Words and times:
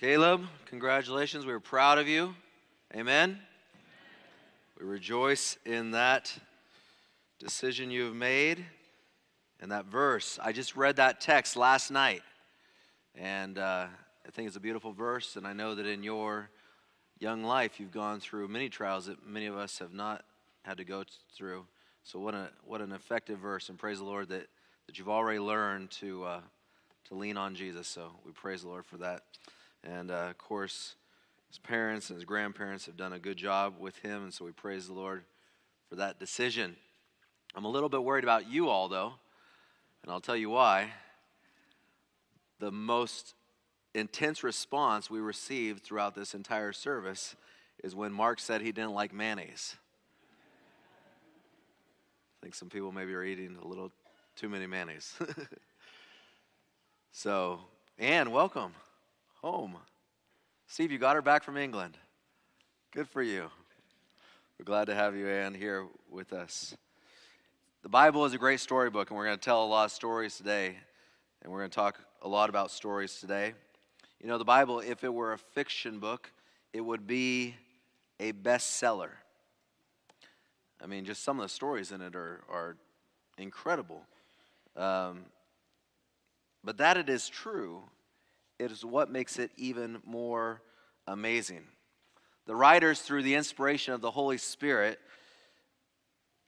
Caleb, 0.00 0.46
congratulations. 0.64 1.44
We 1.44 1.52
are 1.52 1.60
proud 1.60 1.98
of 1.98 2.08
you. 2.08 2.34
Amen. 2.96 3.38
We 4.78 4.86
rejoice 4.86 5.58
in 5.66 5.90
that 5.90 6.32
decision 7.38 7.90
you 7.90 8.04
have 8.04 8.14
made 8.14 8.64
and 9.60 9.70
that 9.72 9.84
verse. 9.84 10.38
I 10.42 10.52
just 10.52 10.74
read 10.74 10.96
that 10.96 11.20
text 11.20 11.54
last 11.54 11.90
night, 11.90 12.22
and 13.14 13.58
uh, 13.58 13.88
I 14.26 14.30
think 14.30 14.48
it's 14.48 14.56
a 14.56 14.60
beautiful 14.60 14.92
verse. 14.94 15.36
And 15.36 15.46
I 15.46 15.52
know 15.52 15.74
that 15.74 15.84
in 15.84 16.02
your 16.02 16.48
young 17.18 17.44
life, 17.44 17.78
you've 17.78 17.92
gone 17.92 18.20
through 18.20 18.48
many 18.48 18.70
trials 18.70 19.04
that 19.04 19.26
many 19.26 19.44
of 19.44 19.58
us 19.58 19.80
have 19.80 19.92
not 19.92 20.24
had 20.62 20.78
to 20.78 20.84
go 20.84 21.04
through. 21.36 21.66
So, 22.04 22.18
what, 22.18 22.32
a, 22.32 22.48
what 22.64 22.80
an 22.80 22.92
effective 22.92 23.38
verse, 23.38 23.68
and 23.68 23.78
praise 23.78 23.98
the 23.98 24.04
Lord 24.04 24.30
that, 24.30 24.46
that 24.86 24.98
you've 24.98 25.10
already 25.10 25.40
learned 25.40 25.90
to, 25.90 26.24
uh, 26.24 26.40
to 27.08 27.14
lean 27.14 27.36
on 27.36 27.54
Jesus. 27.54 27.86
So, 27.86 28.12
we 28.24 28.32
praise 28.32 28.62
the 28.62 28.68
Lord 28.68 28.86
for 28.86 28.96
that. 28.96 29.24
And 29.84 30.10
uh, 30.10 30.28
of 30.30 30.38
course, 30.38 30.96
his 31.48 31.58
parents 31.58 32.10
and 32.10 32.16
his 32.16 32.24
grandparents 32.24 32.86
have 32.86 32.96
done 32.96 33.12
a 33.12 33.18
good 33.18 33.36
job 33.36 33.74
with 33.78 33.96
him, 33.98 34.24
and 34.24 34.34
so 34.34 34.44
we 34.44 34.52
praise 34.52 34.86
the 34.86 34.92
Lord 34.92 35.24
for 35.88 35.96
that 35.96 36.18
decision. 36.18 36.76
I'm 37.54 37.64
a 37.64 37.68
little 37.68 37.88
bit 37.88 38.02
worried 38.02 38.24
about 38.24 38.48
you 38.48 38.68
all, 38.68 38.88
though, 38.88 39.14
and 40.02 40.12
I'll 40.12 40.20
tell 40.20 40.36
you 40.36 40.50
why. 40.50 40.92
The 42.60 42.70
most 42.70 43.34
intense 43.94 44.44
response 44.44 45.10
we 45.10 45.18
received 45.18 45.82
throughout 45.82 46.14
this 46.14 46.34
entire 46.34 46.72
service 46.72 47.34
is 47.82 47.94
when 47.94 48.12
Mark 48.12 48.38
said 48.38 48.60
he 48.60 48.70
didn't 48.70 48.92
like 48.92 49.12
mayonnaise. 49.12 49.76
I 52.40 52.44
think 52.44 52.54
some 52.54 52.68
people 52.68 52.92
maybe 52.92 53.14
are 53.14 53.24
eating 53.24 53.56
a 53.60 53.66
little 53.66 53.90
too 54.36 54.48
many 54.48 54.66
mayonnaise. 54.66 55.14
so, 57.12 57.60
Anne, 57.98 58.30
welcome 58.30 58.72
home. 59.42 59.74
Steve, 60.66 60.92
you 60.92 60.98
got 60.98 61.16
her 61.16 61.22
back 61.22 61.42
from 61.42 61.56
England. 61.56 61.96
Good 62.92 63.08
for 63.08 63.22
you. 63.22 63.48
We're 64.58 64.66
glad 64.66 64.86
to 64.86 64.94
have 64.94 65.16
you, 65.16 65.26
Anne, 65.28 65.54
here 65.54 65.86
with 66.10 66.34
us. 66.34 66.76
The 67.82 67.88
Bible 67.88 68.26
is 68.26 68.34
a 68.34 68.38
great 68.38 68.60
storybook, 68.60 69.08
and 69.08 69.16
we're 69.16 69.24
going 69.24 69.38
to 69.38 69.42
tell 69.42 69.64
a 69.64 69.66
lot 69.66 69.86
of 69.86 69.92
stories 69.92 70.36
today, 70.36 70.76
and 71.40 71.50
we're 71.50 71.60
going 71.60 71.70
to 71.70 71.74
talk 71.74 71.98
a 72.20 72.28
lot 72.28 72.50
about 72.50 72.70
stories 72.70 73.18
today. 73.18 73.54
You 74.20 74.28
know, 74.28 74.36
the 74.36 74.44
Bible, 74.44 74.80
if 74.80 75.04
it 75.04 75.14
were 75.14 75.32
a 75.32 75.38
fiction 75.38 76.00
book, 76.00 76.30
it 76.74 76.82
would 76.82 77.06
be 77.06 77.54
a 78.18 78.32
bestseller. 78.34 79.12
I 80.82 80.86
mean, 80.86 81.06
just 81.06 81.24
some 81.24 81.38
of 81.38 81.42
the 81.42 81.48
stories 81.48 81.92
in 81.92 82.02
it 82.02 82.14
are, 82.14 82.42
are 82.52 82.76
incredible. 83.38 84.02
Um, 84.76 85.20
but 86.62 86.76
that 86.76 86.98
it 86.98 87.08
is 87.08 87.26
true 87.26 87.84
it 88.60 88.70
is 88.70 88.84
what 88.84 89.10
makes 89.10 89.38
it 89.38 89.50
even 89.56 90.02
more 90.04 90.60
amazing. 91.06 91.62
The 92.46 92.54
writers, 92.54 93.00
through 93.00 93.22
the 93.22 93.34
inspiration 93.34 93.94
of 93.94 94.02
the 94.02 94.10
Holy 94.10 94.36
Spirit, 94.36 94.98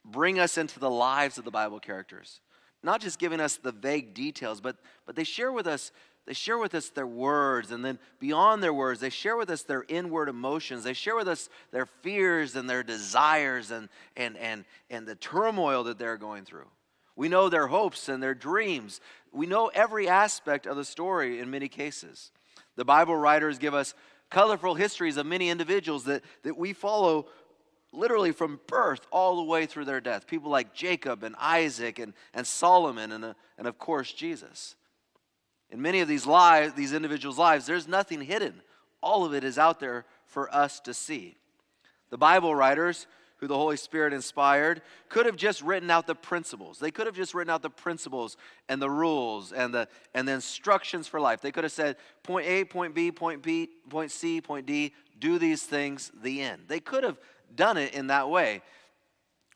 bring 0.05 0.39
us 0.39 0.57
into 0.57 0.79
the 0.79 0.89
lives 0.89 1.37
of 1.37 1.45
the 1.45 1.51
Bible 1.51 1.79
characters. 1.79 2.39
Not 2.83 3.01
just 3.01 3.17
giving 3.17 3.39
us 3.39 3.57
the 3.57 3.71
vague 3.71 4.13
details, 4.13 4.61
but, 4.61 4.77
but 5.05 5.15
they 5.15 5.23
share 5.23 5.51
with 5.51 5.67
us 5.67 5.91
they 6.25 6.33
share 6.33 6.57
with 6.57 6.73
us 6.73 6.87
their 6.87 7.05
words 7.05 7.71
and 7.71 7.83
then 7.83 7.99
beyond 8.17 8.63
their 8.63 8.73
words 8.73 9.01
they 9.01 9.09
share 9.09 9.35
with 9.35 9.49
us 9.49 9.63
their 9.63 9.83
inward 9.89 10.29
emotions 10.29 10.85
they 10.85 10.93
share 10.93 11.17
with 11.17 11.27
us 11.27 11.49
their 11.71 11.85
fears 11.85 12.55
and 12.55 12.69
their 12.69 12.81
desires 12.81 13.71
and 13.71 13.89
and 14.15 14.37
and, 14.37 14.63
and 14.89 15.05
the 15.05 15.15
turmoil 15.15 15.83
that 15.83 15.97
they're 15.97 16.15
going 16.15 16.45
through 16.45 16.69
we 17.15 17.29
know 17.29 17.49
their 17.49 17.67
hopes 17.67 18.09
and 18.09 18.21
their 18.21 18.33
dreams. 18.33 18.99
We 19.31 19.45
know 19.45 19.67
every 19.67 20.07
aspect 20.07 20.65
of 20.65 20.75
the 20.75 20.85
story 20.85 21.39
in 21.39 21.51
many 21.51 21.67
cases. 21.67 22.31
The 22.75 22.85
Bible 22.85 23.15
writers 23.15 23.59
give 23.59 23.73
us 23.73 23.93
colorful 24.29 24.75
histories 24.75 25.17
of 25.17 25.25
many 25.25 25.49
individuals 25.49 26.05
that, 26.05 26.23
that 26.43 26.57
we 26.57 26.73
follow 26.73 27.27
literally 27.91 28.31
from 28.31 28.59
birth 28.67 29.05
all 29.11 29.35
the 29.35 29.43
way 29.43 29.67
through 29.67 29.85
their 29.85 30.01
death. 30.01 30.25
People 30.25 30.49
like 30.49 30.73
Jacob 30.73 31.23
and 31.23 31.35
Isaac 31.39 31.99
and, 31.99 32.13
and 32.33 32.45
Solomon 32.45 33.11
and, 33.11 33.23
uh, 33.23 33.33
and 33.57 33.67
of 33.67 33.77
course 33.77 34.11
Jesus. 34.11 34.75
In 35.69 35.81
many 35.81 35.99
of 35.99 36.07
these 36.07 36.25
lives, 36.25 36.73
these 36.73 36.93
individuals' 36.93 37.37
lives, 37.37 37.65
there's 37.65 37.87
nothing 37.87 38.21
hidden. 38.21 38.61
All 39.01 39.25
of 39.25 39.33
it 39.33 39.43
is 39.43 39.59
out 39.59 39.79
there 39.79 40.05
for 40.25 40.53
us 40.53 40.79
to 40.81 40.93
see. 40.93 41.37
The 42.09 42.17
Bible 42.17 42.55
writers 42.55 43.05
who 43.43 43.47
the 43.47 43.57
Holy 43.57 43.75
Spirit 43.75 44.13
inspired, 44.13 44.81
could 45.09 45.25
have 45.25 45.35
just 45.35 45.61
written 45.61 45.91
out 45.91 46.07
the 46.07 46.15
principles. 46.15 46.79
They 46.79 46.91
could 46.91 47.07
have 47.07 47.15
just 47.15 47.33
written 47.33 47.51
out 47.51 47.61
the 47.61 47.69
principles 47.69 48.37
and 48.69 48.81
the 48.81 48.89
rules 48.89 49.51
and 49.51 49.73
the, 49.73 49.89
and 50.13 50.25
the 50.25 50.31
instructions 50.31 51.09
for 51.09 51.19
life. 51.19 51.41
They 51.41 51.51
could 51.51 51.65
have 51.65 51.73
said, 51.73 51.97
point 52.23 52.47
A, 52.47 52.63
point 52.63 52.95
B, 52.95 53.11
point 53.11 53.43
B, 53.43 53.67
point 53.89 54.11
C, 54.11 54.39
point 54.39 54.65
D, 54.65 54.93
do 55.19 55.37
these 55.39 55.63
things, 55.63 56.09
the 56.21 56.41
end. 56.41 56.63
They 56.69 56.79
could 56.79 57.03
have 57.03 57.19
done 57.53 57.75
it 57.75 57.93
in 57.93 58.07
that 58.07 58.29
way. 58.29 58.61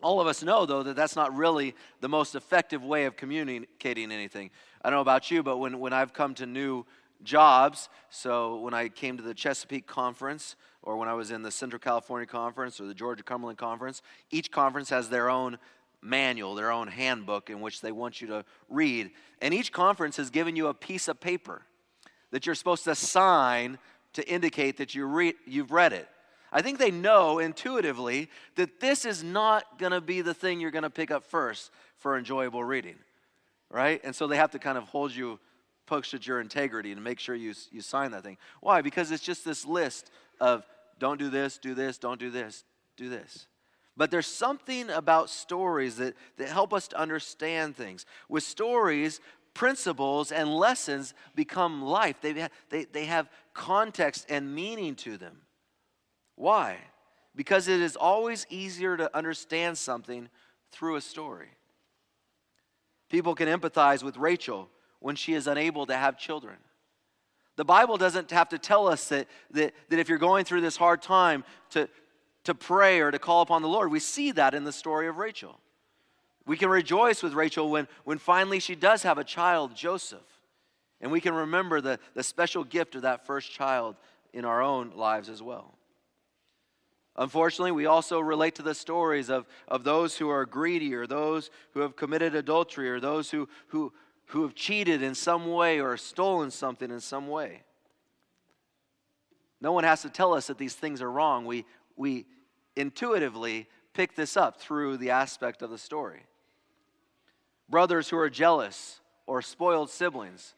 All 0.04 0.20
of 0.20 0.28
us 0.28 0.44
know, 0.44 0.66
though, 0.66 0.84
that 0.84 0.98
that's 0.98 1.16
not 1.16 1.34
really 1.34 1.74
the 2.02 2.10
most 2.10 2.36
effective 2.36 2.84
way 2.84 3.06
of 3.06 3.16
communicating 3.16 4.12
anything. 4.12 4.52
I 4.82 4.90
don't 4.90 4.98
know 4.98 5.02
about 5.02 5.32
you, 5.32 5.44
but 5.44 5.60
when, 5.60 5.80
when 5.80 5.94
I've 5.94 6.12
come 6.12 6.34
to 6.36 6.46
new 6.46 6.86
jobs, 7.24 7.90
so 8.10 8.60
when 8.60 8.74
I 8.74 8.90
came 8.90 9.18
to 9.18 9.24
the 9.24 9.34
Chesapeake 9.34 9.88
Conference, 9.88 10.56
or 10.84 10.98
when 10.98 11.10
I 11.10 11.14
was 11.14 11.32
in 11.32 11.42
the 11.42 11.52
Central 11.52 11.80
California 11.80 12.26
Conference 12.26 12.80
or 12.80 12.86
the 12.86 12.94
Georgia 12.94 13.24
Cumberland 13.24 13.58
Conference, 13.58 14.02
each 14.32 14.52
conference 14.52 14.90
has 14.90 15.10
their 15.10 15.30
own 15.30 15.58
manual, 16.02 16.56
their 16.56 16.72
own 16.72 16.88
handbook 16.88 17.50
in 17.50 17.60
which 17.60 17.82
they 17.82 17.92
want 17.92 18.22
you 18.22 18.28
to 18.28 18.46
read. 18.70 19.12
And 19.42 19.54
each 19.54 19.72
conference 19.72 20.18
has 20.18 20.30
given 20.30 20.56
you 20.56 20.68
a 20.68 20.74
piece 20.74 21.08
of 21.08 21.20
paper 21.20 21.64
that 22.32 22.46
you're 22.46 22.56
supposed 22.56 22.84
to 22.86 22.96
sign 22.96 23.78
to 24.14 24.28
indicate 24.30 24.78
that 24.78 24.96
you 24.96 25.06
re- 25.06 25.36
you've 25.46 25.72
read 25.72 25.94
it. 25.94 26.08
I 26.52 26.62
think 26.62 26.80
they 26.80 26.92
know 26.92 27.40
intuitively 27.40 28.30
that 28.56 28.80
this 28.80 29.06
is 29.06 29.24
not 29.24 29.78
going 29.78 29.92
to 29.92 30.02
be 30.02 30.22
the 30.22 30.34
thing 30.34 30.60
you're 30.60 30.72
going 30.72 30.84
to 30.84 30.90
pick 30.90 31.12
up 31.12 31.26
first 31.26 31.72
for 31.98 32.18
enjoyable 32.18 32.64
reading, 32.64 32.96
right? 33.70 34.00
And 34.04 34.16
so 34.16 34.28
they 34.28 34.38
have 34.38 34.52
to 34.52 34.60
kind 34.60 34.78
of 34.78 34.86
hold 34.86 35.14
you, 35.14 35.40
push 35.88 36.14
at 36.14 36.28
your 36.28 36.40
integrity 36.40 36.92
and 36.92 37.04
make 37.04 37.20
sure 37.20 37.34
you, 37.34 37.54
you 37.72 37.82
sign 37.82 38.12
that 38.12 38.24
thing. 38.24 38.38
Why? 38.62 38.82
Because 38.82 39.10
it's 39.10 39.24
just 39.24 39.44
this 39.44 39.66
list 39.66 40.12
of 40.40 40.64
don't 41.00 41.18
do 41.18 41.30
this, 41.30 41.58
do 41.58 41.74
this, 41.74 41.98
don't 41.98 42.20
do 42.20 42.30
this, 42.30 42.64
do 42.96 43.10
this. 43.10 43.48
But 43.96 44.12
there's 44.12 44.28
something 44.28 44.92
about 44.92 45.32
stories 45.32 45.96
that, 45.96 46.16
that 46.38 46.50
help 46.50 46.74
us 46.74 46.88
to 46.90 47.00
understand 47.00 47.76
things. 47.76 48.06
With 48.30 48.44
stories, 48.44 49.20
principles 49.56 50.32
and 50.32 50.54
lessons 50.54 51.16
become 51.34 51.82
life, 51.82 52.18
they, 52.22 52.48
they, 52.70 52.86
they 52.86 53.06
have 53.06 53.28
context 53.56 54.28
and 54.30 54.54
meaning 54.54 54.94
to 54.96 55.18
them. 55.18 55.38
Why? 56.36 56.78
Because 57.36 57.68
it 57.68 57.82
is 57.82 57.96
always 57.96 58.46
easier 58.52 58.98
to 58.98 59.16
understand 59.18 59.80
something 59.80 60.30
through 60.72 60.98
a 60.98 61.02
story. 61.02 61.50
People 63.10 63.34
can 63.34 63.48
empathize 63.48 64.04
with 64.04 64.18
Rachel 64.18 64.70
when 65.00 65.16
she 65.16 65.34
is 65.34 65.48
unable 65.48 65.86
to 65.86 65.96
have 65.96 66.18
children. 66.18 66.56
The 67.56 67.66
Bible 67.66 67.98
doesn't 67.98 68.32
have 68.32 68.50
to 68.50 68.60
tell 68.60 68.88
us 68.88 69.10
that, 69.10 69.28
that, 69.52 69.74
that 69.90 70.00
if 70.00 70.10
you're 70.10 70.18
going 70.18 70.46
through 70.46 70.62
this 70.62 70.78
hard 70.78 71.02
time 71.02 71.44
to, 71.72 71.90
to 72.48 72.56
pray 72.56 73.02
or 73.02 73.12
to 73.12 73.20
call 73.20 73.42
upon 73.42 73.62
the 73.62 73.68
Lord. 73.68 73.92
We 73.92 74.00
see 74.00 74.32
that 74.32 74.54
in 74.54 74.64
the 74.64 74.72
story 74.72 75.10
of 75.10 75.18
Rachel. 75.18 75.60
We 76.46 76.56
can 76.56 76.70
rejoice 76.70 77.22
with 77.22 77.34
Rachel 77.34 77.70
when, 77.70 77.90
when 78.06 78.20
finally 78.20 78.60
she 78.60 78.74
does 78.74 79.04
have 79.04 79.18
a 79.18 79.24
child, 79.26 79.76
Joseph. 79.76 80.22
And 81.02 81.12
we 81.12 81.20
can 81.20 81.34
remember 81.34 81.82
the, 81.82 82.00
the 82.14 82.24
special 82.24 82.64
gift 82.64 82.96
of 82.96 83.02
that 83.02 83.26
first 83.26 83.52
child 83.52 83.98
in 84.34 84.46
our 84.46 84.62
own 84.62 84.94
lives 84.96 85.28
as 85.28 85.44
well. 85.44 85.78
Unfortunately, 87.18 87.74
we 87.74 87.86
also 87.86 88.22
relate 88.22 88.56
to 88.56 88.62
the 88.62 88.74
stories 88.74 89.30
of, 89.30 89.46
of 89.68 89.84
those 89.84 90.18
who 90.18 90.30
are 90.30 90.46
greedy 90.46 90.94
or 90.96 91.06
those 91.06 91.50
who 91.74 91.82
have 91.82 91.98
committed 91.98 92.34
adultery 92.34 92.90
or 92.90 93.02
those 93.02 93.30
who, 93.30 93.50
who, 93.68 93.92
who 94.28 94.44
have 94.44 94.56
cheated 94.56 95.02
in 95.02 95.16
some 95.16 95.52
way 95.52 95.80
or 95.80 95.98
stolen 95.98 96.52
something 96.52 96.92
in 96.92 97.00
some 97.00 97.28
way. 97.28 97.64
No 99.60 99.72
one 99.72 99.84
has 99.84 100.02
to 100.04 100.10
tell 100.10 100.34
us 100.34 100.48
that 100.48 100.58
these 100.58 100.76
things 100.76 101.02
are 101.02 101.12
wrong. 101.12 101.46
We, 101.46 101.66
we 101.96 102.26
intuitively 102.76 103.68
pick 103.94 104.16
this 104.16 104.38
up 104.38 104.60
through 104.60 104.98
the 104.98 105.10
aspect 105.10 105.62
of 105.62 105.70
the 105.70 105.78
story. 105.78 106.22
Brothers 107.70 108.10
who 108.10 108.18
are 108.18 108.30
jealous 108.30 109.00
or 109.26 109.42
spoiled 109.42 109.90
siblings. 109.90 110.54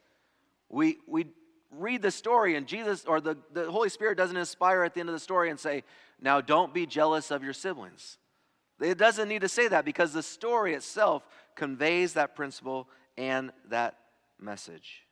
We, 0.70 0.98
we 1.08 1.28
read 1.72 2.02
the 2.02 2.12
story, 2.12 2.56
and 2.56 2.68
Jesus 2.68 3.06
or 3.06 3.22
the, 3.22 3.38
the 3.54 3.72
Holy 3.72 3.90
Spirit 3.90 4.18
doesn't 4.18 4.38
inspire 4.38 4.84
at 4.84 4.94
the 4.94 5.00
end 5.00 5.10
of 5.10 5.14
the 5.14 5.20
story 5.20 5.50
and 5.50 5.60
say, 5.60 5.84
Now 6.22 6.42
don't 6.42 6.74
be 6.74 6.86
jealous 6.86 7.32
of 7.32 7.44
your 7.44 7.54
siblings. 7.54 8.18
It 8.80 8.98
doesn't 8.98 9.28
need 9.28 9.42
to 9.42 9.50
say 9.50 9.68
that 9.68 9.86
because 9.86 10.14
the 10.14 10.24
story 10.24 10.74
itself 10.74 11.28
conveys 11.56 12.14
that 12.14 12.36
principle 12.36 12.88
and 13.20 13.52
that 13.70 13.96
message. 14.40 15.04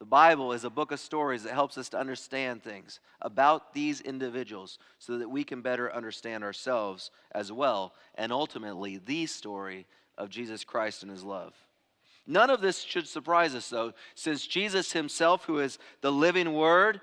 The 0.00 0.04
Bible 0.04 0.52
is 0.52 0.64
a 0.64 0.70
book 0.70 0.90
of 0.90 1.00
stories 1.00 1.44
that 1.44 1.54
helps 1.54 1.78
us 1.78 1.88
to 1.90 1.98
understand 1.98 2.62
things 2.62 3.00
about 3.22 3.72
these 3.72 4.02
individuals 4.02 4.78
so 4.98 5.16
that 5.18 5.30
we 5.30 5.44
can 5.44 5.62
better 5.62 5.94
understand 5.94 6.44
ourselves 6.44 7.12
as 7.32 7.50
well, 7.50 7.94
and 8.16 8.32
ultimately 8.32 8.98
the 8.98 9.26
story 9.26 9.86
of 10.18 10.28
Jesus 10.28 10.64
Christ 10.64 11.02
and 11.02 11.10
his 11.10 11.22
love. 11.22 11.54
None 12.26 12.50
of 12.50 12.60
this 12.60 12.82
should 12.82 13.06
surprise 13.06 13.54
us, 13.54 13.70
though, 13.70 13.92
since 14.16 14.44
Jesus 14.44 14.92
himself, 14.92 15.44
who 15.44 15.60
is 15.60 15.78
the 16.00 16.12
living 16.12 16.52
word, 16.52 17.00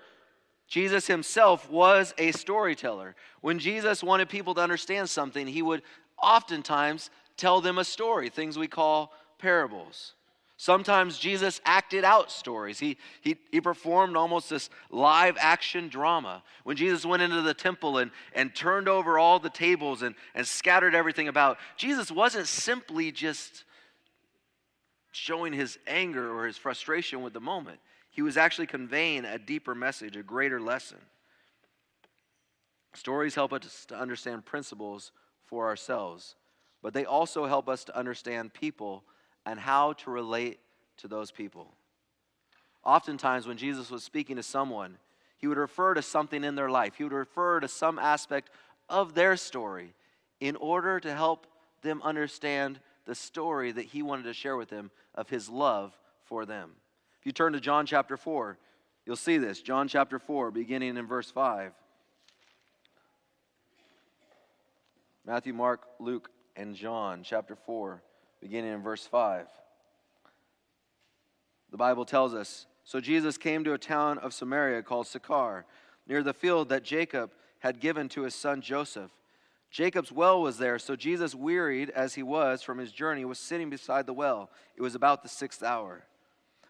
Jesus 0.68 1.08
himself 1.08 1.72
was 1.72 2.14
a 2.18 2.34
storyteller. 2.34 3.16
When 3.40 3.60
Jesus 3.60 4.04
wanted 4.04 4.28
people 4.28 4.54
to 4.56 4.62
understand 4.62 5.10
something, 5.10 5.48
he 5.48 5.62
would 5.62 5.84
oftentimes 6.22 7.10
tell 7.38 7.62
them 7.62 7.78
a 7.78 7.84
story, 7.84 8.30
things 8.30 8.58
we 8.58 8.68
call 8.68 9.14
parables. 9.44 10.14
Sometimes 10.56 11.20
Jesus 11.20 11.60
acted 11.66 12.06
out 12.06 12.32
stories. 12.32 12.80
He, 12.80 12.98
he, 13.22 13.36
he 13.52 13.60
performed 13.60 14.16
almost 14.16 14.50
this 14.50 14.70
live 14.90 15.36
action 15.38 15.90
drama. 15.90 16.42
When 16.64 16.78
Jesus 16.78 17.06
went 17.06 17.22
into 17.22 17.42
the 17.42 17.54
temple 17.54 17.98
and, 17.98 18.12
and 18.34 18.56
turned 18.56 18.88
over 18.88 19.20
all 19.20 19.40
the 19.40 19.50
tables 19.50 20.04
and, 20.04 20.16
and 20.34 20.48
scattered 20.48 20.96
everything 20.96 21.28
about, 21.28 21.58
Jesus 21.76 22.10
wasn't 22.10 22.48
simply 22.48 23.12
just 23.12 23.66
showing 25.12 25.52
his 25.52 25.78
anger 25.86 26.34
or 26.34 26.48
his 26.48 26.58
frustration 26.58 27.22
with 27.22 27.34
the 27.34 27.42
moment. 27.42 27.80
He 28.10 28.22
was 28.22 28.38
actually 28.38 28.68
conveying 28.68 29.26
a 29.26 29.38
deeper 29.38 29.76
message, 29.76 30.16
a 30.16 30.24
greater 30.24 30.62
lesson. 30.62 31.00
Stories 32.94 33.36
help 33.36 33.52
us 33.52 33.86
to 33.90 34.00
understand 34.00 34.46
principles 34.46 35.12
for 35.46 35.68
ourselves, 35.68 36.36
but 36.82 36.94
they 36.94 37.04
also 37.04 37.48
help 37.48 37.68
us 37.68 37.84
to 37.84 37.98
understand 37.98 38.54
people 38.54 39.04
and 39.46 39.60
how 39.60 39.94
to 39.94 40.10
relate 40.12 40.60
to 40.98 41.08
those 41.08 41.32
people. 41.32 41.74
Oftentimes, 42.84 43.48
when 43.48 43.58
Jesus 43.58 43.90
was 43.90 44.04
speaking 44.04 44.36
to 44.36 44.44
someone, 44.44 44.98
he 45.38 45.48
would 45.48 45.58
refer 45.58 45.94
to 45.94 46.02
something 46.02 46.44
in 46.44 46.56
their 46.56 46.70
life, 46.70 46.96
he 46.96 47.04
would 47.04 47.14
refer 47.14 47.60
to 47.60 47.68
some 47.68 48.00
aspect 48.00 48.50
of 48.90 49.14
their 49.14 49.36
story 49.38 49.94
in 50.40 50.56
order 50.58 51.00
to 51.00 51.14
help 51.14 51.48
them 51.82 52.02
understand 52.04 52.80
the 53.06 53.16
story 53.16 53.72
that 53.72 53.86
he 53.86 54.02
wanted 54.02 54.24
to 54.24 54.34
share 54.34 54.56
with 54.56 54.70
them 54.70 54.92
of 55.16 55.30
his 55.30 55.50
love 55.50 55.98
for 56.26 56.46
them. 56.46 56.72
If 57.20 57.26
you 57.26 57.32
turn 57.32 57.54
to 57.54 57.60
John 57.60 57.86
chapter 57.86 58.18
4, 58.18 58.58
you'll 59.06 59.16
see 59.16 59.38
this. 59.38 59.62
John 59.62 59.88
chapter 59.88 60.20
4, 60.20 60.52
beginning 60.52 60.98
in 60.98 61.08
verse 61.08 61.32
5. 61.32 61.74
Matthew, 65.26 65.54
Mark, 65.54 65.88
Luke, 66.00 66.30
and 66.56 66.76
John 66.76 67.22
chapter 67.24 67.56
4, 67.56 68.02
beginning 68.44 68.74
in 68.74 68.82
verse 68.82 69.08
5. 69.08 69.48
The 71.72 71.78
Bible 71.78 72.04
tells 72.04 72.34
us 72.34 72.66
So 72.84 73.00
Jesus 73.00 73.38
came 73.38 73.64
to 73.64 73.74
a 73.74 73.78
town 73.78 74.18
of 74.18 74.34
Samaria 74.34 74.84
called 74.84 75.08
Sychar, 75.08 75.66
near 76.08 76.22
the 76.22 76.34
field 76.34 76.68
that 76.68 76.84
Jacob 76.84 77.32
had 77.60 77.80
given 77.80 78.10
to 78.10 78.24
his 78.24 78.36
son 78.36 78.62
Joseph. 78.62 79.12
Jacob's 79.72 80.12
well 80.12 80.42
was 80.42 80.58
there, 80.58 80.78
so 80.78 80.96
Jesus, 80.98 81.34
wearied 81.34 81.90
as 81.92 82.14
he 82.14 82.22
was 82.22 82.62
from 82.62 82.78
his 82.78 82.92
journey, 82.92 83.24
was 83.24 83.40
sitting 83.40 83.70
beside 83.70 84.06
the 84.06 84.14
well. 84.14 84.52
It 84.76 84.82
was 84.82 84.94
about 84.94 85.24
the 85.24 85.30
sixth 85.30 85.64
hour. 85.64 86.04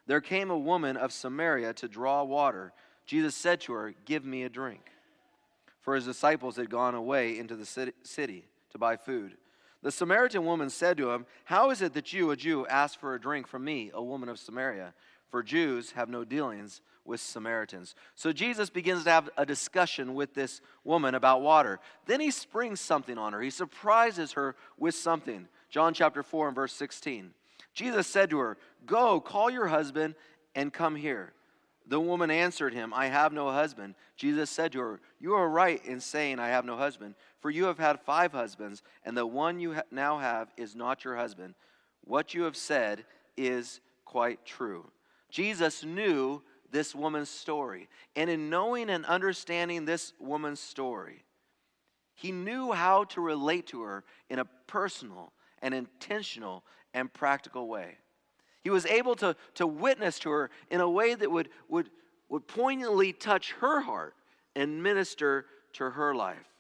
There 0.05 0.21
came 0.21 0.51
a 0.51 0.57
woman 0.57 0.95
of 0.95 1.11
Samaria 1.11 1.73
to 1.73 1.87
draw 1.87 2.23
water. 2.23 2.71
Jesus 3.07 3.33
said 3.35 3.59
to 3.61 3.73
her, 3.73 3.95
Give 4.05 4.23
me 4.23 4.43
a 4.43 4.49
drink. 4.49 4.91
For 5.81 5.95
his 5.95 6.05
disciples 6.05 6.55
had 6.55 6.69
gone 6.69 6.93
away 6.93 7.37
into 7.37 7.55
the 7.55 7.91
city 8.03 8.45
to 8.71 8.77
buy 8.77 8.95
food. 8.95 9.37
The 9.83 9.91
Samaritan 9.91 10.45
woman 10.45 10.69
said 10.69 10.97
to 10.97 11.11
him, 11.11 11.25
How 11.43 11.69
is 11.69 11.81
it 11.81 11.93
that 11.93 12.13
you, 12.13 12.31
a 12.31 12.37
Jew, 12.37 12.65
ask 12.67 12.97
for 12.97 13.13
a 13.13 13.21
drink 13.21 13.47
from 13.47 13.65
me, 13.65 13.91
a 13.93 14.01
woman 14.01 14.29
of 14.29 14.39
Samaria? 14.39 14.93
For 15.29 15.43
Jews 15.43 15.91
have 15.91 16.09
no 16.09 16.23
dealings 16.23 16.81
with 17.05 17.19
Samaritans. 17.19 17.93
So 18.15 18.31
Jesus 18.31 18.69
begins 18.69 19.03
to 19.03 19.09
have 19.09 19.29
a 19.35 19.45
discussion 19.45 20.13
with 20.13 20.33
this 20.33 20.61
woman 20.85 21.15
about 21.15 21.41
water. 21.41 21.81
Then 22.05 22.21
he 22.21 22.31
springs 22.31 22.79
something 22.79 23.17
on 23.17 23.33
her. 23.33 23.41
He 23.41 23.49
surprises 23.49 24.31
her 24.33 24.55
with 24.77 24.95
something. 24.95 25.47
John 25.69 25.93
chapter 25.93 26.23
4 26.23 26.47
and 26.47 26.55
verse 26.55 26.73
16. 26.73 27.31
Jesus 27.73 28.07
said 28.07 28.29
to 28.29 28.39
her, 28.39 28.57
Go, 28.85 29.19
call 29.19 29.49
your 29.49 29.67
husband 29.67 30.15
and 30.55 30.71
come 30.71 30.95
here. 30.95 31.33
The 31.87 31.99
woman 31.99 32.31
answered 32.31 32.73
him, 32.73 32.93
I 32.93 33.07
have 33.07 33.33
no 33.33 33.51
husband. 33.51 33.95
Jesus 34.15 34.49
said 34.49 34.71
to 34.71 34.79
her, 34.79 34.99
You 35.19 35.33
are 35.33 35.49
right 35.49 35.83
in 35.85 35.99
saying, 35.99 36.39
I 36.39 36.49
have 36.49 36.63
no 36.63 36.77
husband, 36.77 37.15
for 37.43 37.51
you 37.51 37.65
have 37.65 37.77
had 37.77 37.99
five 37.99 38.31
husbands, 38.31 38.83
and 39.03 39.17
the 39.17 39.27
one 39.27 39.59
you 39.59 39.73
ha- 39.73 39.81
now 39.91 40.17
have 40.17 40.47
is 40.55 40.77
not 40.77 41.03
your 41.03 41.17
husband. 41.17 41.55
What 42.05 42.33
you 42.33 42.43
have 42.43 42.55
said 42.55 43.03
is 43.35 43.81
quite 44.05 44.45
true. 44.45 44.89
Jesus 45.29 45.83
knew 45.83 46.41
this 46.71 46.95
woman's 46.95 47.27
story. 47.27 47.89
And 48.15 48.29
in 48.29 48.49
knowing 48.49 48.89
and 48.89 49.05
understanding 49.05 49.83
this 49.83 50.13
woman's 50.21 50.61
story, 50.61 51.25
he 52.15 52.31
knew 52.31 52.71
how 52.71 53.03
to 53.03 53.19
relate 53.19 53.67
to 53.67 53.81
her 53.81 54.05
in 54.29 54.39
a 54.39 54.47
personal 54.65 55.33
and 55.61 55.73
intentional 55.73 56.63
and 56.93 57.11
practical 57.11 57.67
way. 57.67 57.97
He 58.61 58.69
was 58.69 58.85
able 58.85 59.15
to, 59.15 59.35
to 59.55 59.67
witness 59.67 60.17
to 60.19 60.29
her 60.29 60.49
in 60.71 60.79
a 60.79 60.89
way 60.89 61.13
that 61.13 61.29
would, 61.29 61.49
would, 61.67 61.89
would 62.29 62.47
poignantly 62.47 63.11
touch 63.11 63.51
her 63.59 63.81
heart 63.81 64.15
and 64.55 64.81
minister 64.81 65.47
to 65.73 65.89
her 65.89 66.15
life. 66.15 66.52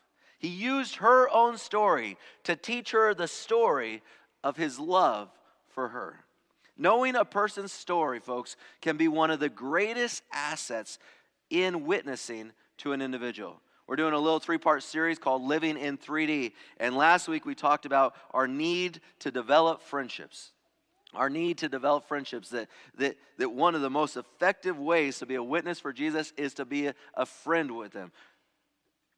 He 0.43 0.49
used 0.49 0.97
her 0.97 1.29
own 1.29 1.57
story 1.57 2.17
to 2.43 2.57
teach 2.57 2.91
her 2.91 3.13
the 3.13 3.29
story 3.29 4.01
of 4.43 4.57
his 4.57 4.77
love 4.77 5.29
for 5.69 5.87
her. 5.87 6.19
Knowing 6.77 7.15
a 7.15 7.23
person's 7.23 7.71
story, 7.71 8.19
folks, 8.19 8.57
can 8.81 8.97
be 8.97 9.07
one 9.07 9.31
of 9.31 9.39
the 9.39 9.47
greatest 9.47 10.21
assets 10.33 10.99
in 11.49 11.85
witnessing 11.85 12.51
to 12.79 12.91
an 12.91 13.01
individual. 13.01 13.61
We're 13.87 13.95
doing 13.95 14.13
a 14.13 14.19
little 14.19 14.41
three 14.41 14.57
part 14.57 14.83
series 14.83 15.17
called 15.17 15.43
Living 15.43 15.77
in 15.77 15.97
3D. 15.97 16.51
And 16.77 16.93
last 16.97 17.29
week 17.29 17.45
we 17.45 17.55
talked 17.55 17.85
about 17.85 18.13
our 18.31 18.45
need 18.45 18.99
to 19.19 19.31
develop 19.31 19.81
friendships. 19.81 20.51
Our 21.13 21.29
need 21.29 21.59
to 21.59 21.69
develop 21.69 22.05
friendships. 22.05 22.49
That, 22.49 22.67
that, 22.97 23.15
that 23.37 23.53
one 23.53 23.75
of 23.75 23.81
the 23.81 23.89
most 23.89 24.17
effective 24.17 24.77
ways 24.77 25.19
to 25.19 25.25
be 25.25 25.35
a 25.35 25.43
witness 25.43 25.79
for 25.79 25.93
Jesus 25.93 26.33
is 26.35 26.53
to 26.55 26.65
be 26.65 26.87
a, 26.87 26.95
a 27.13 27.25
friend 27.25 27.77
with 27.77 27.93
them. 27.93 28.11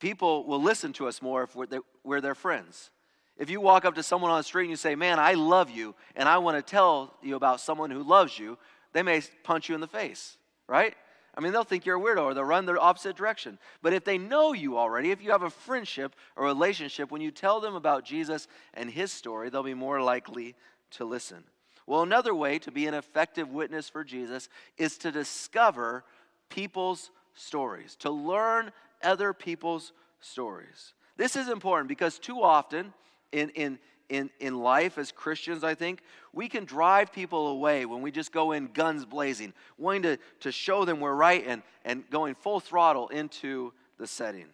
People 0.05 0.43
will 0.43 0.61
listen 0.61 0.93
to 0.93 1.07
us 1.07 1.19
more 1.19 1.41
if 1.41 1.55
we're, 1.55 1.65
we're 2.03 2.21
their 2.21 2.35
friends. 2.35 2.91
If 3.39 3.49
you 3.49 3.59
walk 3.59 3.85
up 3.85 3.95
to 3.95 4.03
someone 4.03 4.29
on 4.29 4.37
the 4.37 4.43
street 4.43 4.65
and 4.65 4.69
you 4.69 4.75
say, 4.75 4.93
Man, 4.93 5.17
I 5.17 5.33
love 5.33 5.71
you, 5.71 5.95
and 6.15 6.29
I 6.29 6.37
want 6.37 6.57
to 6.57 6.61
tell 6.61 7.15
you 7.23 7.35
about 7.35 7.59
someone 7.59 7.89
who 7.89 8.03
loves 8.03 8.37
you, 8.37 8.59
they 8.93 9.01
may 9.01 9.23
punch 9.41 9.67
you 9.67 9.73
in 9.73 9.81
the 9.81 9.87
face, 9.87 10.37
right? 10.67 10.93
I 11.33 11.41
mean, 11.41 11.53
they'll 11.53 11.63
think 11.63 11.87
you're 11.87 11.97
a 11.97 11.99
weirdo 11.99 12.21
or 12.21 12.33
they'll 12.35 12.43
run 12.43 12.67
the 12.67 12.79
opposite 12.79 13.15
direction. 13.15 13.57
But 13.81 13.93
if 13.93 14.03
they 14.03 14.19
know 14.19 14.53
you 14.53 14.77
already, 14.77 15.09
if 15.09 15.23
you 15.23 15.31
have 15.31 15.41
a 15.41 15.49
friendship 15.49 16.15
or 16.35 16.45
relationship, 16.45 17.09
when 17.09 17.21
you 17.21 17.31
tell 17.31 17.59
them 17.59 17.73
about 17.73 18.05
Jesus 18.05 18.47
and 18.75 18.91
his 18.91 19.11
story, 19.11 19.49
they'll 19.49 19.63
be 19.63 19.73
more 19.73 20.03
likely 20.03 20.53
to 20.91 21.05
listen. 21.05 21.45
Well, 21.87 22.03
another 22.03 22.35
way 22.35 22.59
to 22.59 22.71
be 22.71 22.85
an 22.85 22.93
effective 22.93 23.49
witness 23.49 23.89
for 23.89 24.03
Jesus 24.03 24.49
is 24.77 24.99
to 24.99 25.11
discover 25.11 26.03
people's 26.49 27.09
stories, 27.33 27.95
to 27.97 28.11
learn 28.11 28.71
other 29.03 29.33
people's 29.33 29.91
stories. 30.19 30.93
This 31.17 31.35
is 31.35 31.47
important 31.47 31.87
because 31.87 32.19
too 32.19 32.41
often, 32.41 32.93
in, 33.31 33.49
in, 33.51 33.79
in, 34.09 34.29
in 34.39 34.59
life 34.59 34.97
as 34.97 35.11
Christians, 35.11 35.63
I 35.63 35.75
think, 35.75 36.01
we 36.33 36.47
can 36.47 36.65
drive 36.65 37.11
people 37.11 37.47
away 37.47 37.85
when 37.85 38.01
we 38.01 38.11
just 38.11 38.31
go 38.31 38.51
in 38.51 38.67
guns 38.67 39.05
blazing, 39.05 39.53
wanting 39.77 40.03
to, 40.03 40.17
to 40.41 40.51
show 40.51 40.85
them 40.85 40.99
we're 40.99 41.15
right 41.15 41.43
and, 41.47 41.63
and 41.83 42.09
going 42.09 42.35
full 42.35 42.59
throttle 42.59 43.07
into 43.09 43.73
the 43.97 44.07
setting. 44.07 44.47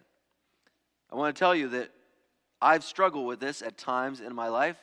I 1.10 1.16
want 1.16 1.34
to 1.34 1.38
tell 1.38 1.54
you 1.54 1.68
that 1.70 1.90
I've 2.60 2.84
struggled 2.84 3.26
with 3.26 3.40
this 3.40 3.60
at 3.60 3.76
times 3.76 4.20
in 4.20 4.34
my 4.34 4.48
life, 4.48 4.76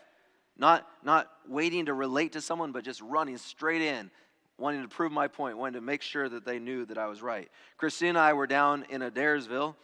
not, 0.57 0.85
not 1.03 1.31
waiting 1.47 1.85
to 1.85 1.93
relate 1.93 2.33
to 2.33 2.41
someone, 2.41 2.73
but 2.73 2.83
just 2.83 3.01
running 3.01 3.37
straight 3.37 3.81
in, 3.81 4.11
wanting 4.59 4.81
to 4.81 4.87
prove 4.87 5.11
my 5.11 5.27
point, 5.27 5.57
wanting 5.57 5.79
to 5.79 5.85
make 5.85 6.01
sure 6.01 6.27
that 6.27 6.45
they 6.45 6.59
knew 6.59 6.85
that 6.85 6.97
I 6.97 7.07
was 7.07 7.21
right. 7.21 7.49
Christine 7.77 8.09
and 8.09 8.17
I 8.17 8.33
were 8.33 8.47
down 8.47 8.85
in 8.89 9.01
Adairsville, 9.01 9.75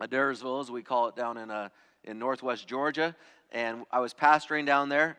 Adairsville 0.00 0.60
as 0.60 0.70
we 0.70 0.82
call 0.82 1.08
it 1.08 1.16
down 1.16 1.38
in 1.38 1.50
a 1.50 1.70
in 2.04 2.18
northwest 2.18 2.68
Georgia, 2.68 3.16
and 3.50 3.84
I 3.90 4.00
was 4.00 4.12
pastoring 4.12 4.66
down 4.66 4.88
there. 4.88 5.16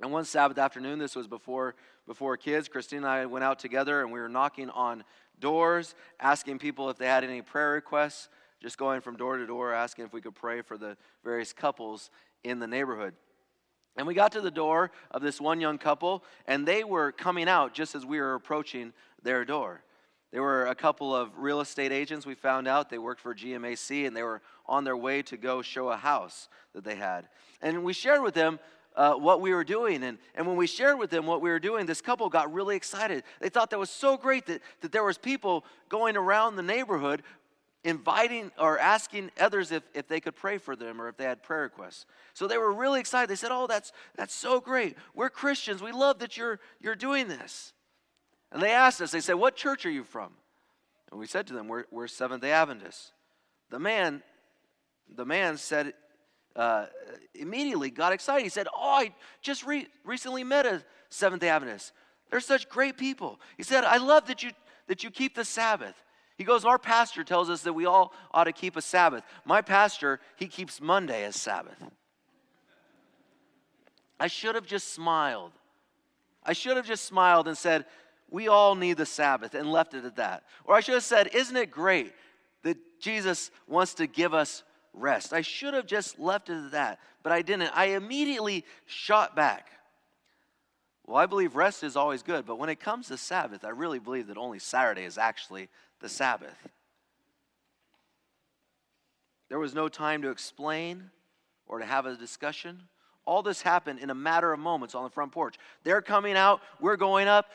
And 0.00 0.12
one 0.12 0.24
Sabbath 0.24 0.58
afternoon, 0.58 0.98
this 0.98 1.14
was 1.14 1.26
before 1.26 1.74
before 2.06 2.36
kids, 2.36 2.68
Christine 2.68 2.98
and 2.98 3.06
I 3.06 3.26
went 3.26 3.44
out 3.44 3.58
together, 3.58 4.00
and 4.00 4.10
we 4.10 4.18
were 4.18 4.28
knocking 4.28 4.70
on 4.70 5.04
doors, 5.40 5.94
asking 6.18 6.58
people 6.58 6.90
if 6.90 6.96
they 6.96 7.06
had 7.06 7.22
any 7.22 7.42
prayer 7.42 7.72
requests. 7.72 8.28
Just 8.60 8.76
going 8.76 9.00
from 9.00 9.16
door 9.16 9.36
to 9.36 9.46
door, 9.46 9.72
asking 9.72 10.06
if 10.06 10.12
we 10.12 10.20
could 10.20 10.34
pray 10.34 10.62
for 10.62 10.76
the 10.76 10.96
various 11.22 11.52
couples 11.52 12.10
in 12.42 12.58
the 12.58 12.66
neighborhood. 12.66 13.14
And 13.98 14.06
we 14.06 14.14
got 14.14 14.30
to 14.32 14.40
the 14.40 14.50
door 14.50 14.92
of 15.10 15.22
this 15.22 15.40
one 15.40 15.60
young 15.60 15.76
couple, 15.76 16.22
and 16.46 16.66
they 16.66 16.84
were 16.84 17.10
coming 17.10 17.48
out 17.48 17.74
just 17.74 17.96
as 17.96 18.06
we 18.06 18.20
were 18.20 18.34
approaching 18.34 18.92
their 19.24 19.44
door. 19.44 19.82
There 20.30 20.40
were 20.40 20.66
a 20.66 20.74
couple 20.74 21.14
of 21.14 21.30
real 21.36 21.60
estate 21.60 21.90
agents 21.90 22.24
we 22.24 22.36
found 22.36 22.68
out. 22.68 22.90
They 22.90 22.98
worked 22.98 23.20
for 23.20 23.34
GMAC 23.34 24.06
and 24.06 24.16
they 24.16 24.22
were 24.22 24.40
on 24.66 24.84
their 24.84 24.96
way 24.96 25.22
to 25.22 25.36
go 25.36 25.62
show 25.62 25.88
a 25.88 25.96
house 25.96 26.48
that 26.74 26.84
they 26.84 26.94
had. 26.94 27.28
And 27.60 27.82
we 27.82 27.92
shared 27.92 28.22
with 28.22 28.34
them 28.34 28.60
uh, 28.94 29.14
what 29.14 29.40
we 29.40 29.52
were 29.52 29.64
doing. 29.64 30.04
And, 30.04 30.18
and 30.34 30.46
when 30.46 30.56
we 30.56 30.66
shared 30.66 30.98
with 30.98 31.10
them 31.10 31.26
what 31.26 31.40
we 31.40 31.48
were 31.48 31.58
doing, 31.58 31.86
this 31.86 32.02
couple 32.02 32.28
got 32.28 32.52
really 32.52 32.76
excited. 32.76 33.24
They 33.40 33.48
thought 33.48 33.70
that 33.70 33.78
was 33.78 33.90
so 33.90 34.16
great 34.16 34.46
that, 34.46 34.60
that 34.82 34.92
there 34.92 35.04
was 35.04 35.16
people 35.16 35.64
going 35.88 36.16
around 36.16 36.56
the 36.56 36.62
neighborhood 36.62 37.22
inviting 37.84 38.50
or 38.58 38.78
asking 38.78 39.30
others 39.38 39.72
if, 39.72 39.82
if 39.94 40.08
they 40.08 40.20
could 40.20 40.34
pray 40.34 40.58
for 40.58 40.74
them 40.74 41.00
or 41.00 41.08
if 41.08 41.16
they 41.16 41.24
had 41.24 41.42
prayer 41.42 41.62
requests. 41.62 42.06
So 42.34 42.46
they 42.46 42.58
were 42.58 42.72
really 42.72 43.00
excited. 43.00 43.30
They 43.30 43.36
said, 43.36 43.50
Oh, 43.52 43.66
that's, 43.66 43.92
that's 44.16 44.34
so 44.34 44.60
great. 44.60 44.96
We're 45.14 45.30
Christians. 45.30 45.82
We 45.82 45.92
love 45.92 46.18
that 46.18 46.36
you're, 46.36 46.60
you're 46.80 46.96
doing 46.96 47.28
this. 47.28 47.72
And 48.50 48.62
they 48.62 48.72
asked 48.72 49.00
us, 49.00 49.10
they 49.10 49.20
said, 49.20 49.34
What 49.34 49.56
church 49.56 49.86
are 49.86 49.90
you 49.90 50.04
from? 50.04 50.32
And 51.10 51.20
we 51.20 51.26
said 51.26 51.46
to 51.48 51.54
them, 51.54 51.68
We're, 51.68 51.84
we're 51.90 52.08
Seventh 52.08 52.42
day 52.42 52.52
Adventists. 52.52 53.12
The 53.70 53.78
man, 53.78 54.22
the 55.14 55.24
man 55.24 55.56
said, 55.56 55.92
uh, 56.56 56.86
immediately 57.34 57.90
got 57.90 58.12
excited. 58.12 58.42
He 58.42 58.48
said, 58.48 58.66
Oh, 58.74 58.90
I 58.90 59.14
just 59.40 59.64
re- 59.64 59.86
recently 60.04 60.44
met 60.44 60.66
a 60.66 60.82
Seventh 61.10 61.40
day 61.40 61.48
Adventist. 61.48 61.92
They're 62.30 62.40
such 62.40 62.68
great 62.68 62.98
people. 62.98 63.40
He 63.56 63.62
said, 63.62 63.84
I 63.84 63.98
love 63.98 64.26
that 64.26 64.42
you, 64.42 64.50
that 64.88 65.04
you 65.04 65.10
keep 65.10 65.34
the 65.34 65.44
Sabbath. 65.44 65.94
He 66.38 66.44
goes, 66.44 66.64
Our 66.64 66.78
pastor 66.78 67.24
tells 67.24 67.50
us 67.50 67.62
that 67.62 67.72
we 67.72 67.84
all 67.84 68.14
ought 68.32 68.44
to 68.44 68.52
keep 68.52 68.76
a 68.76 68.80
Sabbath. 68.82 69.24
My 69.44 69.60
pastor, 69.60 70.20
he 70.36 70.46
keeps 70.46 70.80
Monday 70.80 71.24
as 71.24 71.34
Sabbath. 71.34 71.82
I 74.20 74.28
should 74.28 74.54
have 74.54 74.66
just 74.66 74.94
smiled. 74.94 75.52
I 76.44 76.52
should 76.52 76.76
have 76.76 76.86
just 76.86 77.04
smiled 77.04 77.48
and 77.48 77.58
said, 77.58 77.86
We 78.30 78.46
all 78.46 78.76
need 78.76 78.96
the 78.96 79.06
Sabbath 79.06 79.54
and 79.54 79.70
left 79.70 79.94
it 79.94 80.04
at 80.04 80.16
that. 80.16 80.44
Or 80.64 80.76
I 80.76 80.80
should 80.80 80.94
have 80.94 81.02
said, 81.02 81.28
Isn't 81.34 81.56
it 81.56 81.72
great 81.72 82.14
that 82.62 82.78
Jesus 83.00 83.50
wants 83.66 83.94
to 83.94 84.06
give 84.06 84.32
us 84.32 84.62
rest? 84.94 85.32
I 85.32 85.40
should 85.40 85.74
have 85.74 85.86
just 85.86 86.20
left 86.20 86.50
it 86.50 86.66
at 86.66 86.70
that, 86.70 87.00
but 87.24 87.32
I 87.32 87.42
didn't. 87.42 87.76
I 87.76 87.86
immediately 87.86 88.64
shot 88.86 89.34
back. 89.34 89.70
Well, 91.04 91.16
I 91.16 91.26
believe 91.26 91.56
rest 91.56 91.82
is 91.82 91.96
always 91.96 92.22
good, 92.22 92.46
but 92.46 92.58
when 92.58 92.68
it 92.68 92.78
comes 92.78 93.08
to 93.08 93.16
Sabbath, 93.16 93.64
I 93.64 93.70
really 93.70 93.98
believe 93.98 94.28
that 94.28 94.36
only 94.36 94.58
Saturday 94.58 95.04
is 95.04 95.18
actually 95.18 95.68
the 96.00 96.08
Sabbath. 96.08 96.56
There 99.48 99.58
was 99.58 99.74
no 99.74 99.88
time 99.88 100.22
to 100.22 100.30
explain 100.30 101.10
or 101.66 101.78
to 101.78 101.84
have 101.84 102.06
a 102.06 102.16
discussion. 102.16 102.82
All 103.24 103.42
this 103.42 103.62
happened 103.62 103.98
in 103.98 104.10
a 104.10 104.14
matter 104.14 104.52
of 104.52 104.60
moments 104.60 104.94
on 104.94 105.04
the 105.04 105.10
front 105.10 105.32
porch. 105.32 105.56
They're 105.84 106.02
coming 106.02 106.36
out, 106.36 106.60
we're 106.80 106.96
going 106.96 107.28
up. 107.28 107.46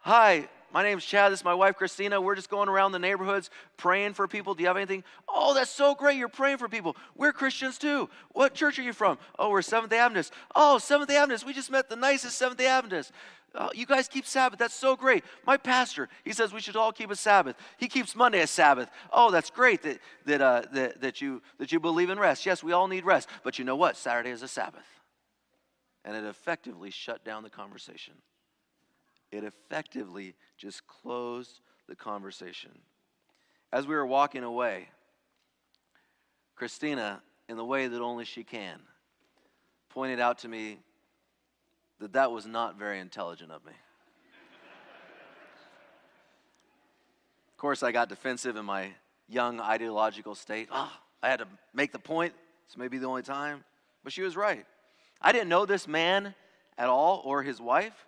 Hi, 0.00 0.48
my 0.72 0.82
name's 0.82 1.04
Chad. 1.04 1.32
This 1.32 1.40
is 1.40 1.44
my 1.44 1.54
wife, 1.54 1.76
Christina. 1.76 2.20
We're 2.20 2.34
just 2.34 2.50
going 2.50 2.68
around 2.68 2.92
the 2.92 2.98
neighborhoods 2.98 3.50
praying 3.76 4.14
for 4.14 4.28
people. 4.28 4.54
Do 4.54 4.62
you 4.62 4.68
have 4.68 4.76
anything? 4.76 5.04
Oh, 5.28 5.54
that's 5.54 5.70
so 5.70 5.94
great. 5.94 6.16
You're 6.16 6.28
praying 6.28 6.58
for 6.58 6.68
people. 6.68 6.96
We're 7.16 7.32
Christians 7.32 7.78
too. 7.78 8.08
What 8.32 8.54
church 8.54 8.78
are 8.78 8.82
you 8.82 8.92
from? 8.92 9.18
Oh, 9.38 9.50
we're 9.50 9.62
Seventh 9.62 9.90
day 9.90 9.98
Adventists. 9.98 10.32
Oh, 10.54 10.78
Seventh 10.78 11.08
day 11.08 11.16
Adventists. 11.16 11.46
We 11.46 11.54
just 11.54 11.70
met 11.70 11.88
the 11.88 11.96
nicest 11.96 12.36
Seventh 12.38 12.58
day 12.58 12.66
Adventists. 12.66 13.10
Oh, 13.58 13.70
you 13.74 13.86
guys 13.86 14.06
keep 14.06 14.26
Sabbath. 14.26 14.58
That's 14.58 14.74
so 14.74 14.96
great. 14.96 15.24
My 15.46 15.56
pastor, 15.56 16.08
he 16.24 16.32
says 16.32 16.52
we 16.52 16.60
should 16.60 16.76
all 16.76 16.92
keep 16.92 17.10
a 17.10 17.16
Sabbath. 17.16 17.56
He 17.78 17.88
keeps 17.88 18.14
Monday 18.14 18.40
a 18.40 18.46
Sabbath. 18.46 18.90
Oh, 19.10 19.30
that's 19.30 19.48
great 19.48 19.82
that, 19.82 19.98
that, 20.26 20.42
uh, 20.42 20.62
that, 20.72 21.00
that, 21.00 21.20
you, 21.22 21.40
that 21.58 21.72
you 21.72 21.80
believe 21.80 22.10
in 22.10 22.18
rest. 22.18 22.44
Yes, 22.44 22.62
we 22.62 22.72
all 22.72 22.86
need 22.86 23.06
rest. 23.06 23.28
But 23.42 23.58
you 23.58 23.64
know 23.64 23.76
what? 23.76 23.96
Saturday 23.96 24.30
is 24.30 24.42
a 24.42 24.48
Sabbath. 24.48 24.86
And 26.04 26.14
it 26.14 26.24
effectively 26.24 26.90
shut 26.90 27.24
down 27.24 27.42
the 27.42 27.50
conversation. 27.50 28.14
It 29.32 29.42
effectively 29.42 30.34
just 30.58 30.86
closed 30.86 31.60
the 31.88 31.96
conversation. 31.96 32.72
As 33.72 33.86
we 33.86 33.94
were 33.94 34.06
walking 34.06 34.44
away, 34.44 34.88
Christina, 36.54 37.22
in 37.48 37.56
the 37.56 37.64
way 37.64 37.88
that 37.88 38.00
only 38.02 38.24
she 38.24 38.44
can, 38.44 38.80
pointed 39.88 40.20
out 40.20 40.38
to 40.40 40.48
me 40.48 40.78
that 42.00 42.12
that 42.12 42.30
was 42.30 42.46
not 42.46 42.78
very 42.78 43.00
intelligent 43.00 43.50
of 43.50 43.64
me. 43.64 43.72
of 47.50 47.56
course, 47.56 47.82
I 47.82 47.92
got 47.92 48.08
defensive 48.08 48.56
in 48.56 48.64
my 48.64 48.90
young 49.28 49.60
ideological 49.60 50.34
state. 50.34 50.68
Oh, 50.70 50.92
I 51.22 51.28
had 51.28 51.38
to 51.38 51.48
make 51.74 51.92
the 51.92 51.98
point. 51.98 52.34
This 52.68 52.76
may 52.76 52.88
be 52.88 52.98
the 52.98 53.06
only 53.06 53.22
time. 53.22 53.64
But 54.04 54.12
she 54.12 54.22
was 54.22 54.36
right. 54.36 54.66
I 55.20 55.32
didn't 55.32 55.48
know 55.48 55.66
this 55.66 55.88
man 55.88 56.34
at 56.78 56.88
all 56.88 57.22
or 57.24 57.42
his 57.42 57.60
wife. 57.60 58.06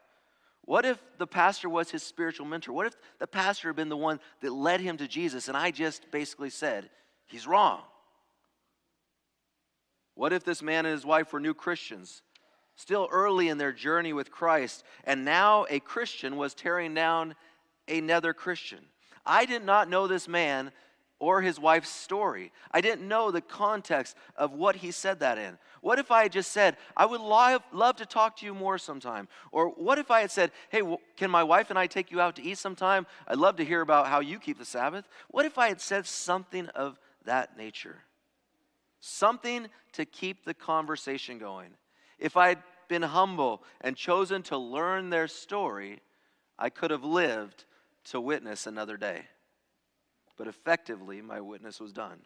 What 0.65 0.85
if 0.85 1.03
the 1.17 1.27
pastor 1.27 1.69
was 1.69 1.91
his 1.91 2.03
spiritual 2.03 2.45
mentor? 2.45 2.73
What 2.73 2.87
if 2.87 2.95
the 3.19 3.27
pastor 3.27 3.69
had 3.69 3.77
been 3.77 3.89
the 3.89 3.97
one 3.97 4.21
that 4.43 4.53
led 4.53 4.81
him 4.81 4.99
to 4.99 5.09
Jesus 5.09 5.49
and 5.49 5.57
I 5.57 5.71
just 5.71 6.11
basically 6.11 6.51
said, 6.51 6.91
he's 7.27 7.47
wrong? 7.47 7.81
What 10.15 10.33
if 10.33 10.45
this 10.45 10.63
man 10.63 10.85
and 10.85 10.93
his 10.93 11.07
wife 11.07 11.33
were 11.33 11.41
new 11.41 11.55
Christians 11.55 12.23
still 12.79 13.09
early 13.11 13.49
in 13.49 13.59
their 13.59 13.73
journey 13.73 14.13
with 14.13 14.31
Christ, 14.31 14.85
and 15.03 15.25
now 15.25 15.67
a 15.69 15.81
Christian 15.81 16.37
was 16.37 16.55
tearing 16.55 16.95
down 16.95 17.35
another 17.89 18.33
Christian. 18.33 18.79
I 19.27 19.47
did 19.47 19.65
not 19.65 19.91
know 19.91 20.07
this 20.07 20.29
man 20.29 20.71
or 21.19 21.43
his 21.43 21.59
wife's 21.59 21.91
story. 21.91 22.53
I 22.71 22.81
didn't 22.81 23.07
know 23.09 23.33
the 23.33 23.41
context 23.41 24.17
of 24.37 24.53
what 24.53 24.77
he 24.77 24.93
said 24.93 25.19
that 25.21 25.39
in. 25.39 25.59
What 25.81 25.99
if 25.99 26.13
I 26.13 26.23
had 26.23 26.33
just 26.33 26.53
said, 26.53 26.77
I 26.97 27.05
would 27.05 27.21
love, 27.21 27.63
love 27.73 27.97
to 27.97 28.07
talk 28.07 28.37
to 28.37 28.47
you 28.47 28.55
more 28.55 28.79
sometime? 28.79 29.27
Or 29.51 29.71
what 29.71 29.99
if 29.99 30.13
I 30.13 30.21
had 30.21 30.31
said, 30.31 30.53
hey, 30.71 30.83
can 31.17 31.33
my 31.33 31.43
wife 31.43 31.71
and 31.71 31.79
I 31.79 31.89
take 31.89 32.13
you 32.13 32.21
out 32.21 32.37
to 32.37 32.43
eat 32.43 32.59
sometime? 32.59 33.09
I'd 33.27 33.39
love 33.39 33.57
to 33.57 33.65
hear 33.65 33.81
about 33.81 34.07
how 34.07 34.21
you 34.21 34.39
keep 34.39 34.57
the 34.57 34.65
Sabbath. 34.65 35.09
What 35.29 35.47
if 35.47 35.59
I 35.59 35.67
had 35.67 35.81
said 35.81 36.07
something 36.07 36.69
of 36.69 36.97
that 37.25 37.59
nature? 37.59 37.97
Something 39.01 39.67
to 39.95 40.05
keep 40.05 40.45
the 40.45 40.55
conversation 40.55 41.39
going. 41.39 41.71
If 42.19 42.37
I'd 42.37 42.63
been 42.89 43.03
humble 43.03 43.63
and 43.81 43.97
chosen 43.97 44.43
to 44.45 44.57
learn 44.57 45.11
their 45.11 45.29
story, 45.29 46.01
I 46.59 46.71
could 46.71 46.91
have 46.91 47.05
lived 47.05 47.65
to 48.07 48.21
witness 48.21 48.67
another 48.67 48.97
day. 48.97 49.23
But 50.37 50.49
effectively, 50.49 51.21
my 51.21 51.41
witness 51.41 51.81
was 51.81 51.93
done. 51.93 52.21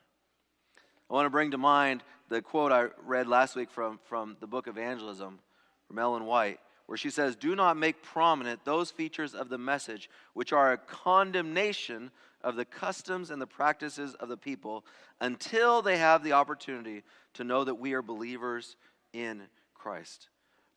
I 1.11 1.15
want 1.15 1.27
to 1.27 1.31
bring 1.31 1.51
to 1.51 1.59
mind 1.59 2.03
the 2.29 2.41
quote 2.41 2.73
I 2.73 2.89
read 3.05 3.27
last 3.27 3.57
week 3.57 3.71
from, 3.71 3.99
from 4.05 4.37
the 4.41 4.47
book 4.47 4.67
Evangelism 4.67 5.41
from 5.87 5.99
Ellen 5.99 6.25
White, 6.25 6.61
where 6.87 6.97
she 6.97 7.11
says, 7.11 7.37
Do 7.37 7.55
not 7.55 7.77
make 7.77 8.03
prominent 8.03 8.65
those 8.65 8.91
features 8.91 9.35
of 9.35 9.49
the 9.49 9.59
message 9.59 10.09
which 10.33 10.53
are 10.53 10.73
a 10.73 10.79
condemnation 10.79 12.11
of 12.43 12.57
the 12.57 12.65
customs 12.65 13.31
and 13.31 13.41
the 13.41 13.47
practices 13.47 14.15
of 14.15 14.29
the 14.29 14.37
people 14.37 14.85
until 15.21 15.83
they 15.83 15.99
have 15.99 16.25
the 16.25 16.33
opportunity 16.33 17.03
to 17.35 17.45
know 17.45 17.65
that 17.65 17.75
we 17.75 17.93
are 17.93 18.03
believers 18.03 18.77
in 19.13 19.43
Christ. 19.83 20.29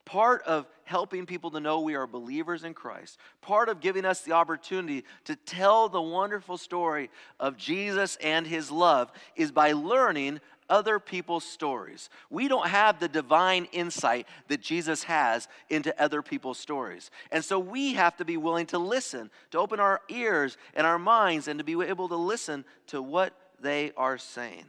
Part 0.04 0.42
of 0.42 0.66
helping 0.84 1.26
people 1.26 1.50
to 1.52 1.60
know 1.60 1.80
we 1.80 1.94
are 1.94 2.06
believers 2.06 2.64
in 2.64 2.74
Christ, 2.74 3.18
part 3.40 3.68
of 3.68 3.80
giving 3.80 4.04
us 4.04 4.20
the 4.20 4.32
opportunity 4.32 5.04
to 5.24 5.34
tell 5.34 5.88
the 5.88 6.02
wonderful 6.02 6.56
story 6.56 7.10
of 7.40 7.56
Jesus 7.56 8.16
and 8.20 8.46
his 8.46 8.70
love 8.70 9.10
is 9.34 9.50
by 9.50 9.72
learning 9.72 10.40
other 10.68 10.98
people's 10.98 11.44
stories. 11.44 12.08
We 12.30 12.48
don't 12.48 12.68
have 12.68 12.98
the 12.98 13.08
divine 13.08 13.66
insight 13.72 14.26
that 14.48 14.60
Jesus 14.60 15.04
has 15.04 15.48
into 15.70 16.00
other 16.00 16.22
people's 16.22 16.58
stories. 16.58 17.10
And 17.30 17.44
so 17.44 17.58
we 17.58 17.94
have 17.94 18.16
to 18.16 18.24
be 18.24 18.36
willing 18.36 18.66
to 18.66 18.78
listen, 18.78 19.30
to 19.52 19.58
open 19.58 19.80
our 19.80 20.00
ears 20.08 20.56
and 20.74 20.86
our 20.86 20.98
minds, 20.98 21.46
and 21.48 21.58
to 21.58 21.64
be 21.64 21.80
able 21.80 22.08
to 22.08 22.16
listen 22.16 22.64
to 22.88 23.00
what 23.00 23.32
they 23.60 23.92
are 23.96 24.18
saying. 24.18 24.66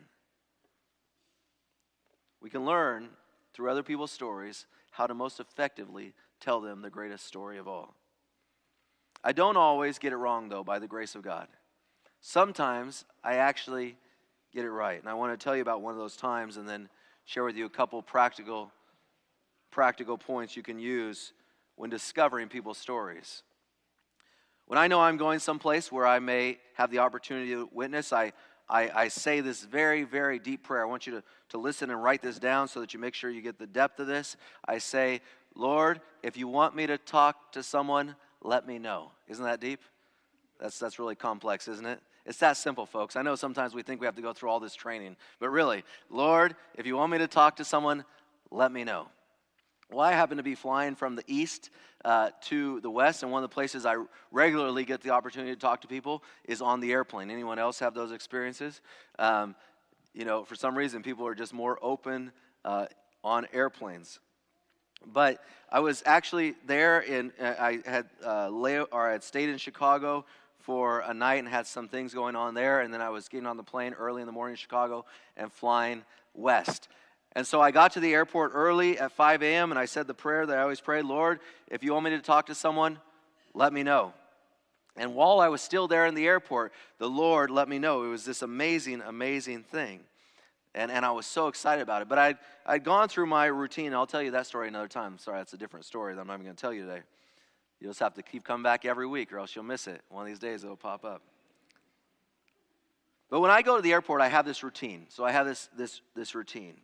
We 2.41 2.49
can 2.51 2.65
learn 2.65 3.09
through 3.57 3.71
other 3.71 3.81
people's 3.81 4.11
stories 4.11 4.67
how 4.91 5.07
to 5.07 5.15
most 5.15 5.39
effectively 5.39 6.13
tell 6.39 6.61
them 6.61 6.83
the 6.83 6.91
greatest 6.91 7.25
story 7.25 7.57
of 7.57 7.67
all. 7.67 7.95
I 9.23 9.31
don't 9.31 9.57
always 9.57 9.97
get 9.97 10.13
it 10.13 10.17
wrong, 10.17 10.47
though, 10.47 10.63
by 10.63 10.77
the 10.77 10.87
grace 10.87 11.15
of 11.15 11.23
God. 11.23 11.47
Sometimes 12.21 13.03
I 13.23 13.37
actually 13.37 13.97
get 14.53 14.63
it 14.63 14.69
right. 14.69 14.99
And 14.99 15.09
I 15.09 15.15
want 15.15 15.37
to 15.37 15.43
tell 15.43 15.55
you 15.55 15.63
about 15.63 15.81
one 15.81 15.91
of 15.91 15.97
those 15.97 16.15
times 16.15 16.57
and 16.57 16.69
then 16.69 16.87
share 17.25 17.43
with 17.43 17.57
you 17.57 17.65
a 17.65 17.69
couple 17.69 17.99
practical, 18.03 18.71
practical 19.71 20.19
points 20.19 20.55
you 20.55 20.61
can 20.61 20.77
use 20.77 21.33
when 21.77 21.89
discovering 21.89 22.49
people's 22.49 22.77
stories. 22.77 23.41
When 24.67 24.77
I 24.77 24.87
know 24.87 25.01
I'm 25.01 25.17
going 25.17 25.39
someplace 25.39 25.91
where 25.91 26.05
I 26.05 26.19
may 26.19 26.59
have 26.75 26.91
the 26.91 26.99
opportunity 26.99 27.53
to 27.53 27.67
witness, 27.71 28.13
I, 28.13 28.33
I, 28.69 28.89
I, 28.93 29.07
say 29.07 29.39
this 29.39 29.63
very, 29.63 30.03
very 30.03 30.39
deep 30.39 30.63
prayer. 30.63 30.81
I 30.81 30.85
want 30.85 31.07
you 31.07 31.13
to, 31.13 31.23
to 31.49 31.57
listen 31.57 31.89
and 31.89 32.03
write 32.03 32.21
this 32.21 32.37
down 32.37 32.67
so 32.67 32.81
that 32.81 32.93
you 32.93 32.99
make 32.99 33.13
sure 33.13 33.29
you 33.29 33.41
get 33.41 33.57
the 33.57 33.67
depth 33.67 33.99
of 33.99 34.07
this. 34.07 34.35
I 34.67 34.79
say, 34.79 35.21
Lord, 35.55 36.01
if 36.21 36.35
you 36.35 36.47
want 36.47 36.75
me 36.75 36.85
to 36.87 36.97
talk 36.97 37.53
to 37.53 37.63
someone, 37.63 38.15
let 38.41 38.67
me 38.67 38.77
know. 38.77 39.11
Isn't 39.27 39.45
that 39.45 39.61
deep? 39.61 39.79
That's, 40.59 40.79
that's 40.79 40.99
really 40.99 41.15
complex, 41.15 41.67
isn't 41.67 41.85
it? 41.85 42.01
It's 42.25 42.39
that 42.39 42.57
simple, 42.57 42.85
folks. 42.85 43.15
I 43.15 43.21
know 43.21 43.35
sometimes 43.35 43.73
we 43.73 43.83
think 43.83 44.01
we 44.01 44.05
have 44.05 44.15
to 44.15 44.21
go 44.21 44.33
through 44.33 44.49
all 44.49 44.59
this 44.59 44.75
training, 44.75 45.15
but 45.39 45.49
really, 45.49 45.85
Lord, 46.09 46.55
if 46.75 46.85
you 46.85 46.97
want 46.97 47.11
me 47.11 47.19
to 47.19 47.27
talk 47.27 47.55
to 47.57 47.65
someone, 47.65 48.03
let 48.51 48.71
me 48.71 48.83
know. 48.83 49.07
Well, 49.89 50.01
I 50.01 50.11
happen 50.11 50.37
to 50.37 50.43
be 50.43 50.55
flying 50.55 50.95
from 50.95 51.15
the 51.15 51.23
east 51.27 51.69
uh, 52.03 52.31
to 52.41 52.81
the 52.81 52.89
west, 52.89 53.23
and 53.23 53.31
one 53.31 53.41
of 53.41 53.49
the 53.49 53.53
places 53.53 53.85
I 53.85 53.95
regularly 54.31 54.83
get 54.83 55.01
the 55.01 55.11
opportunity 55.11 55.53
to 55.53 55.59
talk 55.59 55.81
to 55.81 55.87
people 55.87 56.23
is 56.43 56.61
on 56.61 56.81
the 56.81 56.91
airplane. 56.91 57.31
Anyone 57.31 57.57
else 57.57 57.79
have 57.79 57.93
those 57.93 58.11
experiences? 58.11 58.81
Um, 59.17 59.55
you 60.13 60.25
know, 60.25 60.43
for 60.43 60.55
some 60.55 60.77
reason, 60.77 61.03
people 61.03 61.25
are 61.25 61.35
just 61.35 61.53
more 61.53 61.79
open 61.81 62.33
uh, 62.65 62.87
on 63.23 63.47
airplanes. 63.53 64.19
But 65.05 65.41
I 65.71 65.79
was 65.79 66.03
actually 66.05 66.55
there, 66.65 66.99
in 66.99 67.31
uh, 67.39 67.53
I 67.57 67.79
had 67.85 68.07
uh, 68.25 68.49
lay, 68.49 68.79
or 68.79 69.07
I 69.07 69.13
had 69.13 69.23
stayed 69.23 69.47
in 69.47 69.57
Chicago 69.57 70.25
for 70.59 70.99
a 70.99 71.13
night 71.13 71.35
and 71.35 71.47
had 71.47 71.65
some 71.65 71.87
things 71.87 72.13
going 72.13 72.35
on 72.35 72.55
there. 72.55 72.81
And 72.81 72.93
then 72.93 73.01
I 73.01 73.09
was 73.09 73.29
getting 73.29 73.47
on 73.47 73.55
the 73.55 73.63
plane 73.63 73.93
early 73.93 74.21
in 74.21 74.25
the 74.25 74.33
morning 74.33 74.53
in 74.53 74.57
Chicago 74.57 75.05
and 75.37 75.49
flying 75.49 76.03
west. 76.33 76.89
And 77.37 77.45
so 77.45 77.61
I 77.61 77.69
got 77.69 77.93
to 77.93 77.99
the 77.99 78.15
airport 78.15 78.53
early 78.55 78.97
at 78.97 79.11
5 79.11 79.43
a.m. 79.43 79.71
and 79.71 79.77
I 79.77 79.85
said 79.85 80.07
the 80.07 80.15
prayer 80.15 80.47
that 80.47 80.57
I 80.57 80.61
always 80.63 80.81
pray 80.81 81.03
Lord, 81.03 81.39
if 81.67 81.83
you 81.83 81.93
want 81.93 82.05
me 82.05 82.09
to 82.09 82.19
talk 82.19 82.47
to 82.47 82.55
someone, 82.55 82.97
let 83.53 83.71
me 83.71 83.83
know. 83.83 84.13
And 84.97 85.13
while 85.13 85.39
I 85.39 85.47
was 85.47 85.61
still 85.61 85.87
there 85.87 86.07
in 86.07 86.15
the 86.15 86.25
airport, 86.25 86.73
the 86.97 87.07
Lord 87.07 87.51
let 87.51 87.69
me 87.69 87.77
know. 87.77 88.03
It 88.05 88.07
was 88.07 88.25
this 88.25 88.41
amazing, 88.41 89.03
amazing 89.05 89.61
thing. 89.61 89.99
And, 90.73 90.89
and 90.89 91.05
I 91.05 91.11
was 91.11 91.27
so 91.27 91.47
excited 91.47 91.83
about 91.83 92.01
it. 92.01 92.09
But 92.09 92.17
I'd, 92.17 92.37
I'd 92.65 92.83
gone 92.83 93.07
through 93.07 93.27
my 93.27 93.45
routine. 93.45 93.93
I'll 93.93 94.07
tell 94.07 94.23
you 94.23 94.31
that 94.31 94.47
story 94.47 94.67
another 94.67 94.87
time. 94.87 95.19
Sorry, 95.19 95.37
that's 95.37 95.53
a 95.53 95.57
different 95.57 95.85
story 95.85 96.15
that 96.15 96.21
I'm 96.21 96.25
not 96.25 96.33
even 96.33 96.45
going 96.45 96.55
to 96.55 96.61
tell 96.61 96.73
you 96.73 96.87
today. 96.87 97.03
You'll 97.79 97.91
just 97.91 97.99
have 97.99 98.15
to 98.15 98.23
keep 98.23 98.45
coming 98.45 98.63
back 98.63 98.83
every 98.83 99.05
week 99.05 99.31
or 99.31 99.37
else 99.37 99.55
you'll 99.55 99.63
miss 99.63 99.85
it. 99.85 100.01
One 100.09 100.23
of 100.23 100.27
these 100.27 100.39
days 100.39 100.63
it'll 100.63 100.75
pop 100.75 101.05
up. 101.05 101.21
But 103.29 103.41
when 103.41 103.51
I 103.51 103.61
go 103.61 103.75
to 103.75 103.83
the 103.83 103.93
airport, 103.93 104.21
I 104.21 104.27
have 104.27 104.47
this 104.47 104.63
routine. 104.63 105.05
So 105.09 105.23
I 105.23 105.31
have 105.31 105.45
this, 105.45 105.69
this, 105.77 106.01
this 106.15 106.33
routine. 106.33 106.77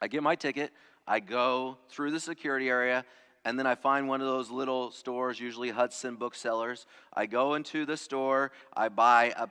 I 0.00 0.08
get 0.08 0.22
my 0.22 0.34
ticket, 0.34 0.72
I 1.06 1.20
go 1.20 1.78
through 1.88 2.10
the 2.10 2.20
security 2.20 2.68
area, 2.68 3.04
and 3.44 3.58
then 3.58 3.66
I 3.66 3.76
find 3.76 4.08
one 4.08 4.20
of 4.20 4.26
those 4.26 4.50
little 4.50 4.90
stores, 4.90 5.38
usually 5.38 5.70
Hudson 5.70 6.16
booksellers. 6.16 6.86
I 7.14 7.26
go 7.26 7.54
into 7.54 7.86
the 7.86 7.96
store, 7.96 8.50
I 8.76 8.88
buy 8.88 9.32
a 9.36 9.48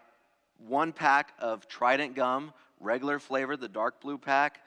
one 0.67 0.91
pack 0.93 1.33
of 1.39 1.67
Trident 1.67 2.15
gum, 2.15 2.53
regular 2.79 3.19
flavor, 3.19 3.57
the 3.57 3.67
dark 3.67 4.01
blue 4.01 4.17
pack, 4.17 4.59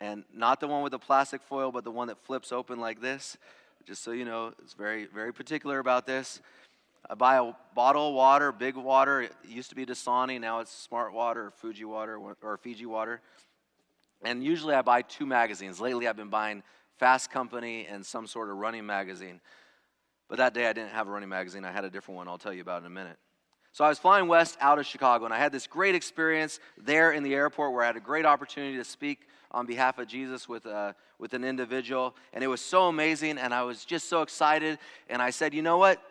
and 0.00 0.24
not 0.32 0.60
the 0.60 0.68
one 0.68 0.82
with 0.82 0.92
the 0.92 0.98
plastic 0.98 1.42
foil, 1.42 1.72
but 1.72 1.84
the 1.84 1.90
one 1.90 2.08
that 2.08 2.18
flips 2.24 2.52
open 2.52 2.78
like 2.78 3.00
this. 3.00 3.36
Just 3.84 4.04
so 4.04 4.12
you 4.12 4.24
know, 4.24 4.52
it's 4.62 4.74
very, 4.74 5.06
very 5.06 5.32
particular 5.32 5.78
about 5.78 6.06
this. 6.06 6.40
I 7.08 7.14
buy 7.14 7.36
a 7.38 7.52
bottle 7.74 8.08
of 8.08 8.14
water, 8.14 8.52
big 8.52 8.76
water. 8.76 9.22
It 9.22 9.32
used 9.46 9.70
to 9.70 9.76
be 9.76 9.86
Dasani, 9.86 10.40
now 10.40 10.60
it's 10.60 10.72
Smart 10.72 11.12
Water 11.12 11.46
or 11.46 11.50
Fuji 11.50 11.84
Water 11.84 12.16
or 12.16 12.56
Fiji 12.58 12.86
Water. 12.86 13.20
And 14.22 14.42
usually 14.42 14.74
I 14.74 14.82
buy 14.82 15.02
two 15.02 15.26
magazines. 15.26 15.80
Lately 15.80 16.08
I've 16.08 16.16
been 16.16 16.28
buying 16.28 16.62
Fast 16.98 17.30
Company 17.30 17.86
and 17.88 18.04
some 18.04 18.26
sort 18.26 18.50
of 18.50 18.56
running 18.56 18.84
magazine. 18.84 19.40
But 20.28 20.38
that 20.38 20.54
day 20.54 20.66
I 20.66 20.72
didn't 20.72 20.90
have 20.90 21.08
a 21.08 21.10
running 21.10 21.28
magazine. 21.28 21.64
I 21.64 21.72
had 21.72 21.84
a 21.84 21.90
different 21.90 22.16
one 22.16 22.28
I'll 22.28 22.38
tell 22.38 22.52
you 22.52 22.62
about 22.62 22.80
in 22.80 22.86
a 22.86 22.90
minute. 22.90 23.16
So 23.72 23.84
I 23.84 23.88
was 23.88 23.98
flying 23.98 24.26
west 24.28 24.56
out 24.60 24.78
of 24.78 24.86
Chicago, 24.86 25.24
and 25.24 25.32
I 25.32 25.38
had 25.38 25.52
this 25.52 25.66
great 25.66 25.94
experience 25.94 26.58
there 26.76 27.12
in 27.12 27.22
the 27.22 27.34
airport 27.34 27.72
where 27.72 27.82
I 27.84 27.86
had 27.86 27.96
a 27.96 28.00
great 28.00 28.26
opportunity 28.26 28.76
to 28.76 28.84
speak 28.84 29.28
on 29.52 29.66
behalf 29.66 29.98
of 29.98 30.08
Jesus 30.08 30.48
with, 30.48 30.66
uh, 30.66 30.94
with 31.18 31.32
an 31.32 31.44
individual. 31.44 32.16
And 32.32 32.42
it 32.42 32.48
was 32.48 32.60
so 32.60 32.88
amazing, 32.88 33.38
and 33.38 33.54
I 33.54 33.62
was 33.62 33.84
just 33.84 34.08
so 34.08 34.22
excited. 34.22 34.78
And 35.08 35.22
I 35.22 35.30
said, 35.30 35.54
you 35.54 35.62
know 35.62 35.78
what? 35.78 36.02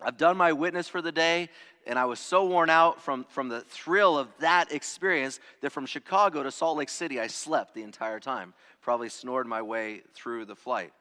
I've 0.00 0.16
done 0.16 0.36
my 0.36 0.52
witness 0.52 0.88
for 0.88 1.02
the 1.02 1.12
day, 1.12 1.48
and 1.86 1.98
I 1.98 2.04
was 2.04 2.18
so 2.18 2.44
worn 2.44 2.70
out 2.70 3.00
from, 3.00 3.24
from 3.28 3.48
the 3.48 3.60
thrill 3.60 4.18
of 4.18 4.28
that 4.40 4.72
experience 4.72 5.40
that 5.60 5.70
from 5.70 5.86
Chicago 5.86 6.42
to 6.42 6.50
Salt 6.50 6.76
Lake 6.76 6.88
City, 6.88 7.20
I 7.20 7.26
slept 7.26 7.74
the 7.74 7.82
entire 7.82 8.20
time. 8.20 8.54
Probably 8.80 9.08
snored 9.08 9.46
my 9.46 9.62
way 9.62 10.02
through 10.14 10.44
the 10.44 10.56
flight. 10.56 10.92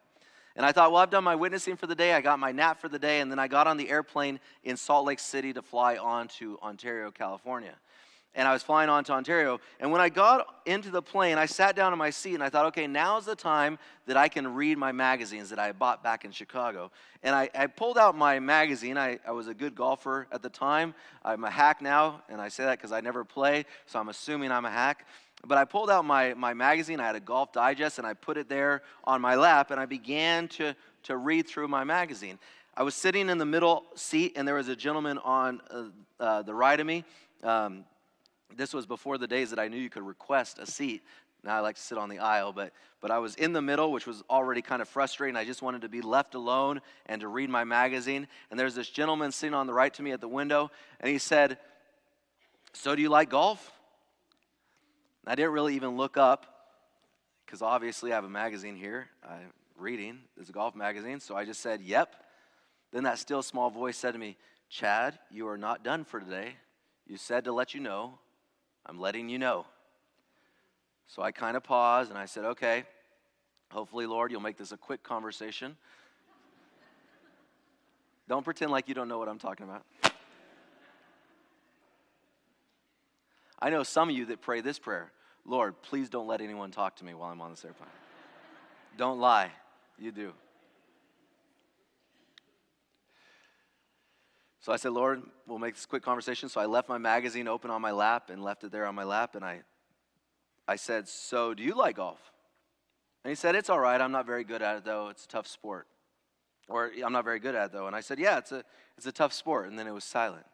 And 0.56 0.66
I 0.66 0.72
thought, 0.72 0.92
well, 0.92 1.02
I've 1.02 1.10
done 1.10 1.24
my 1.24 1.36
witnessing 1.36 1.76
for 1.76 1.88
the 1.88 1.96
day, 1.96 2.14
I 2.14 2.22
got 2.22 2.40
my 2.40 2.52
nap 2.52 2.80
for 2.80 2.88
the 2.88 3.00
day, 3.00 3.20
and 3.20 3.30
then 3.30 3.40
I 3.40 3.48
got 3.48 3.68
on 3.68 3.78
the 3.78 3.90
airplane 3.90 4.40
in 4.64 4.78
Salt 4.78 5.06
Lake 5.06 5.20
City 5.20 5.52
to 5.54 5.62
fly 5.62 5.98
on 5.98 6.30
to 6.40 6.58
Ontario, 6.62 7.12
California 7.12 7.76
and 8.36 8.48
I 8.48 8.54
was 8.54 8.62
flying 8.62 8.90
on 8.90 9.04
to 9.06 9.14
Ontario. 9.14 9.60
And 9.80 9.92
when 9.92 10.02
I 10.02 10.10
got 10.10 10.46
into 10.66 10.92
the 10.92 11.02
plane, 11.02 11.38
I 11.38 11.46
sat 11.46 11.76
down 11.76 11.94
in 11.94 12.00
my 12.00 12.10
seat 12.10 12.34
and 12.34 12.44
I 12.44 12.50
thought, 12.50 12.66
okay, 12.68 12.86
now's 12.86 13.26
the 13.26 13.36
time 13.36 13.80
that 14.08 14.18
I 14.18 14.28
can 14.28 14.54
read 14.54 14.78
my 14.78 14.92
magazines 14.92 15.50
that 15.50 15.60
I 15.60 15.72
bought 15.72 16.04
back 16.04 16.26
in 16.26 16.32
Chicago. 16.32 16.92
And 17.24 17.34
I, 17.34 17.50
I 17.56 17.68
pulled 17.68 17.98
out 17.98 18.16
my 18.16 18.40
magazine. 18.40 18.98
I, 18.98 19.20
I, 19.26 19.32
was 19.32 19.48
a 19.48 19.54
good 19.54 19.74
golfer 19.74 20.28
at 20.32 20.42
the 20.42 20.50
time. 20.50 20.94
I'm 21.24 21.44
a 21.46 21.50
hack 21.50 21.82
now, 21.82 22.22
and 22.30 22.42
I 22.42 22.50
say 22.50 22.66
that 22.66 22.78
because 22.78 22.92
I 22.92 23.00
never 23.02 23.24
play, 23.24 23.66
so 23.86 24.00
I'm 24.00 24.10
assuming 24.10 24.52
I'm 24.52 24.66
a 24.66 24.70
hack. 24.72 25.08
But 25.46 25.58
I 25.58 25.66
pulled 25.66 25.90
out 25.90 26.06
my, 26.06 26.34
my 26.34 26.54
magazine. 26.54 27.00
I 27.00 27.06
had 27.06 27.16
a 27.16 27.20
Golf 27.20 27.54
Digest, 27.54 28.00
and 28.00 28.06
I 28.06 28.14
put 28.14 28.38
it 28.38 28.50
there 28.50 28.82
on 29.06 29.22
my 29.22 29.36
lap, 29.36 29.72
and 29.72 29.80
I 29.80 29.86
began 29.86 30.48
to, 30.50 30.76
to 31.04 31.18
read 31.18 31.48
through 31.48 31.68
my 31.68 31.84
magazine. 31.84 32.38
I 32.76 32.84
was 32.84 32.96
sitting 32.96 33.30
in 33.30 33.38
the 33.38 33.46
middle 33.46 33.86
seat, 33.96 34.34
and 34.36 34.46
there 34.48 34.56
was 34.56 34.68
a 34.68 34.76
gentleman 34.76 35.18
on 35.20 35.62
uh, 35.72 35.84
uh, 36.20 36.42
the 36.42 36.54
right 36.54 36.80
of 36.80 36.86
me. 36.86 37.06
Um, 37.42 37.86
this 38.56 38.74
was 38.74 38.86
before 38.86 39.18
the 39.18 39.28
days 39.28 39.50
that 39.50 39.60
I 39.60 39.68
knew 39.68 39.78
you 39.78 39.90
could 39.90 40.06
request 40.06 40.60
a 40.60 40.66
seat. 40.66 41.04
Now 41.44 41.58
I 41.58 41.60
like 41.60 41.76
to 41.76 41.82
sit 41.82 41.98
on 41.98 42.10
the 42.10 42.20
aisle, 42.20 42.54
but, 42.54 42.74
but 43.02 43.12
I 43.12 43.20
was 43.20 43.36
in 43.36 43.54
the 43.54 43.62
middle, 43.62 43.92
which 43.92 44.08
was 44.08 44.24
already 44.30 44.62
kind 44.62 44.82
of 44.82 44.90
frustrating. 44.90 45.36
I 45.36 45.46
just 45.46 45.62
wanted 45.62 45.82
to 45.82 45.90
be 45.90 46.02
left 46.02 46.34
alone 46.34 46.82
and 47.06 47.22
to 47.22 47.28
read 47.28 47.50
my 47.50 47.64
magazine. 47.64 48.28
And 48.50 48.60
there's 48.60 48.74
this 48.74 48.90
gentleman 48.90 49.32
sitting 49.32 49.54
on 49.54 49.68
the 49.68 49.74
right 49.74 49.94
to 49.94 50.02
me 50.02 50.12
at 50.12 50.22
the 50.22 50.28
window, 50.28 50.72
and 51.00 51.12
he 51.12 51.20
said, 51.20 51.60
So 52.74 52.96
do 52.96 53.02
you 53.02 53.10
like 53.10 53.30
golf? 53.30 53.72
And 55.24 55.32
I 55.32 55.36
didn't 55.36 55.52
really 55.52 55.76
even 55.76 55.98
look 55.98 56.18
up 56.18 56.48
because 57.46 57.62
obviously 57.62 58.12
I 58.12 58.16
have 58.16 58.26
a 58.26 58.30
magazine 58.30 58.76
here. 58.76 59.08
I'm 59.24 59.54
reading. 59.78 60.20
It's 60.40 60.50
a 60.50 60.54
golf 60.54 60.76
magazine. 60.76 61.20
So 61.20 61.36
I 61.36 61.46
just 61.46 61.62
said, 61.62 61.82
Yep. 61.82 62.16
Then 62.92 63.04
that 63.04 63.20
still 63.20 63.44
small 63.44 63.70
voice 63.70 63.98
said 63.98 64.14
to 64.14 64.20
me, 64.20 64.38
Chad, 64.70 65.20
you 65.30 65.48
are 65.48 65.58
not 65.58 65.84
done 65.84 66.06
for 66.06 66.20
today. 66.20 66.56
You 67.06 67.18
said 67.18 67.44
to 67.46 67.52
let 67.52 67.76
you 67.76 67.82
know 67.82 68.18
I'm 68.86 69.00
letting 69.00 69.30
you 69.30 69.40
know. 69.40 69.66
So 71.08 71.22
I 71.22 71.32
kind 71.32 71.56
of 71.56 71.64
paused 71.64 72.10
and 72.10 72.18
I 72.18 72.26
said, 72.26 72.46
okay, 72.46 72.84
hopefully, 73.72 74.06
Lord, 74.06 74.32
you'll 74.32 74.42
make 74.42 74.58
this 74.58 74.72
a 74.72 74.78
quick 74.78 75.04
conversation. 75.04 75.76
don't 78.28 78.44
pretend 78.44 78.72
like 78.72 78.88
you 78.88 78.96
don't 78.96 79.08
know 79.08 79.20
what 79.20 79.30
I'm 79.30 79.40
talking 79.40 79.66
about. 79.66 79.86
I 83.60 83.70
know 83.70 83.84
some 83.84 84.10
of 84.10 84.16
you 84.16 84.26
that 84.28 84.42
pray 84.42 84.62
this 84.62 84.80
prayer 84.80 85.12
Lord, 85.48 85.80
please 85.84 86.10
don't 86.10 86.28
let 86.28 86.42
anyone 86.42 86.72
talk 86.72 86.96
to 86.98 87.06
me 87.06 87.14
while 87.14 87.32
I'm 87.32 87.40
on 87.40 87.52
this 87.52 87.64
airplane. 87.64 87.90
don't 88.98 89.20
lie. 89.20 89.52
You 90.00 90.12
do. 90.12 90.34
So 94.66 94.72
I 94.72 94.78
said, 94.78 94.94
Lord, 94.94 95.22
we'll 95.46 95.60
make 95.60 95.76
this 95.76 95.86
quick 95.86 96.02
conversation. 96.02 96.50
So 96.50 96.60
I 96.60 96.66
left 96.66 96.90
my 96.90 96.98
magazine 96.98 97.48
open 97.48 97.70
on 97.70 97.84
my 97.84 97.92
lap 97.92 98.32
and 98.32 98.44
left 98.44 98.64
it 98.64 98.72
there 98.72 98.88
on 98.88 98.96
my 98.96 99.04
lap. 99.04 99.36
And 99.36 99.46
I, 99.46 99.62
I 100.68 100.76
said, 100.76 101.08
So 101.08 101.54
do 101.54 101.62
you 101.62 101.78
like 101.78 101.98
golf? 101.98 102.18
And 103.24 103.30
he 103.30 103.36
said, 103.36 103.54
It's 103.54 103.70
all 103.70 103.80
right. 103.80 104.02
I'm 104.02 104.12
not 104.12 104.26
very 104.26 104.44
good 104.44 104.64
at 104.64 104.78
it, 104.78 104.84
though. 104.84 105.10
It's 105.10 105.26
a 105.26 105.28
tough 105.28 105.46
sport. 105.46 105.86
Or 106.68 106.92
I'm 107.06 107.14
not 107.14 107.26
very 107.26 107.40
good 107.40 107.54
at 107.54 107.66
it, 107.66 107.72
though. 107.74 107.86
And 107.86 107.96
I 107.96 108.02
said, 108.02 108.18
Yeah, 108.18 108.40
it's 108.40 108.52
a, 108.52 108.64
it's 108.98 109.06
a 109.06 109.12
tough 109.12 109.34
sport. 109.34 109.70
And 109.70 109.78
then 109.78 109.86
it 109.86 109.94
was 109.94 110.04
silent. 110.04 110.48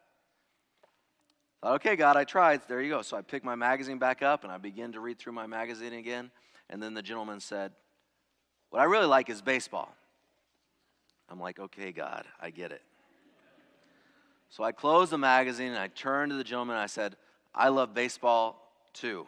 I 1.64 1.68
thought, 1.68 1.76
okay, 1.76 1.96
God, 1.96 2.18
I 2.18 2.26
tried. 2.26 2.64
There 2.68 2.82
you 2.82 2.90
go. 2.90 3.04
So 3.04 3.16
I 3.16 3.22
picked 3.22 3.46
my 3.46 3.56
magazine 3.56 3.98
back 3.98 4.22
up 4.22 4.44
and 4.44 4.52
I 4.52 4.58
began 4.58 4.92
to 4.92 5.00
read 5.00 5.20
through 5.20 5.34
my 5.34 5.48
magazine 5.48 5.94
again. 5.94 6.32
And 6.70 6.84
then 6.84 6.96
the 6.96 7.02
gentleman 7.02 7.40
said, 7.40 7.72
What 8.72 8.82
I 8.82 8.84
really 8.84 9.08
like 9.08 9.30
is 9.30 9.42
baseball. 9.42 9.96
I'm 11.30 11.40
like, 11.40 11.60
okay, 11.62 11.94
God, 11.94 12.26
I 12.42 12.50
get 12.50 12.74
it. 12.74 12.82
So 14.52 14.66
I 14.66 14.74
closed 14.74 15.14
the 15.14 15.18
magazine 15.18 15.70
and 15.70 15.78
I 15.78 15.88
turned 15.88 16.30
to 16.32 16.36
the 16.36 16.44
gentleman 16.44 16.76
and 16.76 16.84
I 16.84 16.88
said, 16.88 17.16
I 17.56 17.70
love 17.70 17.94
baseball 17.94 18.70
too. 18.94 19.26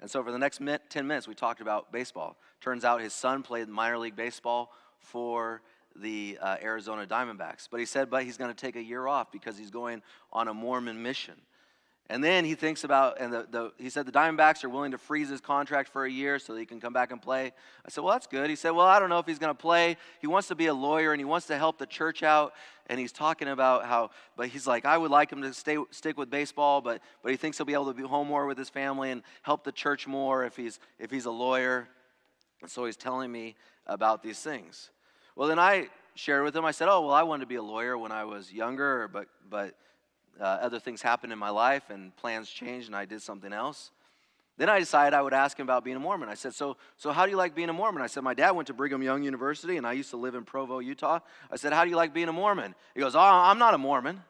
And 0.00 0.10
so 0.10 0.24
for 0.24 0.32
the 0.32 0.38
next 0.38 0.62
10 0.64 1.06
minutes, 1.06 1.28
we 1.28 1.34
talked 1.34 1.60
about 1.60 1.92
baseball. 1.92 2.38
Turns 2.62 2.82
out 2.82 3.02
his 3.02 3.12
son 3.12 3.42
played 3.42 3.68
minor 3.68 3.98
league 3.98 4.16
baseball 4.16 4.72
for 4.98 5.60
the 5.94 6.38
uh, 6.40 6.56
Arizona 6.62 7.06
Diamondbacks. 7.06 7.68
But 7.70 7.80
he 7.80 7.86
said, 7.86 8.08
but 8.08 8.24
he's 8.24 8.38
going 8.38 8.50
to 8.50 8.58
take 8.58 8.76
a 8.76 8.82
year 8.82 9.06
off 9.06 9.30
because 9.30 9.58
he's 9.58 9.70
going 9.70 10.00
on 10.32 10.48
a 10.48 10.54
Mormon 10.54 11.02
mission. 11.02 11.34
And 12.10 12.24
then 12.24 12.44
he 12.44 12.56
thinks 12.56 12.82
about, 12.82 13.20
and 13.20 13.32
the, 13.32 13.46
the, 13.48 13.72
he 13.78 13.88
said 13.88 14.04
the 14.04 14.10
Diamondbacks 14.10 14.64
are 14.64 14.68
willing 14.68 14.90
to 14.90 14.98
freeze 14.98 15.28
his 15.28 15.40
contract 15.40 15.88
for 15.88 16.04
a 16.04 16.10
year 16.10 16.40
so 16.40 16.52
that 16.52 16.58
he 16.58 16.66
can 16.66 16.80
come 16.80 16.92
back 16.92 17.12
and 17.12 17.22
play. 17.22 17.52
I 17.86 17.88
said, 17.88 18.02
well, 18.02 18.12
that's 18.12 18.26
good. 18.26 18.50
He 18.50 18.56
said, 18.56 18.70
well, 18.70 18.86
I 18.86 18.98
don't 18.98 19.10
know 19.10 19.20
if 19.20 19.26
he's 19.26 19.38
going 19.38 19.54
to 19.54 19.62
play. 19.62 19.96
He 20.20 20.26
wants 20.26 20.48
to 20.48 20.56
be 20.56 20.66
a 20.66 20.74
lawyer 20.74 21.12
and 21.12 21.20
he 21.20 21.24
wants 21.24 21.46
to 21.46 21.56
help 21.56 21.78
the 21.78 21.86
church 21.86 22.24
out. 22.24 22.52
And 22.88 22.98
he's 22.98 23.12
talking 23.12 23.46
about 23.46 23.84
how, 23.84 24.10
but 24.36 24.48
he's 24.48 24.66
like, 24.66 24.84
I 24.84 24.98
would 24.98 25.12
like 25.12 25.30
him 25.30 25.40
to 25.42 25.54
stay, 25.54 25.78
stick 25.92 26.18
with 26.18 26.30
baseball, 26.30 26.80
but, 26.80 27.00
but 27.22 27.30
he 27.30 27.36
thinks 27.36 27.58
he'll 27.58 27.64
be 27.64 27.74
able 27.74 27.86
to 27.86 27.94
be 27.94 28.02
home 28.02 28.26
more 28.26 28.44
with 28.44 28.58
his 28.58 28.70
family 28.70 29.12
and 29.12 29.22
help 29.42 29.62
the 29.62 29.70
church 29.70 30.08
more 30.08 30.44
if 30.44 30.56
he's, 30.56 30.80
if 30.98 31.12
he's 31.12 31.26
a 31.26 31.30
lawyer. 31.30 31.86
And 32.60 32.68
so 32.68 32.86
he's 32.86 32.96
telling 32.96 33.30
me 33.30 33.54
about 33.86 34.20
these 34.20 34.40
things. 34.40 34.90
Well, 35.36 35.46
then 35.46 35.60
I 35.60 35.86
shared 36.16 36.42
with 36.42 36.56
him, 36.56 36.64
I 36.64 36.72
said, 36.72 36.88
oh, 36.88 37.02
well, 37.02 37.14
I 37.14 37.22
wanted 37.22 37.42
to 37.42 37.46
be 37.46 37.54
a 37.54 37.62
lawyer 37.62 37.96
when 37.96 38.10
I 38.10 38.24
was 38.24 38.52
younger, 38.52 39.06
but, 39.06 39.28
but 39.48 39.76
uh, 40.38 40.44
other 40.44 40.78
things 40.78 41.02
happened 41.02 41.32
in 41.32 41.38
my 41.38 41.50
life 41.50 41.90
and 41.90 42.14
plans 42.16 42.50
changed 42.50 42.86
and 42.86 42.96
I 42.96 43.04
did 43.04 43.22
something 43.22 43.52
else. 43.52 43.90
Then 44.60 44.68
I 44.68 44.78
decided 44.78 45.14
I 45.14 45.22
would 45.22 45.32
ask 45.32 45.58
him 45.58 45.64
about 45.64 45.84
being 45.84 45.96
a 45.96 46.00
Mormon. 46.00 46.28
I 46.28 46.34
said, 46.34 46.54
so, 46.54 46.76
so 46.98 47.12
how 47.12 47.24
do 47.24 47.30
you 47.30 47.38
like 47.38 47.54
being 47.54 47.70
a 47.70 47.72
Mormon? 47.72 48.02
I 48.02 48.06
said, 48.08 48.22
My 48.22 48.34
dad 48.34 48.50
went 48.50 48.66
to 48.66 48.74
Brigham 48.74 49.02
Young 49.02 49.22
University 49.22 49.78
and 49.78 49.86
I 49.86 49.92
used 49.92 50.10
to 50.10 50.18
live 50.18 50.34
in 50.34 50.44
Provo, 50.44 50.80
Utah. 50.80 51.20
I 51.50 51.56
said, 51.56 51.72
How 51.72 51.84
do 51.84 51.88
you 51.88 51.96
like 51.96 52.12
being 52.12 52.28
a 52.28 52.32
Mormon? 52.32 52.74
He 52.94 53.00
goes, 53.00 53.14
Oh, 53.14 53.20
I'm 53.20 53.58
not 53.58 53.72
a 53.72 53.78
Mormon. 53.78 54.20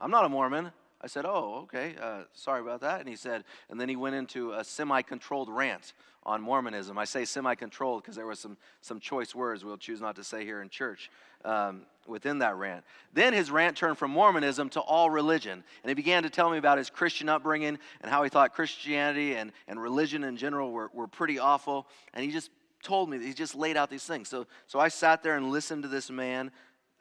I'm 0.00 0.10
not 0.10 0.24
a 0.24 0.30
Mormon. 0.30 0.70
I 1.02 1.08
said, 1.08 1.26
Oh, 1.26 1.60
okay. 1.64 1.94
Uh, 2.00 2.22
sorry 2.32 2.62
about 2.62 2.80
that. 2.80 3.00
And 3.00 3.08
he 3.08 3.16
said, 3.16 3.44
and 3.68 3.78
then 3.78 3.90
he 3.90 3.96
went 3.96 4.16
into 4.16 4.52
a 4.52 4.64
semi 4.64 5.02
controlled 5.02 5.50
rant 5.50 5.92
on 6.24 6.40
Mormonism. 6.40 6.96
I 6.96 7.04
say 7.04 7.24
semi 7.24 7.54
controlled 7.54 8.02
because 8.02 8.16
there 8.16 8.26
were 8.26 8.34
some, 8.34 8.56
some 8.80 8.98
choice 8.98 9.34
words 9.34 9.64
we'll 9.64 9.76
choose 9.76 10.00
not 10.00 10.16
to 10.16 10.24
say 10.24 10.44
here 10.44 10.62
in 10.62 10.70
church 10.70 11.10
um, 11.44 11.82
within 12.06 12.38
that 12.38 12.56
rant. 12.56 12.84
Then 13.12 13.32
his 13.32 13.50
rant 13.50 13.76
turned 13.76 13.98
from 13.98 14.10
Mormonism 14.10 14.70
to 14.70 14.80
all 14.80 15.10
religion. 15.10 15.62
And 15.82 15.88
he 15.88 15.94
began 15.94 16.22
to 16.22 16.30
tell 16.30 16.50
me 16.50 16.58
about 16.58 16.78
his 16.78 16.90
Christian 16.90 17.28
upbringing 17.28 17.78
and 18.00 18.10
how 18.10 18.22
he 18.22 18.30
thought 18.30 18.54
Christianity 18.54 19.34
and, 19.34 19.52
and 19.66 19.80
religion 19.80 20.24
in 20.24 20.36
general 20.36 20.72
were, 20.72 20.90
were 20.92 21.08
pretty 21.08 21.38
awful. 21.38 21.86
And 22.14 22.24
he 22.24 22.30
just 22.30 22.50
told 22.82 23.10
me, 23.10 23.18
he 23.18 23.34
just 23.34 23.54
laid 23.54 23.76
out 23.76 23.90
these 23.90 24.04
things. 24.04 24.28
So, 24.28 24.46
so 24.66 24.78
I 24.78 24.88
sat 24.88 25.22
there 25.22 25.36
and 25.36 25.50
listened 25.50 25.82
to 25.82 25.88
this 25.88 26.10
man 26.10 26.50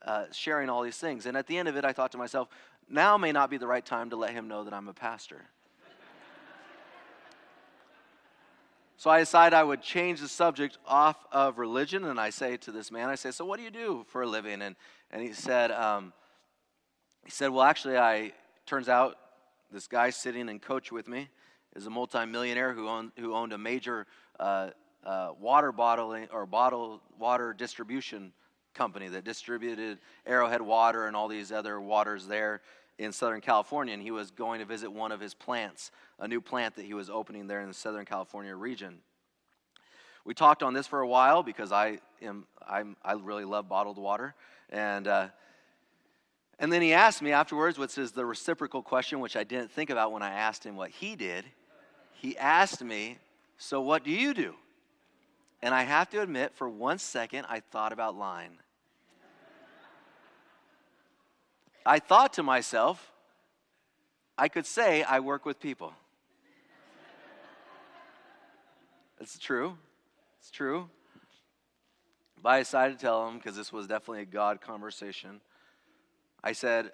uh, 0.05 0.25
sharing 0.31 0.69
all 0.69 0.83
these 0.83 0.97
things. 0.97 1.25
And 1.25 1.35
at 1.37 1.47
the 1.47 1.57
end 1.57 1.67
of 1.67 1.75
it, 1.75 1.85
I 1.85 1.93
thought 1.93 2.11
to 2.11 2.17
myself, 2.17 2.49
now 2.89 3.17
may 3.17 3.31
not 3.31 3.49
be 3.49 3.57
the 3.57 3.67
right 3.67 3.85
time 3.85 4.09
to 4.11 4.15
let 4.15 4.31
him 4.31 4.47
know 4.47 4.63
that 4.63 4.73
I'm 4.73 4.87
a 4.87 4.93
pastor. 4.93 5.41
So 8.99 9.11
I 9.11 9.19
decided 9.19 9.55
I 9.55 9.63
would 9.63 9.83
change 9.83 10.21
the 10.21 10.27
subject 10.27 10.79
off 10.87 11.23
of 11.31 11.59
religion, 11.59 12.03
and 12.05 12.19
I 12.19 12.31
say 12.31 12.57
to 12.57 12.71
this 12.71 12.91
man, 12.91 13.09
I 13.09 13.15
say, 13.15 13.29
"So 13.29 13.45
what 13.45 13.57
do 13.57 13.63
you 13.63 13.69
do 13.69 14.03
for 14.07 14.23
a 14.23 14.27
living?" 14.27 14.63
And 14.63 14.75
and 15.11 15.21
he 15.21 15.33
said, 15.33 15.71
um, 15.71 16.13
he 17.23 17.29
said, 17.29 17.49
"Well, 17.51 17.63
actually, 17.63 17.97
I 17.97 18.33
turns 18.65 18.89
out 18.89 19.17
this 19.71 19.87
guy 19.87 20.09
sitting 20.09 20.49
in 20.49 20.59
coach 20.59 20.91
with 20.91 21.07
me 21.07 21.29
is 21.75 21.85
a 21.85 21.91
multimillionaire 21.91 22.73
who 22.73 22.87
owned 22.87 23.11
who 23.19 23.35
owned 23.35 23.53
a 23.53 23.57
major 23.57 24.07
uh, 24.39 24.71
uh, 25.05 25.29
water 25.39 25.71
bottling 25.71 26.27
or 26.33 26.47
bottle 26.47 26.99
water 27.19 27.53
distribution 27.53 28.33
company 28.73 29.07
that 29.09 29.23
distributed 29.23 29.99
Arrowhead 30.25 30.61
Water 30.61 31.05
and 31.05 31.15
all 31.15 31.27
these 31.27 31.51
other 31.51 31.79
waters 31.79 32.25
there 32.25 32.61
in 32.97 33.11
Southern 33.11 33.41
California, 33.41 33.93
and 33.93 34.01
he 34.01 34.11
was 34.11 34.31
going 34.31 34.59
to 34.59 34.65
visit 34.65 34.91
one 34.91 35.11
of 35.11 35.19
his 35.19 35.33
plants, 35.33 35.91
a 36.19 36.27
new 36.27 36.41
plant 36.41 36.75
that 36.75 36.85
he 36.85 36.93
was 36.93 37.09
opening 37.09 37.47
there 37.47 37.61
in 37.61 37.67
the 37.67 37.73
Southern 37.73 38.05
California 38.05 38.55
region. 38.55 38.99
We 40.25 40.33
talked 40.33 40.63
on 40.63 40.73
this 40.73 40.87
for 40.87 41.01
a 41.01 41.07
while 41.07 41.43
because 41.43 41.71
I 41.71 41.99
am 42.21 42.45
I'm, 42.67 42.97
i 43.03 43.13
really 43.13 43.45
love 43.45 43.69
bottled 43.69 43.97
water, 43.97 44.35
and 44.69 45.07
uh, 45.07 45.27
and 46.59 46.73
then 46.73 46.81
he 46.81 46.93
asked 46.93 47.21
me 47.21 47.31
afterwards, 47.31 47.77
which 47.77 47.97
is 47.97 48.11
the 48.11 48.25
reciprocal 48.25 48.81
question, 48.81 49.19
which 49.19 49.37
I 49.37 49.43
didn't 49.43 49.71
think 49.71 49.89
about 49.89 50.11
when 50.11 50.23
I 50.23 50.31
asked 50.31 50.65
him 50.65 50.75
what 50.75 50.89
he 50.89 51.15
did. 51.15 51.45
He 52.13 52.37
asked 52.37 52.83
me, 52.83 53.19
"So 53.57 53.79
what 53.79 54.03
do 54.03 54.11
you 54.11 54.33
do?" 54.33 54.55
And 55.61 55.73
I 55.73 55.83
have 55.83 56.09
to 56.09 56.21
admit, 56.21 56.53
for 56.55 56.67
one 56.67 56.97
second, 56.97 57.45
I 57.49 57.61
thought 57.61 57.93
about 57.93 58.17
lying. 58.17 58.57
I 61.87 61.99
thought 61.99 62.33
to 62.33 62.43
myself, 62.43 63.13
I 64.37 64.49
could 64.49 64.65
say 64.65 65.03
I 65.03 65.21
work 65.21 65.45
with 65.45 65.59
people. 65.61 65.93
It's 69.21 69.39
true. 69.39 69.77
It's 70.39 70.51
true. 70.51 70.89
But 72.43 72.49
I 72.49 72.59
decided 72.59 72.99
to 72.99 73.01
tell 73.01 73.29
him, 73.29 73.37
because 73.37 73.55
this 73.55 73.71
was 73.71 73.87
definitely 73.87 74.23
a 74.23 74.25
God 74.25 74.59
conversation. 74.59 75.39
I 76.43 76.51
said, 76.51 76.91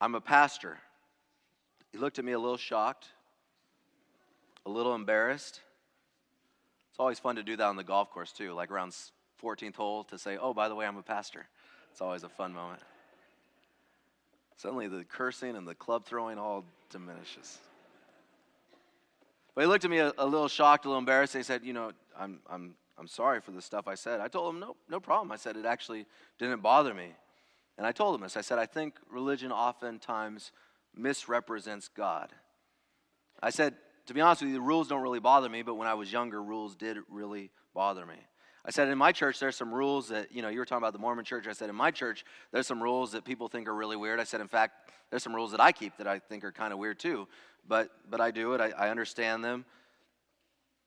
I'm 0.00 0.14
a 0.14 0.20
pastor. 0.20 0.78
He 1.90 1.98
looked 1.98 2.20
at 2.20 2.24
me 2.24 2.30
a 2.30 2.38
little 2.38 2.56
shocked, 2.56 3.08
a 4.64 4.70
little 4.70 4.94
embarrassed. 4.94 5.60
It's 6.90 7.00
always 7.00 7.18
fun 7.18 7.34
to 7.34 7.42
do 7.42 7.56
that 7.56 7.66
on 7.66 7.74
the 7.74 7.84
golf 7.84 8.10
course, 8.10 8.30
too, 8.30 8.52
like 8.52 8.70
around 8.70 8.94
14th 9.42 9.74
hole 9.74 10.04
to 10.04 10.18
say, 10.18 10.38
oh, 10.40 10.54
by 10.54 10.68
the 10.68 10.76
way, 10.76 10.86
I'm 10.86 10.96
a 10.98 11.02
pastor. 11.02 11.46
It's 11.90 12.00
always 12.00 12.22
a 12.22 12.28
fun 12.28 12.54
moment. 12.54 12.80
Suddenly 14.60 14.88
the 14.88 15.04
cursing 15.04 15.56
and 15.56 15.66
the 15.66 15.74
club 15.74 16.04
throwing 16.04 16.38
all 16.38 16.66
diminishes. 16.90 17.56
But 19.54 19.62
he 19.62 19.66
looked 19.66 19.86
at 19.86 19.90
me 19.90 20.00
a, 20.00 20.12
a 20.18 20.26
little 20.26 20.48
shocked, 20.48 20.84
a 20.84 20.88
little 20.88 20.98
embarrassed. 20.98 21.34
He 21.34 21.42
said, 21.42 21.64
You 21.64 21.72
know, 21.72 21.92
I'm, 22.18 22.40
I'm, 22.46 22.74
I'm 22.98 23.06
sorry 23.06 23.40
for 23.40 23.52
the 23.52 23.62
stuff 23.62 23.88
I 23.88 23.94
said. 23.94 24.20
I 24.20 24.28
told 24.28 24.54
him, 24.54 24.60
No, 24.60 24.76
no 24.86 25.00
problem. 25.00 25.32
I 25.32 25.36
said, 25.36 25.56
It 25.56 25.64
actually 25.64 26.04
didn't 26.38 26.60
bother 26.60 26.92
me. 26.92 27.08
And 27.78 27.86
I 27.86 27.92
told 27.92 28.14
him 28.14 28.20
this. 28.20 28.36
I 28.36 28.42
said, 28.42 28.58
I 28.58 28.66
think 28.66 28.96
religion 29.10 29.50
oftentimes 29.50 30.52
misrepresents 30.94 31.88
God. 31.88 32.28
I 33.42 33.48
said, 33.48 33.76
To 34.08 34.12
be 34.12 34.20
honest 34.20 34.42
with 34.42 34.50
you, 34.50 34.56
the 34.56 34.60
rules 34.60 34.88
don't 34.88 35.00
really 35.00 35.20
bother 35.20 35.48
me, 35.48 35.62
but 35.62 35.76
when 35.76 35.88
I 35.88 35.94
was 35.94 36.12
younger, 36.12 36.42
rules 36.42 36.76
did 36.76 36.98
really 37.08 37.50
bother 37.72 38.04
me. 38.04 38.26
I 38.70 38.72
said 38.72 38.86
in 38.86 38.98
my 38.98 39.10
church 39.10 39.40
there's 39.40 39.56
some 39.56 39.74
rules 39.74 40.10
that 40.10 40.30
you 40.30 40.42
know 40.42 40.48
you 40.48 40.60
were 40.60 40.64
talking 40.64 40.84
about 40.84 40.92
the 40.92 41.00
Mormon 41.00 41.24
church. 41.24 41.48
I 41.48 41.52
said 41.54 41.68
in 41.68 41.74
my 41.74 41.90
church 41.90 42.24
there's 42.52 42.68
some 42.68 42.80
rules 42.80 43.10
that 43.10 43.24
people 43.24 43.48
think 43.48 43.66
are 43.66 43.74
really 43.74 43.96
weird. 43.96 44.20
I 44.20 44.22
said 44.22 44.40
in 44.40 44.46
fact 44.46 44.92
there's 45.10 45.24
some 45.24 45.34
rules 45.34 45.50
that 45.50 45.60
I 45.60 45.72
keep 45.72 45.96
that 45.96 46.06
I 46.06 46.20
think 46.20 46.44
are 46.44 46.52
kind 46.52 46.72
of 46.72 46.78
weird 46.78 47.00
too, 47.00 47.26
but 47.66 47.90
but 48.08 48.20
I 48.20 48.30
do 48.30 48.52
it. 48.52 48.60
I, 48.60 48.70
I 48.78 48.90
understand 48.90 49.44
them. 49.44 49.64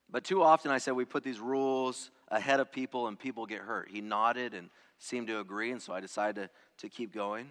But 0.10 0.24
too 0.24 0.42
often 0.42 0.72
I 0.72 0.78
said 0.78 0.94
we 0.94 1.04
put 1.04 1.26
these 1.26 1.42
rules 1.42 2.10
ahead 2.30 2.62
of 2.62 2.72
people 2.72 3.10
and 3.10 3.20
people 3.20 3.46
get 3.46 3.60
hurt. 3.60 3.90
He 3.92 4.00
nodded 4.00 4.54
and 4.54 4.70
seemed 4.98 5.28
to 5.28 5.42
agree, 5.42 5.72
and 5.72 5.82
so 5.82 5.92
I 5.92 6.00
decided 6.00 6.44
to, 6.78 6.88
to 6.88 6.90
keep 6.90 7.14
going. 7.14 7.50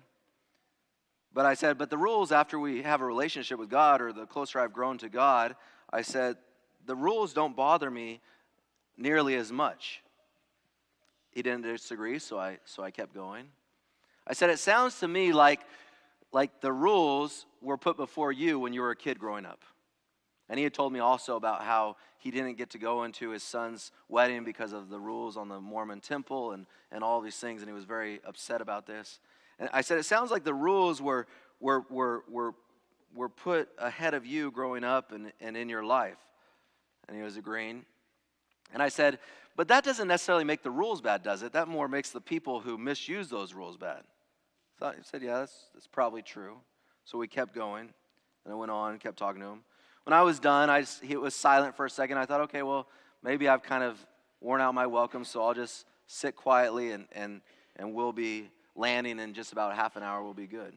But 1.34 1.44
I 1.44 1.52
said, 1.52 1.76
but 1.76 1.90
the 1.90 1.98
rules 1.98 2.32
after 2.32 2.58
we 2.58 2.80
have 2.80 3.02
a 3.02 3.04
relationship 3.04 3.58
with 3.58 3.68
God 3.68 4.00
or 4.00 4.14
the 4.14 4.24
closer 4.24 4.60
I've 4.60 4.72
grown 4.72 4.96
to 4.98 5.10
God, 5.10 5.56
I 5.92 6.00
said, 6.00 6.38
the 6.86 6.96
rules 6.96 7.34
don't 7.34 7.54
bother 7.54 7.90
me 7.90 8.22
nearly 8.96 9.34
as 9.34 9.52
much. 9.52 10.01
He 11.32 11.42
didn't 11.42 11.62
disagree, 11.62 12.18
so 12.18 12.38
I, 12.38 12.58
so 12.64 12.82
I 12.82 12.90
kept 12.90 13.14
going. 13.14 13.46
I 14.26 14.34
said, 14.34 14.50
It 14.50 14.58
sounds 14.58 15.00
to 15.00 15.08
me 15.08 15.32
like, 15.32 15.60
like 16.32 16.60
the 16.60 16.72
rules 16.72 17.46
were 17.60 17.78
put 17.78 17.96
before 17.96 18.32
you 18.32 18.58
when 18.58 18.72
you 18.72 18.82
were 18.82 18.90
a 18.90 18.96
kid 18.96 19.18
growing 19.18 19.46
up. 19.46 19.62
And 20.48 20.58
he 20.58 20.64
had 20.64 20.74
told 20.74 20.92
me 20.92 21.00
also 21.00 21.36
about 21.36 21.62
how 21.62 21.96
he 22.18 22.30
didn't 22.30 22.58
get 22.58 22.70
to 22.70 22.78
go 22.78 23.04
into 23.04 23.30
his 23.30 23.42
son's 23.42 23.90
wedding 24.08 24.44
because 24.44 24.72
of 24.72 24.90
the 24.90 25.00
rules 25.00 25.36
on 25.36 25.48
the 25.48 25.60
Mormon 25.60 26.00
temple 26.00 26.52
and, 26.52 26.66
and 26.90 27.02
all 27.02 27.20
these 27.20 27.36
things, 27.36 27.62
and 27.62 27.68
he 27.68 27.74
was 27.74 27.84
very 27.84 28.20
upset 28.26 28.60
about 28.60 28.86
this. 28.86 29.18
And 29.58 29.70
I 29.72 29.80
said, 29.80 29.98
It 29.98 30.04
sounds 30.04 30.30
like 30.30 30.44
the 30.44 30.54
rules 30.54 31.00
were, 31.00 31.26
were, 31.60 31.84
were, 31.88 32.24
were, 32.28 32.54
were 33.14 33.28
put 33.28 33.70
ahead 33.78 34.12
of 34.14 34.26
you 34.26 34.50
growing 34.50 34.84
up 34.84 35.12
and, 35.12 35.32
and 35.40 35.56
in 35.56 35.68
your 35.68 35.84
life. 35.84 36.18
And 37.08 37.16
he 37.16 37.22
was 37.22 37.36
agreeing. 37.36 37.84
And 38.72 38.82
I 38.82 38.88
said, 38.88 39.18
but 39.56 39.68
that 39.68 39.84
doesn't 39.84 40.08
necessarily 40.08 40.44
make 40.44 40.62
the 40.62 40.70
rules 40.70 41.00
bad, 41.00 41.22
does 41.22 41.42
it? 41.42 41.52
That 41.52 41.68
more 41.68 41.88
makes 41.88 42.10
the 42.10 42.20
people 42.20 42.60
who 42.60 42.78
misuse 42.78 43.28
those 43.28 43.52
rules 43.52 43.76
bad. 43.76 44.02
So 44.78 44.92
said, 45.02 45.22
yeah, 45.22 45.40
that's, 45.40 45.66
that's 45.74 45.86
probably 45.86 46.22
true. 46.22 46.56
So 47.04 47.18
we 47.18 47.28
kept 47.28 47.54
going, 47.54 47.90
and 48.44 48.52
I 48.52 48.56
went 48.56 48.70
on 48.70 48.92
and 48.92 49.00
kept 49.00 49.18
talking 49.18 49.40
to 49.42 49.48
him. 49.48 49.60
When 50.04 50.14
I 50.14 50.22
was 50.22 50.40
done, 50.40 50.70
I 50.70 50.80
just, 50.80 51.02
he 51.02 51.16
was 51.16 51.34
silent 51.34 51.76
for 51.76 51.86
a 51.86 51.90
second. 51.90 52.18
I 52.18 52.24
thought, 52.24 52.40
okay, 52.42 52.62
well, 52.62 52.88
maybe 53.22 53.48
I've 53.48 53.62
kind 53.62 53.84
of 53.84 54.04
worn 54.40 54.60
out 54.60 54.74
my 54.74 54.86
welcome, 54.86 55.24
so 55.24 55.44
I'll 55.44 55.54
just 55.54 55.84
sit 56.06 56.34
quietly 56.34 56.90
and, 56.90 57.06
and, 57.12 57.40
and 57.76 57.94
we'll 57.94 58.12
be 58.12 58.50
landing 58.74 59.18
in 59.20 59.34
just 59.34 59.52
about 59.52 59.74
half 59.76 59.96
an 59.96 60.02
hour, 60.02 60.22
we'll 60.22 60.34
be 60.34 60.46
good. 60.46 60.74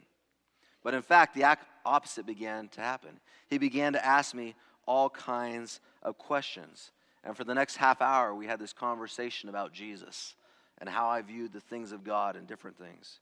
But 0.84 0.94
in 0.94 1.02
fact, 1.02 1.34
the 1.34 1.58
opposite 1.86 2.26
began 2.26 2.68
to 2.70 2.82
happen. 2.82 3.20
He 3.48 3.58
began 3.58 3.94
to 3.94 4.06
ask 4.06 4.36
me 4.36 4.54
all 4.86 5.10
kinds 5.10 5.80
of 6.04 6.18
questions. 6.18 6.92
And 7.26 7.36
for 7.36 7.44
the 7.44 7.56
next 7.56 7.78
half 7.78 8.02
hour, 8.02 8.34
we 8.36 8.46
had 8.46 8.60
this 8.60 8.72
conversation 8.72 9.50
about 9.50 9.74
Jesus 9.74 10.36
and 10.78 10.88
how 10.88 11.08
I 11.08 11.22
viewed 11.24 11.54
the 11.54 11.60
things 11.60 11.92
of 11.92 12.04
God 12.04 12.36
and 12.36 12.48
different 12.48 12.78
things. 12.78 13.20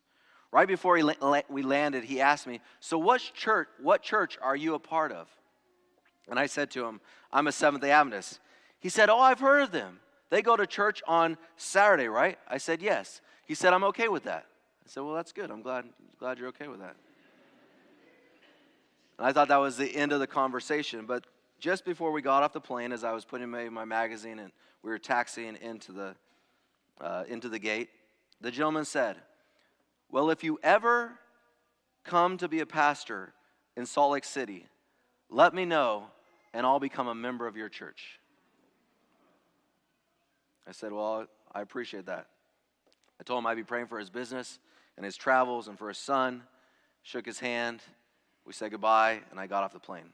Right 0.51 0.67
before 0.67 0.99
we 1.49 1.63
landed, 1.63 2.03
he 2.03 2.21
asked 2.21 2.45
me, 2.45 2.59
So, 2.79 2.97
what 2.97 3.21
church, 3.33 3.67
what 3.81 4.03
church 4.03 4.37
are 4.41 4.55
you 4.55 4.75
a 4.75 4.79
part 4.79 5.11
of? 5.11 5.27
And 6.29 6.37
I 6.37 6.45
said 6.45 6.69
to 6.71 6.85
him, 6.85 7.01
I'm 7.31 7.47
a 7.47 7.51
Seventh 7.51 7.81
day 7.81 7.91
Adventist. 7.91 8.39
He 8.79 8.89
said, 8.89 9.09
Oh, 9.09 9.19
I've 9.19 9.39
heard 9.39 9.63
of 9.63 9.71
them. 9.71 9.99
They 10.29 10.41
go 10.41 10.55
to 10.55 10.67
church 10.67 11.01
on 11.07 11.37
Saturday, 11.57 12.07
right? 12.07 12.37
I 12.47 12.57
said, 12.57 12.81
Yes. 12.81 13.21
He 13.45 13.55
said, 13.55 13.73
I'm 13.73 13.83
okay 13.85 14.09
with 14.09 14.25
that. 14.25 14.45
I 14.85 14.89
said, 14.89 15.01
Well, 15.01 15.15
that's 15.15 15.31
good. 15.31 15.49
I'm 15.49 15.61
glad, 15.61 15.85
glad 16.19 16.37
you're 16.37 16.49
okay 16.49 16.67
with 16.67 16.81
that. 16.81 16.95
And 19.17 19.27
I 19.27 19.31
thought 19.31 19.47
that 19.47 19.57
was 19.57 19.77
the 19.77 19.95
end 19.95 20.11
of 20.11 20.19
the 20.19 20.27
conversation. 20.27 21.05
But 21.05 21.25
just 21.59 21.85
before 21.85 22.11
we 22.11 22.21
got 22.21 22.43
off 22.43 22.53
the 22.53 22.61
plane, 22.61 22.91
as 22.91 23.03
I 23.03 23.11
was 23.13 23.25
putting 23.25 23.49
my, 23.49 23.85
magazine 23.85 24.39
and 24.39 24.51
we 24.81 24.89
were 24.89 24.99
taxiing 24.99 25.55
into 25.61 25.91
the, 25.91 26.15
uh, 26.99 27.23
into 27.27 27.49
the 27.49 27.59
gate, 27.59 27.89
the 28.41 28.51
gentleman 28.51 28.85
said, 28.85 29.17
Well, 30.11 30.29
if 30.29 30.43
you 30.43 30.59
ever 30.61 31.19
come 32.03 32.37
to 32.37 32.47
be 32.47 32.59
a 32.59 32.65
pastor 32.65 33.33
in 33.77 33.85
Salt 33.85 34.11
Lake 34.11 34.25
City, 34.25 34.67
let 35.29 35.53
me 35.53 35.65
know 35.65 36.07
and 36.53 36.65
I'll 36.65 36.79
become 36.79 37.07
a 37.07 37.15
member 37.15 37.47
of 37.47 37.57
your 37.57 37.69
church. 37.69 38.19
I 40.67 40.71
said, 40.71 40.91
Well, 40.91 41.27
I 41.51 41.61
appreciate 41.61 42.05
that. 42.05 42.27
I 43.19 43.23
told 43.23 43.39
him 43.39 43.47
I'd 43.47 43.55
be 43.55 43.63
praying 43.63 43.87
for 43.87 43.99
his 43.99 44.09
business 44.09 44.59
and 44.97 45.05
his 45.05 45.15
travels 45.15 45.67
and 45.67 45.77
for 45.77 45.87
his 45.87 45.97
son. 45.97 46.43
Shook 47.03 47.25
his 47.25 47.39
hand. 47.39 47.81
We 48.45 48.53
said 48.53 48.71
goodbye, 48.71 49.21
and 49.31 49.39
I 49.39 49.47
got 49.47 49.63
off 49.63 49.73
the 49.73 49.79
plane. 49.79 50.09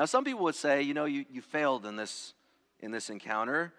Now, 0.00 0.06
some 0.06 0.24
people 0.24 0.44
would 0.44 0.54
say, 0.54 0.80
you 0.80 0.94
know, 0.94 1.04
you, 1.04 1.26
you 1.30 1.42
failed 1.42 1.84
in 1.84 1.94
this, 1.94 2.32
in 2.78 2.90
this 2.90 3.10
encounter. 3.10 3.74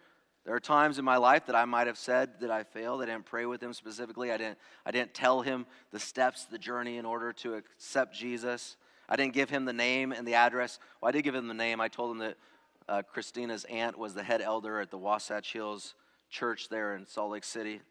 There 0.46 0.54
are 0.54 0.60
times 0.60 1.00
in 1.00 1.04
my 1.04 1.18
life 1.18 1.48
that 1.48 1.56
I 1.56 1.66
might 1.66 1.88
have 1.88 1.98
said 1.98 2.42
that 2.42 2.52
I 2.52 2.62
failed. 2.62 3.02
I 3.02 3.08
didn't 3.08 3.26
pray 3.26 3.48
with 3.48 3.60
him 3.60 3.74
specifically. 3.74 4.32
I 4.32 4.38
didn't, 4.38 4.60
I 4.86 4.92
didn't 4.92 5.16
tell 5.16 5.42
him 5.42 5.66
the 5.90 6.00
steps, 6.00 6.46
the 6.46 6.60
journey 6.60 6.98
in 6.98 7.08
order 7.08 7.34
to 7.34 7.56
accept 7.56 8.14
Jesus. 8.14 8.78
I 9.10 9.16
didn't 9.16 9.34
give 9.34 9.50
him 9.50 9.66
the 9.66 9.74
name 9.74 10.12
and 10.12 10.28
the 10.28 10.36
address. 10.36 10.78
Well, 11.02 11.10
I 11.10 11.12
did 11.12 11.24
give 11.24 11.34
him 11.34 11.48
the 11.48 11.56
name. 11.56 11.82
I 11.82 11.88
told 11.88 12.12
him 12.12 12.20
that 12.20 12.38
uh, 12.88 13.02
Christina's 13.02 13.64
aunt 13.64 13.98
was 13.98 14.14
the 14.14 14.22
head 14.22 14.44
elder 14.44 14.80
at 14.80 14.92
the 14.92 15.00
Wasatch 15.00 15.54
Hills 15.54 15.96
Church 16.30 16.70
there 16.70 16.96
in 16.96 17.08
Salt 17.08 17.32
Lake 17.32 17.44
City. 17.44 17.82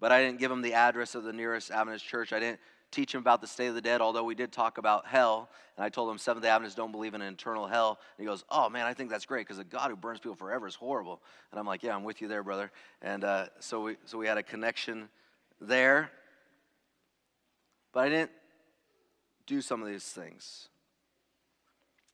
but 0.00 0.10
I 0.10 0.22
didn't 0.22 0.38
give 0.38 0.50
him 0.50 0.62
the 0.62 0.72
address 0.72 1.14
of 1.14 1.24
the 1.24 1.34
nearest 1.34 1.70
Adventist 1.70 2.06
church. 2.06 2.32
I 2.32 2.40
didn't 2.40 2.60
teach 2.90 3.14
him 3.14 3.20
about 3.20 3.40
the 3.40 3.46
state 3.46 3.68
of 3.68 3.74
the 3.74 3.80
dead, 3.80 4.00
although 4.00 4.24
we 4.24 4.34
did 4.34 4.52
talk 4.52 4.78
about 4.78 5.06
hell. 5.06 5.48
And 5.76 5.84
I 5.84 5.88
told 5.88 6.10
him 6.10 6.18
Seventh 6.18 6.44
day 6.44 6.50
Adventists 6.50 6.76
don't 6.76 6.92
believe 6.92 7.14
in 7.14 7.22
an 7.22 7.32
eternal 7.32 7.66
hell. 7.66 7.98
And 8.16 8.24
he 8.24 8.28
goes, 8.28 8.44
Oh, 8.50 8.68
man, 8.68 8.86
I 8.86 8.94
think 8.94 9.10
that's 9.10 9.26
great 9.26 9.46
because 9.46 9.58
a 9.58 9.64
God 9.64 9.90
who 9.90 9.96
burns 9.96 10.20
people 10.20 10.34
forever 10.34 10.66
is 10.66 10.74
horrible. 10.74 11.20
And 11.50 11.60
I'm 11.60 11.66
like, 11.66 11.82
Yeah, 11.82 11.94
I'm 11.94 12.04
with 12.04 12.20
you 12.20 12.28
there, 12.28 12.42
brother. 12.42 12.70
And 13.02 13.24
uh, 13.24 13.46
so, 13.60 13.82
we, 13.82 13.96
so 14.04 14.18
we 14.18 14.26
had 14.26 14.38
a 14.38 14.42
connection 14.42 15.08
there. 15.60 16.10
But 17.92 18.00
I 18.00 18.08
didn't 18.08 18.30
do 19.46 19.60
some 19.60 19.82
of 19.82 19.88
these 19.88 20.04
things. 20.04 20.68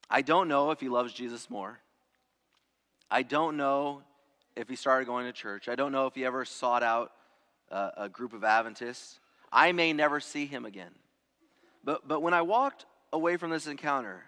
I 0.09 0.23
don't 0.23 0.49
know 0.49 0.71
if 0.71 0.81
he 0.81 0.89
loves 0.89 1.13
Jesus 1.13 1.51
more. 1.51 1.81
I 3.11 3.23
don't 3.23 3.57
know 3.57 4.03
if 4.57 4.69
he 4.69 4.77
started 4.77 5.07
going 5.07 5.27
to 5.27 5.33
church. 5.33 5.69
I 5.69 5.75
don't 5.75 5.93
know 5.93 6.07
if 6.07 6.15
he 6.15 6.25
ever 6.25 6.45
sought 6.45 6.83
out 6.83 7.13
uh, 7.71 7.91
a 7.97 8.09
group 8.09 8.33
of 8.33 8.45
Adventists. 8.45 9.21
I 9.57 9.73
may 9.73 9.95
never 9.95 10.21
see 10.21 10.45
him 10.45 10.67
again. 10.67 10.93
But, 11.83 12.07
but 12.07 12.21
when 12.21 12.35
I 12.35 12.43
walked 12.43 12.85
away 13.11 13.39
from 13.39 13.51
this 13.51 13.67
encounter, 13.67 14.23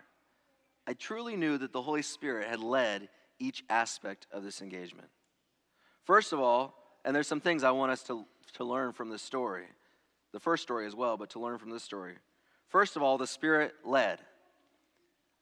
I 0.86 0.94
truly 0.94 1.36
knew 1.36 1.58
that 1.58 1.74
the 1.74 1.82
Holy 1.82 2.00
Spirit 2.00 2.48
had 2.48 2.60
led 2.60 3.10
each 3.38 3.62
aspect 3.68 4.26
of 4.32 4.42
this 4.42 4.62
engagement. 4.62 5.08
First 6.04 6.32
of 6.32 6.40
all, 6.40 6.74
and 7.04 7.14
there's 7.14 7.26
some 7.26 7.42
things 7.42 7.62
I 7.62 7.72
want 7.72 7.92
us 7.92 8.02
to, 8.04 8.24
to 8.54 8.64
learn 8.64 8.94
from 8.94 9.10
this 9.10 9.20
story, 9.20 9.66
the 10.32 10.40
first 10.40 10.62
story 10.62 10.86
as 10.86 10.94
well, 10.94 11.18
but 11.18 11.28
to 11.30 11.40
learn 11.40 11.58
from 11.58 11.68
this 11.68 11.82
story. 11.82 12.14
First 12.68 12.96
of 12.96 13.02
all, 13.02 13.18
the 13.18 13.26
Spirit 13.26 13.74
led. 13.84 14.20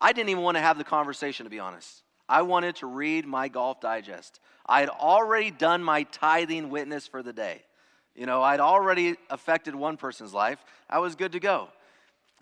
I 0.01 0.13
didn't 0.13 0.31
even 0.31 0.43
want 0.43 0.57
to 0.57 0.63
have 0.63 0.79
the 0.79 0.85
conversation, 0.85 1.45
to 1.45 1.51
be 1.51 1.61
honest. 1.61 2.03
I 2.29 2.43
wanted 2.43 2.75
to 2.77 2.87
read 2.89 3.25
my 3.25 3.47
golf 3.47 3.81
digest. 3.81 4.41
I 4.67 4.81
had 4.81 4.89
already 4.89 5.53
done 5.53 5.85
my 5.85 6.03
tithing 6.03 6.71
witness 6.71 7.07
for 7.07 7.23
the 7.23 7.33
day. 7.33 7.63
You 8.17 8.27
know, 8.27 8.43
I'd 8.43 8.61
already 8.61 9.17
affected 9.29 9.75
one 9.75 9.97
person's 9.97 10.33
life. 10.33 10.59
I 10.89 10.99
was 11.01 11.15
good 11.15 11.33
to 11.33 11.41
go. 11.41 11.69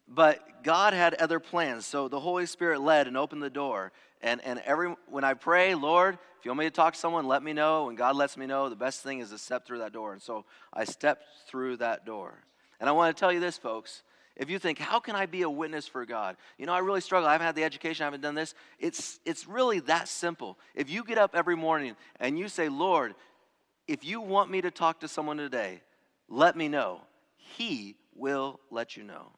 But 0.06 0.62
God 0.62 0.92
had 0.92 1.14
other 1.14 1.40
plans. 1.40 1.84
So 1.84 2.08
the 2.08 2.20
Holy 2.20 2.46
Spirit 2.46 2.80
led 2.80 3.06
and 3.08 3.16
opened 3.16 3.42
the 3.42 3.50
door. 3.50 3.90
And, 4.22 4.40
and 4.44 4.60
every, 4.64 4.94
when 5.08 5.24
I 5.24 5.34
pray, 5.34 5.74
Lord, 5.74 6.18
if 6.38 6.44
you 6.44 6.50
want 6.50 6.60
me 6.60 6.66
to 6.66 6.70
talk 6.70 6.94
to 6.94 7.00
someone, 7.00 7.26
let 7.26 7.42
me 7.42 7.52
know. 7.52 7.86
When 7.86 7.96
God 7.96 8.16
lets 8.16 8.36
me 8.36 8.46
know, 8.46 8.68
the 8.68 8.76
best 8.76 9.02
thing 9.02 9.20
is 9.20 9.30
to 9.30 9.38
step 9.38 9.66
through 9.66 9.78
that 9.78 9.92
door. 9.92 10.12
And 10.12 10.22
so 10.22 10.44
I 10.72 10.84
stepped 10.84 11.24
through 11.48 11.78
that 11.78 12.06
door. 12.06 12.34
And 12.80 12.88
I 12.88 12.92
want 12.92 13.16
to 13.16 13.18
tell 13.18 13.32
you 13.32 13.40
this, 13.40 13.58
folks. 13.58 14.02
If 14.36 14.50
you 14.50 14.58
think, 14.58 14.78
how 14.78 14.98
can 14.98 15.14
I 15.14 15.26
be 15.26 15.42
a 15.42 15.50
witness 15.50 15.86
for 15.86 16.04
God? 16.04 16.36
You 16.58 16.66
know, 16.66 16.72
I 16.72 16.78
really 16.78 17.00
struggle. 17.00 17.28
I 17.28 17.32
haven't 17.32 17.46
had 17.46 17.54
the 17.54 17.64
education, 17.64 18.02
I 18.02 18.06
haven't 18.06 18.20
done 18.20 18.34
this. 18.34 18.54
It's, 18.80 19.20
it's 19.24 19.46
really 19.46 19.80
that 19.80 20.08
simple. 20.08 20.58
If 20.74 20.90
you 20.90 21.04
get 21.04 21.18
up 21.18 21.34
every 21.34 21.56
morning 21.56 21.94
and 22.18 22.36
you 22.38 22.48
say, 22.48 22.68
Lord, 22.68 23.14
if 23.86 24.04
you 24.04 24.20
want 24.20 24.50
me 24.50 24.60
to 24.62 24.70
talk 24.70 25.00
to 25.00 25.08
someone 25.08 25.36
today, 25.36 25.80
let 26.28 26.56
me 26.56 26.68
know. 26.68 27.00
He 27.36 27.96
will 28.14 28.60
let 28.70 28.96
you 28.96 29.02
know. 29.02 29.30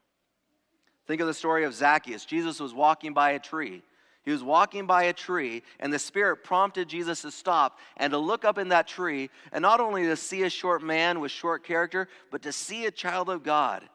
Think 1.07 1.21
of 1.21 1.27
the 1.27 1.33
story 1.33 1.63
of 1.63 1.73
Zacchaeus. 1.73 2.25
Jesus 2.25 2.59
was 2.59 2.73
walking 2.73 3.13
by 3.13 3.31
a 3.31 3.39
tree. 3.39 3.81
He 4.23 4.31
was 4.31 4.43
walking 4.43 4.87
by 4.87 5.03
a 5.03 5.13
tree, 5.13 5.63
and 5.79 5.91
the 5.91 5.99
Spirit 5.99 6.43
prompted 6.43 6.89
Jesus 6.89 7.21
to 7.21 7.31
stop 7.31 7.79
and 7.95 8.11
to 8.11 8.17
look 8.17 8.43
up 8.43 8.57
in 8.57 8.67
that 8.69 8.85
tree, 8.85 9.29
and 9.53 9.61
not 9.61 9.79
only 9.79 10.03
to 10.03 10.17
see 10.17 10.43
a 10.43 10.49
short 10.49 10.83
man 10.83 11.21
with 11.21 11.31
short 11.31 11.63
character, 11.63 12.09
but 12.29 12.41
to 12.41 12.51
see 12.51 12.85
a 12.85 12.91
child 12.91 13.29
of 13.29 13.43
God. 13.43 13.87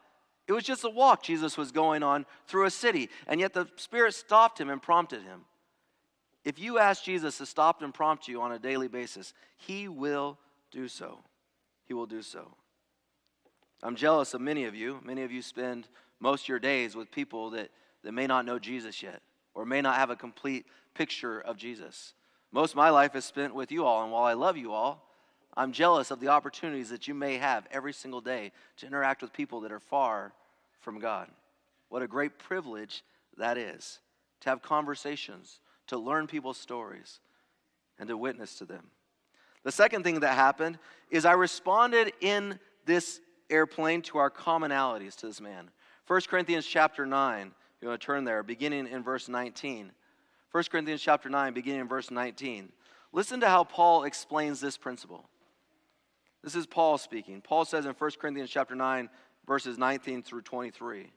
It 0.49 0.53
was 0.53 0.65
just 0.65 0.85
a 0.85 0.91
walk 0.91 1.23
Jesus 1.23 1.59
was 1.59 1.71
going 1.71 2.03
on 2.03 2.25
through 2.47 2.65
a 2.65 2.71
city, 2.71 3.11
and 3.27 3.41
yet 3.41 3.53
the 3.53 3.69
Spirit 3.77 4.15
stopped 4.15 4.59
him 4.59 4.71
and 4.71 4.81
prompted 4.81 5.23
him. 5.23 5.43
If 6.45 6.59
you 6.59 6.79
ask 6.79 7.05
Jesus 7.05 7.39
to 7.39 7.47
stop 7.47 7.83
and 7.83 7.95
prompt 7.95 8.29
you 8.29 8.41
on 8.43 8.53
a 8.53 8.59
daily 8.59 8.89
basis, 8.89 9.33
He 9.57 9.89
will 9.89 10.39
do 10.71 10.89
so. 10.89 11.21
He 11.87 11.95
will 11.95 12.07
do 12.07 12.23
so. 12.23 12.55
I'm 13.83 13.97
jealous 13.97 14.35
of 14.35 14.41
many 14.41 14.65
of 14.65 14.75
you. 14.75 15.01
Many 15.05 15.23
of 15.23 15.33
you 15.33 15.43
spend 15.43 15.89
most 16.21 16.45
of 16.45 16.49
your 16.49 16.59
days 16.59 16.95
with 16.95 17.11
people 17.11 17.51
that, 17.51 17.71
that 18.05 18.13
may 18.13 18.27
not 18.27 18.47
know 18.47 18.59
Jesus 18.59 19.03
yet 19.03 19.23
or 19.55 19.65
may 19.65 19.81
not 19.81 19.97
have 19.97 20.11
a 20.11 20.17
complete 20.17 20.67
picture 20.95 21.41
of 21.41 21.57
Jesus. 21.57 22.15
Most 22.53 22.73
of 22.73 22.77
my 22.77 22.91
life 22.91 23.17
is 23.17 23.25
spent 23.25 23.55
with 23.55 23.73
you 23.73 23.85
all, 23.85 24.03
and 24.03 24.13
while 24.13 24.25
I 24.25 24.35
love 24.35 24.57
you 24.57 24.73
all, 24.73 25.09
I'm 25.57 25.73
jealous 25.73 26.11
of 26.11 26.21
the 26.21 26.29
opportunities 26.29 26.91
that 26.91 27.09
you 27.09 27.15
may 27.15 27.37
have 27.37 27.67
every 27.71 27.93
single 27.93 28.21
day 28.21 28.53
to 28.79 28.87
interact 28.87 29.21
with 29.21 29.33
people 29.33 29.61
that 29.61 29.73
are 29.73 29.81
far 29.81 30.33
from 30.81 30.99
God. 30.99 31.29
What 31.89 32.03
a 32.03 32.09
great 32.09 32.39
privilege 32.39 33.03
that 33.37 33.59
is 33.59 34.01
to 34.41 34.51
have 34.51 34.63
conversations, 34.63 35.61
to 35.93 35.99
learn 35.99 36.27
people's 36.27 36.57
stories, 36.57 37.21
and 37.99 38.09
to 38.09 38.17
witness 38.17 38.57
to 38.57 38.65
them. 38.65 38.87
The 39.63 39.71
second 39.71 40.05
thing 40.05 40.21
that 40.21 40.35
happened 40.35 40.79
is 41.11 41.27
I 41.27 41.33
responded 41.33 42.15
in 42.23 42.59
this 42.87 43.21
airplane 43.51 44.01
to 44.03 44.17
our 44.17 44.31
commonalities 44.31 45.17
to 45.17 45.27
this 45.27 45.39
man. 45.39 45.69
1 46.07 46.21
Corinthians 46.29 46.67
chapter 46.67 47.05
9, 47.05 47.53
you 47.83 47.89
want 47.89 48.01
to 48.01 48.07
turn 48.07 48.25
there, 48.25 48.43
beginning 48.43 48.89
in 48.89 49.03
verse 49.03 49.29
19. 49.29 49.93
1 50.51 50.65
Corinthians 50.71 51.03
chapter 51.03 51.29
9, 51.29 51.53
beginning 51.53 51.83
in 51.83 51.89
verse 51.89 52.11
19. 52.11 52.73
Listen 53.13 53.41
to 53.41 53.49
how 53.49 53.63
Paul 53.63 54.05
explains 54.05 54.63
this 54.63 54.79
principle. 54.79 55.29
This 56.43 56.55
is 56.55 56.67
Paul 56.67 56.97
speaking. 56.97 57.43
Paul 57.43 57.67
says 57.67 57.85
in 57.85 57.93
1 57.93 58.11
Corinthians 58.19 58.49
chapter 58.49 58.75
9, 58.75 59.11
verses 59.47 59.77
19 59.77 60.23
through 60.23 60.43
23. 60.43 61.13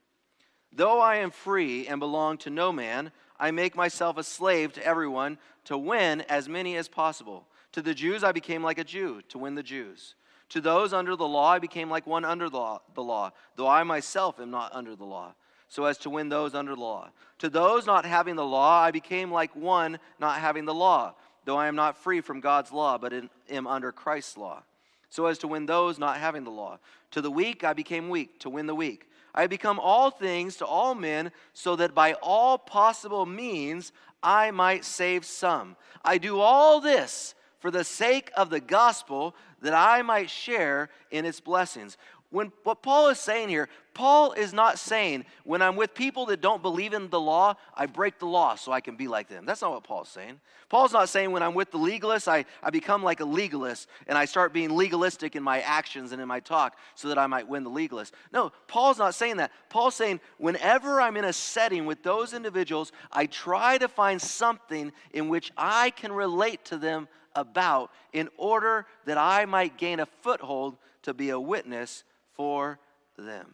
Though 0.73 0.99
I 0.99 1.15
am 1.17 1.31
free 1.31 1.87
and 1.87 2.01
belong 2.01 2.37
to 2.39 2.49
no 2.49 2.73
man, 2.73 3.13
I 3.39 3.51
make 3.51 3.75
myself 3.75 4.17
a 4.17 4.23
slave 4.23 4.73
to 4.73 4.85
everyone 4.85 5.37
to 5.65 5.77
win 5.77 6.21
as 6.21 6.47
many 6.47 6.77
as 6.77 6.87
possible. 6.87 7.47
To 7.73 7.81
the 7.81 7.93
Jews, 7.93 8.23
I 8.23 8.31
became 8.31 8.63
like 8.63 8.77
a 8.77 8.83
Jew 8.83 9.21
to 9.29 9.37
win 9.37 9.55
the 9.55 9.63
Jews. 9.63 10.15
To 10.49 10.61
those 10.61 10.93
under 10.93 11.15
the 11.15 11.27
law, 11.27 11.51
I 11.51 11.59
became 11.59 11.89
like 11.89 12.05
one 12.07 12.23
under 12.23 12.49
the 12.49 12.79
law, 12.95 13.31
though 13.55 13.67
I 13.67 13.83
myself 13.83 14.39
am 14.39 14.51
not 14.51 14.73
under 14.73 14.95
the 14.95 15.03
law, 15.03 15.33
so 15.67 15.85
as 15.85 15.97
to 15.99 16.09
win 16.09 16.29
those 16.29 16.53
under 16.53 16.75
the 16.75 16.81
law. 16.81 17.09
To 17.39 17.49
those 17.49 17.85
not 17.85 18.05
having 18.05 18.35
the 18.35 18.45
law, 18.45 18.79
I 18.79 18.91
became 18.91 19.31
like 19.31 19.55
one 19.55 19.99
not 20.19 20.39
having 20.39 20.65
the 20.65 20.73
law, 20.73 21.15
though 21.45 21.57
I 21.57 21.67
am 21.67 21.75
not 21.75 21.97
free 21.97 22.21
from 22.21 22.41
God's 22.41 22.71
law, 22.71 22.97
but 22.97 23.13
am 23.49 23.67
under 23.67 23.91
Christ's 23.91 24.37
law, 24.37 24.63
so 25.09 25.25
as 25.25 25.39
to 25.39 25.47
win 25.47 25.65
those 25.65 25.97
not 25.97 26.17
having 26.17 26.43
the 26.43 26.51
law. 26.51 26.77
To 27.11 27.21
the 27.21 27.31
weak, 27.31 27.63
I 27.63 27.73
became 27.73 28.09
weak 28.09 28.39
to 28.39 28.49
win 28.49 28.67
the 28.67 28.75
weak. 28.75 29.09
I 29.35 29.47
become 29.47 29.79
all 29.79 30.09
things 30.09 30.55
to 30.57 30.65
all 30.65 30.95
men, 30.95 31.31
so 31.53 31.75
that 31.75 31.93
by 31.93 32.13
all 32.13 32.57
possible 32.57 33.25
means 33.25 33.91
I 34.23 34.49
might 34.51 34.85
save 34.85 35.25
some. 35.25 35.75
I 36.03 36.17
do 36.17 36.39
all 36.39 36.79
this 36.79 37.35
for 37.59 37.69
the 37.69 37.83
sake 37.83 38.31
of 38.37 38.49
the 38.49 38.59
gospel, 38.61 39.35
that 39.61 39.73
I 39.73 40.01
might 40.03 40.29
share 40.29 40.89
in 41.11 41.25
its 41.25 41.41
blessings. 41.41 41.97
When, 42.31 42.51
what 42.63 42.81
Paul 42.81 43.09
is 43.09 43.19
saying 43.19 43.49
here, 43.49 43.69
Paul 43.93 44.33
is 44.33 44.51
not 44.51 44.77
saying, 44.77 45.25
when 45.45 45.61
I'm 45.61 45.77
with 45.77 45.93
people 45.93 46.25
that 46.25 46.41
don't 46.41 46.61
believe 46.61 46.93
in 46.93 47.09
the 47.09 47.19
law, 47.19 47.55
I 47.73 47.85
break 47.85 48.19
the 48.19 48.25
law 48.25 48.55
so 48.55 48.71
I 48.73 48.81
can 48.81 48.97
be 48.97 49.07
like 49.07 49.29
them. 49.29 49.45
That's 49.45 49.61
not 49.61 49.71
what 49.71 49.85
Paul's 49.85 50.09
saying. 50.09 50.41
Paul's 50.67 50.91
not 50.91 51.07
saying, 51.07 51.31
when 51.31 51.43
I'm 51.43 51.53
with 51.53 51.71
the 51.71 51.77
legalists, 51.77 52.27
I, 52.27 52.43
I 52.61 52.71
become 52.71 53.03
like 53.03 53.21
a 53.21 53.25
legalist 53.25 53.87
and 54.07 54.17
I 54.17 54.25
start 54.25 54.51
being 54.51 54.75
legalistic 54.75 55.35
in 55.35 55.43
my 55.43 55.61
actions 55.61 56.11
and 56.11 56.21
in 56.21 56.27
my 56.27 56.41
talk 56.41 56.75
so 56.95 57.07
that 57.07 57.17
I 57.17 57.27
might 57.27 57.47
win 57.47 57.63
the 57.63 57.69
legalist. 57.69 58.13
No, 58.33 58.51
Paul's 58.67 58.97
not 58.97 59.15
saying 59.15 59.37
that. 59.37 59.51
Paul's 59.69 59.95
saying, 59.95 60.19
whenever 60.37 60.99
I'm 60.99 61.15
in 61.15 61.25
a 61.25 61.33
setting 61.33 61.85
with 61.85 62.03
those 62.03 62.33
individuals, 62.33 62.91
I 63.11 63.27
try 63.27 63.77
to 63.77 63.87
find 63.87 64.21
something 64.21 64.91
in 65.13 65.29
which 65.29 65.51
I 65.55 65.91
can 65.91 66.11
relate 66.11 66.65
to 66.65 66.77
them 66.77 67.07
about 67.35 67.91
in 68.11 68.29
order 68.37 68.87
that 69.05 69.17
I 69.17 69.45
might 69.45 69.77
gain 69.77 69.99
a 69.99 70.05
foothold 70.05 70.77
to 71.03 71.13
be 71.13 71.29
a 71.29 71.39
witness 71.39 72.03
for 72.35 72.79
them. 73.17 73.53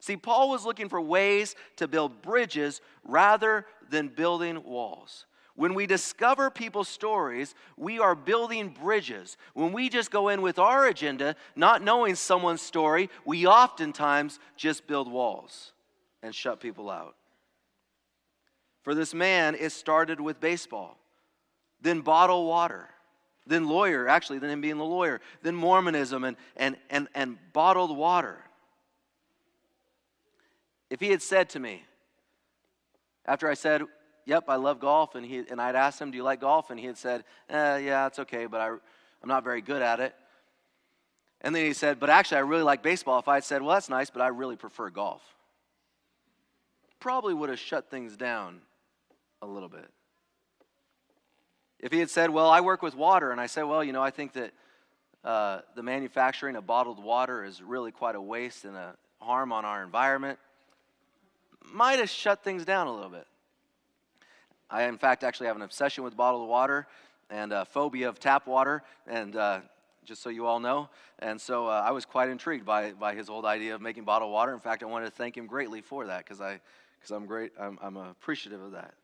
See, 0.00 0.16
Paul 0.16 0.50
was 0.50 0.64
looking 0.64 0.88
for 0.88 1.00
ways 1.00 1.56
to 1.76 1.88
build 1.88 2.22
bridges 2.22 2.80
rather 3.04 3.66
than 3.90 4.08
building 4.08 4.62
walls. 4.62 5.26
When 5.56 5.74
we 5.74 5.86
discover 5.86 6.50
people's 6.50 6.88
stories, 6.88 7.56
we 7.76 7.98
are 7.98 8.14
building 8.14 8.68
bridges. 8.68 9.36
When 9.54 9.72
we 9.72 9.88
just 9.88 10.12
go 10.12 10.28
in 10.28 10.40
with 10.40 10.60
our 10.60 10.86
agenda, 10.86 11.34
not 11.56 11.82
knowing 11.82 12.14
someone's 12.14 12.62
story, 12.62 13.10
we 13.24 13.44
oftentimes 13.44 14.38
just 14.56 14.86
build 14.86 15.10
walls 15.10 15.72
and 16.22 16.32
shut 16.32 16.60
people 16.60 16.88
out. 16.88 17.16
For 18.82 18.94
this 18.94 19.12
man, 19.12 19.56
it 19.58 19.72
started 19.72 20.20
with 20.20 20.40
baseball, 20.40 20.96
then 21.80 22.02
bottled 22.02 22.46
water, 22.46 22.88
then 23.48 23.66
lawyer, 23.66 24.08
actually, 24.08 24.38
then 24.38 24.50
him 24.50 24.60
being 24.60 24.78
the 24.78 24.84
lawyer, 24.84 25.20
then 25.42 25.54
Mormonism 25.54 26.24
and, 26.24 26.36
and, 26.56 26.76
and, 26.90 27.08
and 27.14 27.38
bottled 27.52 27.96
water. 27.96 28.38
If 30.90 31.00
he 31.00 31.10
had 31.10 31.22
said 31.22 31.50
to 31.50 31.58
me, 31.58 31.82
after 33.24 33.48
I 33.48 33.54
said, 33.54 33.82
Yep, 34.26 34.44
I 34.48 34.56
love 34.56 34.78
golf, 34.78 35.14
and, 35.14 35.24
he, 35.24 35.42
and 35.50 35.58
I'd 35.58 35.74
asked 35.74 35.98
him, 35.98 36.10
Do 36.10 36.18
you 36.18 36.22
like 36.22 36.42
golf? 36.42 36.68
And 36.70 36.78
he 36.78 36.86
had 36.86 36.98
said, 36.98 37.24
eh, 37.48 37.78
Yeah, 37.78 38.06
it's 38.06 38.18
okay, 38.18 38.46
but 38.46 38.60
I, 38.60 38.68
I'm 38.68 39.28
not 39.28 39.42
very 39.42 39.62
good 39.62 39.80
at 39.80 40.00
it. 40.00 40.14
And 41.40 41.54
then 41.54 41.64
he 41.64 41.72
said, 41.72 41.98
But 41.98 42.10
actually, 42.10 42.38
I 42.38 42.40
really 42.40 42.62
like 42.62 42.82
baseball. 42.82 43.18
If 43.18 43.28
I 43.28 43.34
had 43.34 43.44
said, 43.44 43.62
Well, 43.62 43.74
that's 43.74 43.88
nice, 43.88 44.10
but 44.10 44.20
I 44.20 44.28
really 44.28 44.56
prefer 44.56 44.90
golf, 44.90 45.22
probably 47.00 47.32
would 47.32 47.48
have 47.48 47.58
shut 47.58 47.90
things 47.90 48.16
down 48.16 48.60
a 49.40 49.46
little 49.46 49.68
bit. 49.68 49.88
If 51.80 51.92
he 51.92 51.98
had 51.98 52.10
said, 52.10 52.30
Well, 52.30 52.50
I 52.50 52.60
work 52.60 52.82
with 52.82 52.94
water, 52.94 53.30
and 53.30 53.40
I 53.40 53.46
said, 53.46 53.62
Well, 53.62 53.84
you 53.84 53.92
know, 53.92 54.02
I 54.02 54.10
think 54.10 54.32
that 54.32 54.52
uh, 55.24 55.60
the 55.74 55.82
manufacturing 55.82 56.56
of 56.56 56.66
bottled 56.66 57.02
water 57.02 57.44
is 57.44 57.62
really 57.62 57.92
quite 57.92 58.14
a 58.14 58.20
waste 58.20 58.64
and 58.64 58.76
a 58.76 58.94
harm 59.20 59.52
on 59.52 59.64
our 59.64 59.82
environment, 59.82 60.38
might 61.72 61.98
have 61.98 62.08
shut 62.08 62.42
things 62.42 62.64
down 62.64 62.86
a 62.86 62.94
little 62.94 63.10
bit. 63.10 63.26
I, 64.70 64.84
in 64.84 64.98
fact, 64.98 65.24
actually 65.24 65.46
have 65.46 65.56
an 65.56 65.62
obsession 65.62 66.04
with 66.04 66.16
bottled 66.16 66.48
water 66.48 66.86
and 67.30 67.52
a 67.52 67.64
phobia 67.64 68.08
of 68.08 68.18
tap 68.18 68.46
water, 68.46 68.82
and 69.06 69.36
uh, 69.36 69.60
just 70.04 70.22
so 70.22 70.30
you 70.30 70.46
all 70.46 70.60
know. 70.60 70.88
And 71.18 71.40
so 71.40 71.66
uh, 71.66 71.82
I 71.84 71.90
was 71.90 72.04
quite 72.04 72.28
intrigued 72.28 72.64
by, 72.64 72.92
by 72.92 73.14
his 73.14 73.28
old 73.28 73.44
idea 73.44 73.74
of 73.74 73.82
making 73.82 74.04
bottled 74.04 74.32
water. 74.32 74.52
In 74.54 74.60
fact, 74.60 74.82
I 74.82 74.86
wanted 74.86 75.06
to 75.06 75.10
thank 75.10 75.36
him 75.36 75.46
greatly 75.46 75.80
for 75.80 76.06
that 76.06 76.24
because 76.24 76.40
I, 76.40 76.60
cause 77.02 77.10
I'm 77.10 77.26
great, 77.26 77.52
I'm, 77.60 77.78
I'm 77.82 77.96
appreciative 77.96 78.62
of 78.62 78.72
that. 78.72 78.94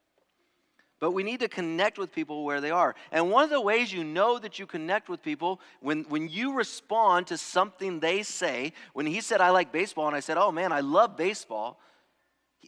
But 1.04 1.10
we 1.10 1.22
need 1.22 1.40
to 1.40 1.48
connect 1.48 1.98
with 1.98 2.12
people 2.12 2.46
where 2.46 2.62
they 2.62 2.70
are. 2.70 2.94
And 3.12 3.30
one 3.30 3.44
of 3.44 3.50
the 3.50 3.60
ways 3.60 3.92
you 3.92 4.02
know 4.02 4.38
that 4.38 4.58
you 4.58 4.64
connect 4.64 5.10
with 5.10 5.22
people 5.22 5.60
when, 5.80 6.04
when 6.04 6.30
you 6.30 6.54
respond 6.54 7.26
to 7.26 7.36
something 7.36 8.00
they 8.00 8.22
say, 8.22 8.72
when 8.94 9.04
he 9.04 9.20
said, 9.20 9.42
I 9.42 9.50
like 9.50 9.70
baseball, 9.70 10.06
and 10.06 10.16
I 10.16 10.20
said, 10.20 10.38
Oh 10.38 10.50
man, 10.50 10.72
I 10.72 10.80
love 10.80 11.14
baseball, 11.14 11.78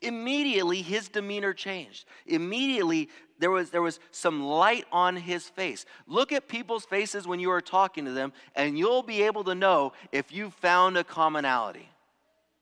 immediately 0.03 0.83
his 0.83 1.09
demeanor 1.09 1.55
changed. 1.55 2.05
Immediately 2.27 3.09
there 3.38 3.51
was, 3.51 3.70
there 3.70 3.81
was 3.81 4.01
some 4.11 4.44
light 4.44 4.85
on 4.92 5.16
his 5.16 5.49
face. 5.49 5.87
Look 6.07 6.31
at 6.31 6.46
people's 6.46 6.85
faces 6.85 7.27
when 7.27 7.40
you 7.40 7.51
are 7.53 7.62
talking 7.62 8.05
to 8.05 8.12
them, 8.12 8.35
and 8.55 8.79
you'll 8.79 9.03
be 9.03 9.22
able 9.22 9.44
to 9.44 9.55
know 9.55 9.94
if 10.12 10.31
you 10.31 10.51
found 10.51 10.99
a 10.99 11.05
commonality. 11.05 11.88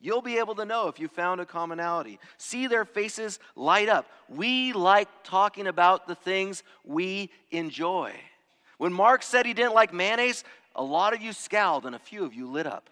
You'll 0.04 0.20
be 0.20 0.36
able 0.36 0.54
to 0.56 0.66
know 0.66 0.88
if 0.88 1.00
you 1.00 1.08
found 1.08 1.40
a 1.40 1.46
commonality. 1.46 2.20
See 2.36 2.66
their 2.66 2.84
faces 2.84 3.38
light 3.56 3.88
up. 3.88 4.06
We 4.28 4.74
like 4.74 5.08
talking 5.24 5.66
about 5.66 6.06
the 6.06 6.14
things 6.14 6.62
we 6.84 7.30
enjoy. 7.50 8.12
When 8.76 8.92
Mark 8.92 9.22
said 9.22 9.46
he 9.46 9.54
didn't 9.54 9.72
like 9.72 9.94
mayonnaise, 9.94 10.44
a 10.76 10.84
lot 10.84 11.14
of 11.14 11.22
you 11.22 11.32
scowled 11.32 11.86
and 11.86 11.94
a 11.96 11.98
few 11.98 12.22
of 12.22 12.34
you 12.34 12.46
lit 12.46 12.66
up. 12.66 12.90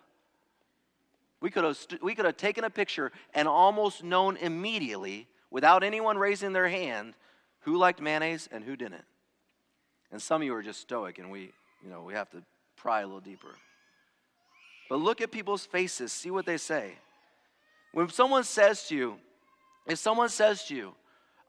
We 1.43 1.51
could 1.51 1.65
have, 1.65 1.79
we 2.01 2.15
could 2.15 2.25
have 2.25 2.39
taken 2.39 2.65
a 2.65 2.71
picture 2.71 3.13
and 3.35 3.47
almost 3.47 4.03
known 4.03 4.39
immediately, 4.39 5.29
without 5.51 5.85
anyone 5.85 6.17
raising 6.17 6.55
their 6.55 6.71
hand, 6.71 7.13
who 7.61 7.77
liked 7.77 8.01
mayonnaise 8.01 8.49
and 8.51 8.65
who 8.65 8.75
didn't. 8.75 9.05
And 10.13 10.23
some 10.23 10.41
of 10.41 10.47
you 10.47 10.55
are 10.55 10.63
just 10.63 10.81
stoic, 10.81 11.19
and 11.19 11.31
we, 11.31 11.53
you 11.85 11.91
know, 11.91 12.05
we 12.05 12.15
have 12.15 12.31
to 12.31 12.43
pry 12.77 13.03
a 13.03 13.07
little 13.07 13.21
deeper. 13.21 13.55
But 14.89 15.01
look 15.01 15.21
at 15.21 15.31
people's 15.31 15.65
faces, 15.65 16.13
see 16.13 16.31
what 16.31 16.47
they 16.47 16.59
say. 16.59 16.95
When 17.93 18.09
someone 18.09 18.45
says 18.45 18.87
to 18.89 18.97
you, 18.97 19.17
if 19.87 19.99
someone 19.99 20.29
says 20.29 20.65
to 20.65 20.75
you, 20.75 20.95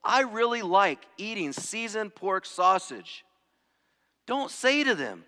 I 0.03 0.21
really 0.21 0.61
like 0.61 0.99
eating 1.17 1.53
seasoned 1.53 2.15
pork 2.15 2.45
sausage, 2.45 3.23
don't 4.25 4.51
say 4.51 4.83
to 4.83 4.95
them, 4.95 5.23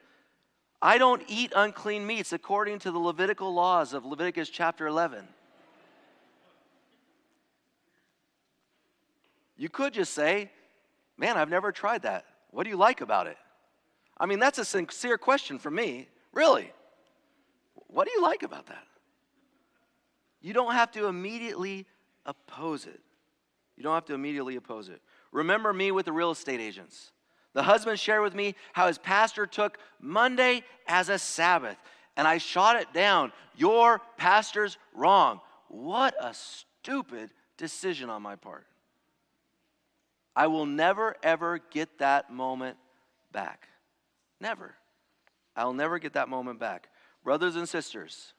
I 0.82 0.98
don't 0.98 1.24
eat 1.28 1.54
unclean 1.56 2.06
meats 2.06 2.34
according 2.34 2.80
to 2.80 2.92
the 2.92 3.00
Levitical 3.00 3.54
laws 3.54 3.94
of 3.94 4.06
Leviticus 4.06 4.50
chapter 4.50 4.88
11. 4.88 5.26
You 9.58 9.70
could 9.70 9.94
just 9.94 10.14
say, 10.14 10.52
Man, 11.18 11.38
I've 11.38 11.50
never 11.50 11.72
tried 11.72 12.02
that. 12.02 12.26
What 12.52 12.64
do 12.64 12.70
you 12.70 12.76
like 12.76 13.02
about 13.02 13.28
it? 13.28 13.38
I 14.18 14.26
mean, 14.26 14.40
that's 14.40 14.60
a 14.60 14.66
sincere 14.66 15.18
question 15.18 15.60
for 15.60 15.72
me. 15.72 16.08
Really? 16.34 16.72
What 17.88 18.08
do 18.08 18.14
you 18.14 18.22
like 18.22 18.44
about 18.44 18.68
that? 18.68 18.86
You 20.42 20.54
don't 20.54 20.74
have 20.74 20.92
to 20.92 21.08
immediately 21.08 21.86
oppose 22.26 22.86
it. 22.86 23.00
You 23.78 23.84
don't 23.84 23.94
have 23.94 24.06
to 24.06 24.14
immediately 24.14 24.56
oppose 24.56 24.90
it. 24.90 25.02
Remember 25.32 25.74
me 25.74 25.92
with 25.92 26.06
the 26.06 26.12
real 26.12 26.32
estate 26.32 26.60
agents. 26.60 27.12
The 27.54 27.64
husband 27.64 28.00
shared 28.00 28.22
with 28.22 28.36
me 28.36 28.56
how 28.74 28.88
his 28.88 28.98
pastor 28.98 29.48
took 29.48 29.78
Monday 30.00 30.64
as 30.88 31.10
a 31.10 31.18
Sabbath, 31.18 31.78
and 32.18 32.28
I 32.28 32.38
shot 32.38 32.76
it 32.76 32.94
down. 32.94 33.32
Your 33.56 34.02
pastor's 34.18 34.78
wrong. 34.94 35.40
What 35.68 36.16
a 36.20 36.34
stupid 36.34 37.32
decision 37.58 38.10
on 38.10 38.22
my 38.22 38.36
part. 38.36 38.66
I 40.36 40.48
will 40.48 40.66
never, 40.66 41.16
ever 41.24 41.60
get 41.72 42.00
that 42.00 42.32
moment 42.32 42.78
back. 43.32 43.68
Never. 44.42 44.76
I'll 45.56 45.74
never 45.74 45.98
get 45.98 46.14
that 46.14 46.28
moment 46.28 46.60
back. 46.60 46.90
Brothers 47.26 47.56
and 47.56 47.68
sisters, 47.68 48.34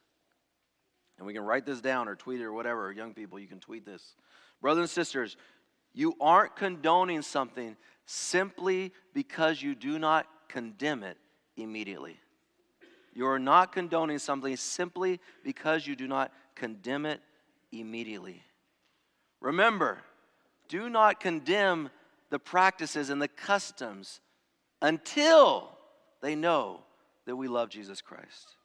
and 1.19 1.27
we 1.27 1.35
can 1.35 1.43
write 1.43 1.67
this 1.67 1.81
down 1.81 2.07
or 2.07 2.15
tweet 2.15 2.41
it 2.41 2.45
or 2.45 2.53
whatever, 2.53 2.93
young 2.93 3.15
people, 3.15 3.37
you 3.37 3.49
can 3.49 3.59
tweet 3.59 3.85
this. 3.85 4.15
Brothers 4.63 4.83
and 4.83 4.91
sisters, 4.91 5.37
you 5.93 6.15
aren't 6.21 6.55
condoning 6.55 7.23
something 7.23 7.77
simply 8.05 8.93
because 9.13 9.61
you 9.61 9.75
do 9.75 9.99
not 9.99 10.29
condemn 10.49 11.03
it 11.03 11.17
immediately. 11.57 12.21
You 13.13 13.27
are 13.27 13.41
not 13.41 13.73
condoning 13.73 14.21
something 14.21 14.57
simply 14.57 15.19
because 15.43 15.85
you 15.85 15.97
do 15.97 16.07
not 16.07 16.33
condemn 16.55 17.07
it 17.07 17.21
immediately. 17.73 18.45
Remember, 19.41 19.99
do 20.69 20.89
not 20.89 21.19
condemn 21.19 21.91
the 22.31 22.39
practices 22.39 23.11
and 23.11 23.21
the 23.21 23.27
customs 23.27 24.21
until 24.81 25.77
they 26.23 26.37
know 26.37 26.85
that 27.25 27.35
we 27.35 27.49
love 27.49 27.69
Jesus 27.69 28.01
Christ. 28.01 28.56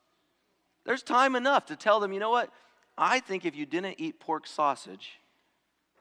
There's 0.86 1.04
time 1.04 1.36
enough 1.36 1.68
to 1.68 1.76
tell 1.76 2.00
them, 2.00 2.14
you 2.14 2.20
know 2.20 2.32
what? 2.32 2.50
I 2.98 3.20
think 3.20 3.46
if 3.46 3.56
you 3.56 3.66
didn't 3.66 3.96
eat 4.00 4.20
pork 4.20 4.48
sausage, 4.48 5.20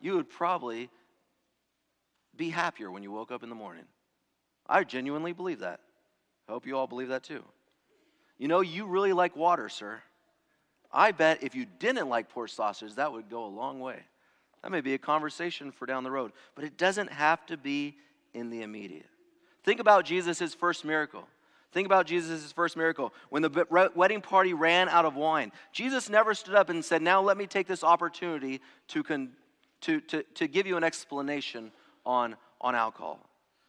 you 0.00 0.14
would 0.14 0.28
probably 0.28 0.90
be 2.36 2.50
happier 2.50 2.90
when 2.90 3.02
you 3.02 3.12
woke 3.12 3.30
up 3.30 3.42
in 3.42 3.48
the 3.48 3.54
morning. 3.54 3.84
I 4.66 4.84
genuinely 4.84 5.32
believe 5.32 5.60
that. 5.60 5.80
I 6.48 6.52
hope 6.52 6.66
you 6.66 6.76
all 6.76 6.86
believe 6.86 7.08
that 7.08 7.22
too. 7.22 7.44
You 8.38 8.48
know, 8.48 8.60
you 8.60 8.86
really 8.86 9.12
like 9.12 9.36
water, 9.36 9.68
sir. 9.68 10.00
I 10.92 11.12
bet 11.12 11.42
if 11.42 11.54
you 11.54 11.66
didn't 11.78 12.08
like 12.08 12.28
pork 12.28 12.48
sausage, 12.48 12.94
that 12.94 13.12
would 13.12 13.28
go 13.28 13.44
a 13.44 13.46
long 13.46 13.80
way. 13.80 14.00
That 14.62 14.72
may 14.72 14.80
be 14.80 14.94
a 14.94 14.98
conversation 14.98 15.72
for 15.72 15.86
down 15.86 16.04
the 16.04 16.10
road, 16.10 16.32
but 16.54 16.64
it 16.64 16.76
doesn't 16.76 17.12
have 17.12 17.44
to 17.46 17.56
be 17.56 17.96
in 18.34 18.50
the 18.50 18.62
immediate. 18.62 19.06
Think 19.62 19.80
about 19.80 20.04
Jesus' 20.04 20.54
first 20.54 20.84
miracle. 20.84 21.26
Think 21.72 21.86
about 21.86 22.06
Jesus' 22.06 22.50
first 22.52 22.76
miracle. 22.76 23.12
When 23.28 23.42
the 23.42 23.90
wedding 23.94 24.20
party 24.20 24.54
ran 24.54 24.88
out 24.88 25.04
of 25.04 25.14
wine, 25.14 25.52
Jesus 25.72 26.08
never 26.08 26.34
stood 26.34 26.54
up 26.54 26.68
and 26.68 26.84
said, 26.84 27.00
Now 27.00 27.20
let 27.20 27.36
me 27.36 27.46
take 27.46 27.68
this 27.68 27.84
opportunity 27.84 28.60
to, 28.88 29.02
con- 29.02 29.30
to, 29.82 30.00
to, 30.00 30.22
to 30.34 30.48
give 30.48 30.66
you 30.66 30.76
an 30.76 30.84
explanation 30.84 31.70
on, 32.04 32.36
on 32.60 32.74
alcohol. 32.74 33.20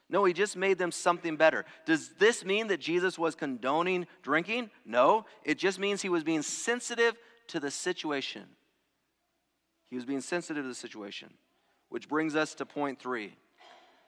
No, 0.10 0.26
he 0.26 0.34
just 0.34 0.58
made 0.58 0.78
them 0.78 0.92
something 0.92 1.38
better. 1.38 1.64
Does 1.86 2.10
this 2.20 2.44
mean 2.44 2.68
that 2.68 2.82
Jesus 2.82 3.18
was 3.18 3.36
condoning 3.36 4.08
drinking? 4.24 4.72
No, 4.84 5.26
it 5.44 5.58
just 5.58 5.80
means 5.80 6.02
he 6.02 6.10
was 6.10 6.24
being 6.24 6.42
sensitive 6.42 7.16
to 7.48 7.60
the 7.60 7.72
situation. 7.72 8.44
He 9.90 9.96
was 9.96 10.06
being 10.06 10.22
sensitive 10.22 10.64
to 10.64 10.68
the 10.68 10.76
situation, 10.76 11.30
which 11.90 12.10
brings 12.10 12.36
us 12.36 12.56
to 12.56 12.66
point 12.66 13.00
three. 13.00 13.36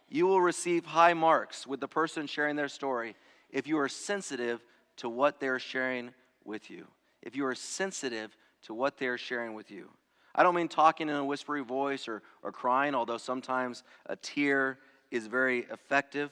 You 0.10 0.27
will 0.27 0.41
receive 0.41 0.86
high 0.86 1.13
marks 1.13 1.65
with 1.65 1.79
the 1.79 1.88
person 1.88 2.27
sharing 2.27 2.56
their 2.56 2.67
story 2.67 3.15
if 3.53 3.67
you 3.67 3.77
are 3.79 3.87
sensitive 3.87 4.61
to 4.97 5.07
what 5.07 5.39
they're 5.39 5.59
sharing 5.59 6.09
with 6.43 6.69
you. 6.69 6.85
If 7.21 7.37
you 7.37 7.45
are 7.45 7.55
sensitive 7.55 8.35
to 8.63 8.73
what 8.73 8.97
they're 8.97 9.17
sharing 9.17 9.53
with 9.53 9.71
you. 9.71 9.89
I 10.35 10.43
don't 10.43 10.55
mean 10.55 10.67
talking 10.67 11.07
in 11.07 11.15
a 11.15 11.23
whispery 11.23 11.63
voice 11.63 12.07
or, 12.07 12.23
or 12.41 12.51
crying, 12.51 12.95
although 12.95 13.17
sometimes 13.17 13.83
a 14.07 14.15
tear 14.15 14.79
is 15.11 15.27
very 15.27 15.59
effective. 15.71 16.31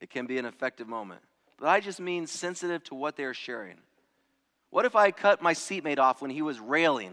It 0.00 0.10
can 0.10 0.26
be 0.26 0.36
an 0.38 0.44
effective 0.44 0.88
moment. 0.88 1.20
But 1.58 1.68
I 1.68 1.78
just 1.78 2.00
mean 2.00 2.26
sensitive 2.26 2.82
to 2.84 2.96
what 2.96 3.16
they're 3.16 3.34
sharing. 3.34 3.76
What 4.70 4.84
if 4.84 4.96
I 4.96 5.12
cut 5.12 5.40
my 5.40 5.52
seatmate 5.52 6.00
off 6.00 6.20
when 6.20 6.30
he 6.30 6.42
was 6.42 6.58
railing 6.58 7.12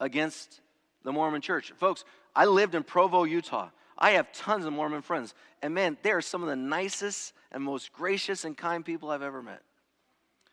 against 0.00 0.60
the 1.04 1.12
Mormon 1.12 1.42
church? 1.42 1.72
Folks, 1.76 2.04
I 2.34 2.46
lived 2.46 2.74
in 2.74 2.82
Provo, 2.82 3.22
Utah. 3.22 3.68
I 3.98 4.12
have 4.12 4.32
tons 4.32 4.66
of 4.66 4.72
Mormon 4.72 5.02
friends. 5.02 5.34
And 5.62 5.74
man, 5.74 5.96
they 6.02 6.12
are 6.12 6.20
some 6.20 6.42
of 6.42 6.48
the 6.48 6.56
nicest 6.56 7.32
and 7.52 7.62
most 7.62 7.92
gracious 7.92 8.44
and 8.44 8.56
kind 8.56 8.84
people 8.84 9.10
I've 9.10 9.22
ever 9.22 9.42
met. 9.42 9.62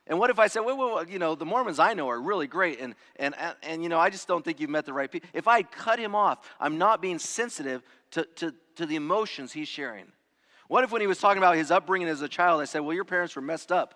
And 0.06 0.20
what 0.20 0.30
if 0.30 0.38
I 0.38 0.48
said, 0.48 0.62
well, 0.62 0.78
well, 0.78 1.08
you 1.08 1.18
know, 1.18 1.34
the 1.36 1.46
Mormons 1.46 1.80
I 1.80 1.94
know 1.94 2.10
are 2.10 2.20
really 2.20 2.48
great, 2.48 2.82
and, 2.82 2.94
and, 3.16 3.34
and, 3.62 3.82
you 3.82 3.88
know, 3.88 4.00
I 4.00 4.10
just 4.10 4.28
don't 4.28 4.44
think 4.44 4.60
you've 4.60 4.70
met 4.70 4.86
the 4.86 4.92
right 4.92 5.10
people. 5.10 5.30
If 5.34 5.48
I 5.48 5.64
cut 5.64 5.98
him 5.98 6.14
off, 6.14 6.40
I'm 6.60 6.78
not 6.78 7.02
being 7.02 7.20
sensitive 7.20 7.82
to, 8.12 8.26
to, 8.36 8.54
to 8.76 8.86
the 8.86 8.98
emotions 8.98 9.54
he's 9.54 9.70
sharing. 9.70 10.06
What 10.68 10.84
if 10.84 10.92
when 10.92 11.00
he 11.00 11.08
was 11.08 11.20
talking 11.20 11.38
about 11.38 11.56
his 11.56 11.72
upbringing 11.72 12.10
as 12.10 12.22
a 12.22 12.28
child, 12.28 12.62
I 12.62 12.66
said, 12.66 12.80
well, 12.80 12.94
your 12.94 13.06
parents 13.06 13.36
were 13.36 13.42
messed 13.42 13.72
up? 13.72 13.96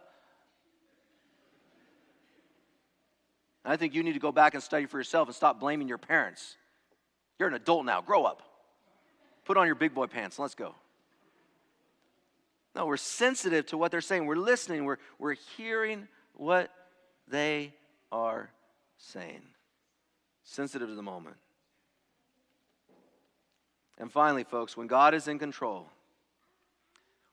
I 3.65 3.75
think 3.75 3.93
you 3.93 4.01
need 4.01 4.13
to 4.13 4.19
go 4.19 4.31
back 4.31 4.53
and 4.53 4.63
study 4.63 4.85
for 4.85 4.97
yourself 4.97 5.27
and 5.27 5.35
stop 5.35 5.59
blaming 5.59 5.89
your 5.89 5.97
parents. 5.97 6.55
You're 7.37 7.49
an 7.49 7.53
adult 7.53 7.85
now, 7.85 7.99
grow 7.99 8.23
up. 8.23 8.43
Put 9.47 9.55
on 9.55 9.65
your 9.65 9.75
big 9.75 9.93
boy 9.93 10.07
pants. 10.07 10.37
Let's 10.37 10.55
go. 10.55 10.75
No, 12.75 12.85
we're 12.85 12.97
sensitive 12.97 13.65
to 13.67 13.77
what 13.77 13.91
they're 13.91 14.01
saying. 14.01 14.25
We're 14.25 14.35
listening. 14.35 14.83
We're, 14.83 14.97
we're 15.17 15.37
hearing 15.55 16.09
what 16.33 16.69
they 17.29 17.73
are 18.11 18.51
saying. 18.97 19.41
Sensitive 20.43 20.89
to 20.89 20.95
the 20.95 21.01
moment. 21.01 21.37
And 23.97 24.11
finally, 24.11 24.43
folks, 24.43 24.75
when 24.75 24.87
God 24.87 25.13
is 25.13 25.29
in 25.29 25.39
control, 25.39 25.87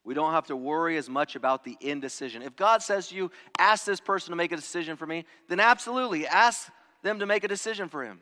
We 0.05 0.12
don't 0.12 0.33
have 0.33 0.47
to 0.49 0.57
worry 0.57 0.99
as 0.99 1.09
much 1.09 1.35
about 1.35 1.65
the 1.65 1.77
indecision. 1.81 2.43
If 2.43 2.57
God 2.57 2.83
says 2.83 3.09
to 3.09 3.17
you, 3.17 3.31
ask 3.59 3.87
this 3.87 4.01
person 4.01 4.31
to 4.33 4.37
make 4.37 4.53
a 4.53 4.57
decision 4.57 4.97
for 4.97 5.07
me, 5.07 5.25
then 5.49 5.61
absolutely 5.61 6.27
ask 6.27 6.71
them 7.03 7.19
to 7.21 7.27
make 7.27 7.43
a 7.43 7.49
decision 7.49 7.89
for 7.89 8.05
him. 8.05 8.21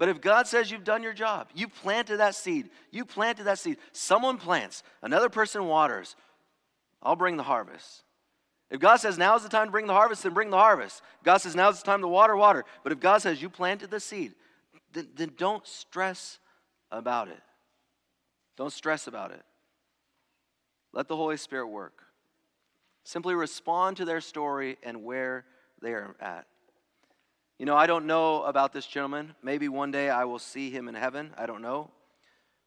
But 0.00 0.08
if 0.08 0.22
God 0.22 0.46
says 0.46 0.70
you've 0.70 0.82
done 0.82 1.02
your 1.02 1.12
job, 1.12 1.48
you 1.54 1.68
planted 1.68 2.16
that 2.16 2.34
seed, 2.34 2.70
you 2.90 3.04
planted 3.04 3.44
that 3.44 3.58
seed, 3.58 3.76
someone 3.92 4.38
plants, 4.38 4.82
another 5.02 5.28
person 5.28 5.66
waters, 5.66 6.16
I'll 7.02 7.16
bring 7.16 7.36
the 7.36 7.42
harvest. 7.42 8.02
If 8.70 8.80
God 8.80 8.96
says 8.96 9.18
now 9.18 9.36
is 9.36 9.42
the 9.42 9.50
time 9.50 9.66
to 9.66 9.70
bring 9.70 9.86
the 9.86 9.92
harvest, 9.92 10.22
then 10.22 10.32
bring 10.32 10.48
the 10.48 10.56
harvest. 10.56 11.02
God 11.22 11.36
says 11.36 11.54
now 11.54 11.68
is 11.68 11.80
the 11.80 11.84
time 11.84 12.00
to 12.00 12.08
water, 12.08 12.34
water. 12.34 12.64
But 12.82 12.92
if 12.92 13.00
God 13.00 13.20
says 13.20 13.42
you 13.42 13.50
planted 13.50 13.90
the 13.90 14.00
seed, 14.00 14.32
then, 14.94 15.08
then 15.16 15.32
don't 15.36 15.66
stress 15.66 16.38
about 16.90 17.28
it. 17.28 17.42
Don't 18.56 18.72
stress 18.72 19.06
about 19.06 19.32
it. 19.32 19.42
Let 20.94 21.08
the 21.08 21.16
Holy 21.16 21.36
Spirit 21.36 21.68
work. 21.68 22.04
Simply 23.04 23.34
respond 23.34 23.98
to 23.98 24.06
their 24.06 24.22
story 24.22 24.78
and 24.82 25.04
where 25.04 25.44
they 25.82 25.92
are 25.92 26.16
at. 26.20 26.46
You 27.60 27.66
know, 27.66 27.76
I 27.76 27.86
don't 27.86 28.06
know 28.06 28.42
about 28.44 28.72
this 28.72 28.86
gentleman. 28.86 29.34
Maybe 29.42 29.68
one 29.68 29.90
day 29.90 30.08
I 30.08 30.24
will 30.24 30.38
see 30.38 30.70
him 30.70 30.88
in 30.88 30.94
heaven. 30.94 31.34
I 31.36 31.44
don't 31.44 31.60
know. 31.60 31.90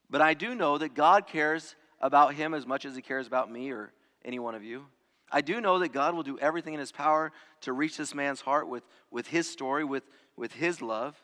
But 0.08 0.22
I 0.22 0.36
do 0.36 0.54
know 0.54 0.78
that 0.78 0.94
God 0.94 1.26
cares 1.26 1.76
about 2.00 2.36
him 2.36 2.54
as 2.54 2.68
much 2.68 2.86
as 2.86 2.96
he 2.96 3.02
cares 3.02 3.26
about 3.26 3.52
me 3.52 3.72
or 3.72 3.92
any 4.24 4.38
one 4.38 4.54
of 4.54 4.64
you. 4.64 4.86
I 5.32 5.42
do 5.42 5.60
know 5.60 5.80
that 5.80 5.94
God 5.94 6.14
will 6.14 6.22
do 6.22 6.38
everything 6.38 6.76
in 6.76 6.80
his 6.80 6.92
power 6.92 7.32
to 7.62 7.74
reach 7.74 7.98
this 7.98 8.14
man's 8.14 8.42
heart 8.42 8.68
with, 8.68 8.84
with 9.10 9.26
his 9.26 9.50
story, 9.50 9.84
with, 9.84 10.04
with 10.38 10.54
his 10.54 10.80
love. 10.80 11.20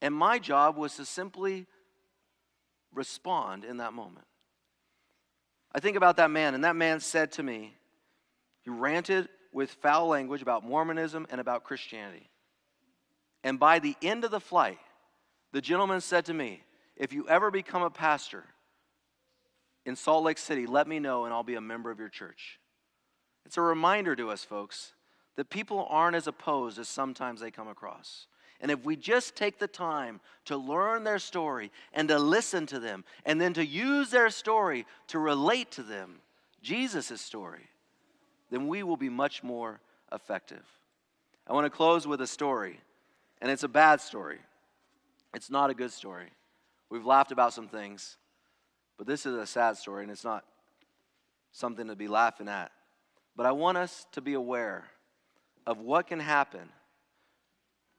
And 0.00 0.14
my 0.14 0.38
job 0.38 0.76
was 0.76 0.94
to 0.98 1.04
simply 1.04 1.66
respond 2.94 3.64
in 3.64 3.78
that 3.78 3.92
moment. 3.92 4.26
I 5.74 5.80
think 5.80 5.96
about 5.96 6.18
that 6.18 6.30
man, 6.30 6.54
and 6.54 6.62
that 6.62 6.76
man 6.76 7.00
said 7.00 7.32
to 7.32 7.42
me, 7.42 7.74
he 8.60 8.70
ranted 8.70 9.28
with 9.52 9.70
foul 9.70 10.08
language 10.08 10.42
about 10.42 10.64
Mormonism 10.64 11.26
and 11.30 11.40
about 11.40 11.64
Christianity. 11.64 12.28
And 13.44 13.58
by 13.58 13.78
the 13.78 13.96
end 14.02 14.24
of 14.24 14.30
the 14.30 14.40
flight, 14.40 14.78
the 15.52 15.60
gentleman 15.60 16.00
said 16.00 16.24
to 16.26 16.34
me, 16.34 16.62
If 16.96 17.12
you 17.12 17.28
ever 17.28 17.50
become 17.50 17.82
a 17.82 17.90
pastor 17.90 18.44
in 19.84 19.96
Salt 19.96 20.24
Lake 20.24 20.38
City, 20.38 20.66
let 20.66 20.86
me 20.86 20.98
know 20.98 21.24
and 21.24 21.34
I'll 21.34 21.42
be 21.42 21.54
a 21.54 21.60
member 21.60 21.90
of 21.90 21.98
your 21.98 22.08
church. 22.08 22.58
It's 23.44 23.58
a 23.58 23.62
reminder 23.62 24.16
to 24.16 24.30
us, 24.30 24.44
folks, 24.44 24.94
that 25.36 25.50
people 25.50 25.86
aren't 25.90 26.16
as 26.16 26.26
opposed 26.26 26.78
as 26.78 26.88
sometimes 26.88 27.40
they 27.40 27.50
come 27.50 27.68
across. 27.68 28.26
And 28.60 28.70
if 28.70 28.84
we 28.84 28.94
just 28.94 29.34
take 29.34 29.58
the 29.58 29.66
time 29.66 30.20
to 30.44 30.56
learn 30.56 31.02
their 31.02 31.18
story 31.18 31.72
and 31.92 32.08
to 32.08 32.18
listen 32.18 32.64
to 32.66 32.78
them, 32.78 33.04
and 33.26 33.40
then 33.40 33.54
to 33.54 33.66
use 33.66 34.10
their 34.10 34.30
story 34.30 34.86
to 35.08 35.18
relate 35.18 35.72
to 35.72 35.82
them, 35.82 36.20
Jesus' 36.62 37.20
story, 37.20 37.68
then 38.52 38.68
we 38.68 38.82
will 38.82 38.98
be 38.98 39.08
much 39.08 39.42
more 39.42 39.80
effective. 40.12 40.62
I 41.46 41.54
want 41.54 41.64
to 41.64 41.70
close 41.70 42.06
with 42.06 42.20
a 42.20 42.26
story, 42.26 42.78
and 43.40 43.50
it's 43.50 43.62
a 43.62 43.68
bad 43.68 44.02
story. 44.02 44.40
It's 45.34 45.50
not 45.50 45.70
a 45.70 45.74
good 45.74 45.90
story. 45.90 46.28
We've 46.90 47.06
laughed 47.06 47.32
about 47.32 47.54
some 47.54 47.66
things, 47.66 48.18
but 48.98 49.06
this 49.06 49.24
is 49.24 49.34
a 49.34 49.46
sad 49.46 49.78
story, 49.78 50.02
and 50.02 50.12
it's 50.12 50.22
not 50.22 50.44
something 51.50 51.88
to 51.88 51.96
be 51.96 52.08
laughing 52.08 52.46
at. 52.46 52.70
But 53.34 53.46
I 53.46 53.52
want 53.52 53.78
us 53.78 54.06
to 54.12 54.20
be 54.20 54.34
aware 54.34 54.84
of 55.66 55.78
what 55.78 56.06
can 56.06 56.20
happen 56.20 56.68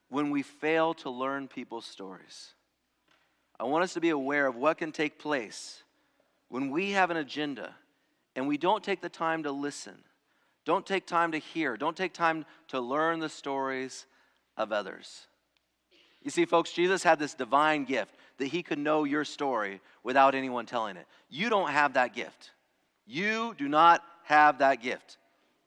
when 0.10 0.30
we 0.30 0.44
fail 0.44 0.94
to 0.94 1.10
learn 1.10 1.48
people's 1.48 1.88
stories. 1.88 2.54
I 3.60 3.64
want 3.64 3.84
us 3.84 3.94
to 3.94 4.02
be 4.02 4.10
aware 4.10 4.46
of 4.46 4.56
what 4.56 4.78
can 4.78 4.92
take 4.92 5.18
place 5.18 5.82
when 6.50 6.70
we 6.70 6.92
have 6.92 7.10
an 7.10 7.18
agenda 7.18 7.74
and 8.36 8.48
we 8.48 8.58
don't 8.60 8.84
take 8.84 9.02
the 9.02 9.10
time 9.10 9.42
to 9.44 9.52
listen, 9.52 9.96
don't 10.66 10.86
take 10.86 11.06
time 11.06 11.34
to 11.34 11.38
hear, 11.38 11.78
don't 11.78 11.98
take 11.98 12.14
time 12.14 12.46
to 12.70 12.80
learn 12.80 13.20
the 13.20 13.30
stories 13.30 14.06
of 14.58 14.72
others. 14.72 15.28
You 16.22 16.32
see, 16.32 16.46
folks, 16.46 16.72
Jesus 16.72 17.04
had 17.04 17.20
this 17.20 17.34
divine 17.34 17.84
gift 17.84 18.16
that 18.38 18.48
he 18.48 18.64
could 18.64 18.80
know 18.80 19.04
your 19.04 19.26
story 19.26 19.82
without 20.04 20.36
anyone 20.36 20.66
telling 20.66 20.96
it. 20.96 21.06
You 21.30 21.50
don't 21.50 21.70
have 21.70 21.94
that 21.94 22.16
gift. 22.16 22.52
You 23.06 23.54
do 23.58 23.68
not 23.68 24.02
have 24.24 24.60
that 24.60 24.82
gift. 24.82 25.18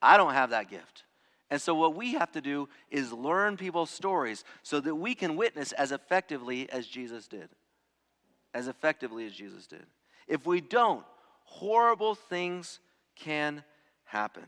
I 0.01 0.16
don't 0.16 0.32
have 0.32 0.51
that 0.51 0.70
gift. 0.70 1.05
And 1.51 1.61
so, 1.61 1.74
what 1.74 1.94
we 1.94 2.14
have 2.14 2.32
to 2.32 2.40
do 2.40 2.68
is 2.90 3.12
learn 3.12 3.57
people's 3.57 3.90
stories 3.90 4.44
so 4.62 4.80
that 4.80 4.94
we 4.94 5.14
can 5.14 5.36
witness 5.36 5.72
as 5.72 5.92
effectively 5.92 6.68
as 6.70 6.86
Jesus 6.86 7.28
did. 7.28 7.49
As 8.53 8.66
effectively 8.66 9.26
as 9.26 9.32
Jesus 9.32 9.66
did. 9.66 9.84
If 10.26 10.47
we 10.47 10.61
don't, 10.61 11.05
horrible 11.44 12.14
things 12.14 12.80
can 13.14 13.62
happen. 14.05 14.47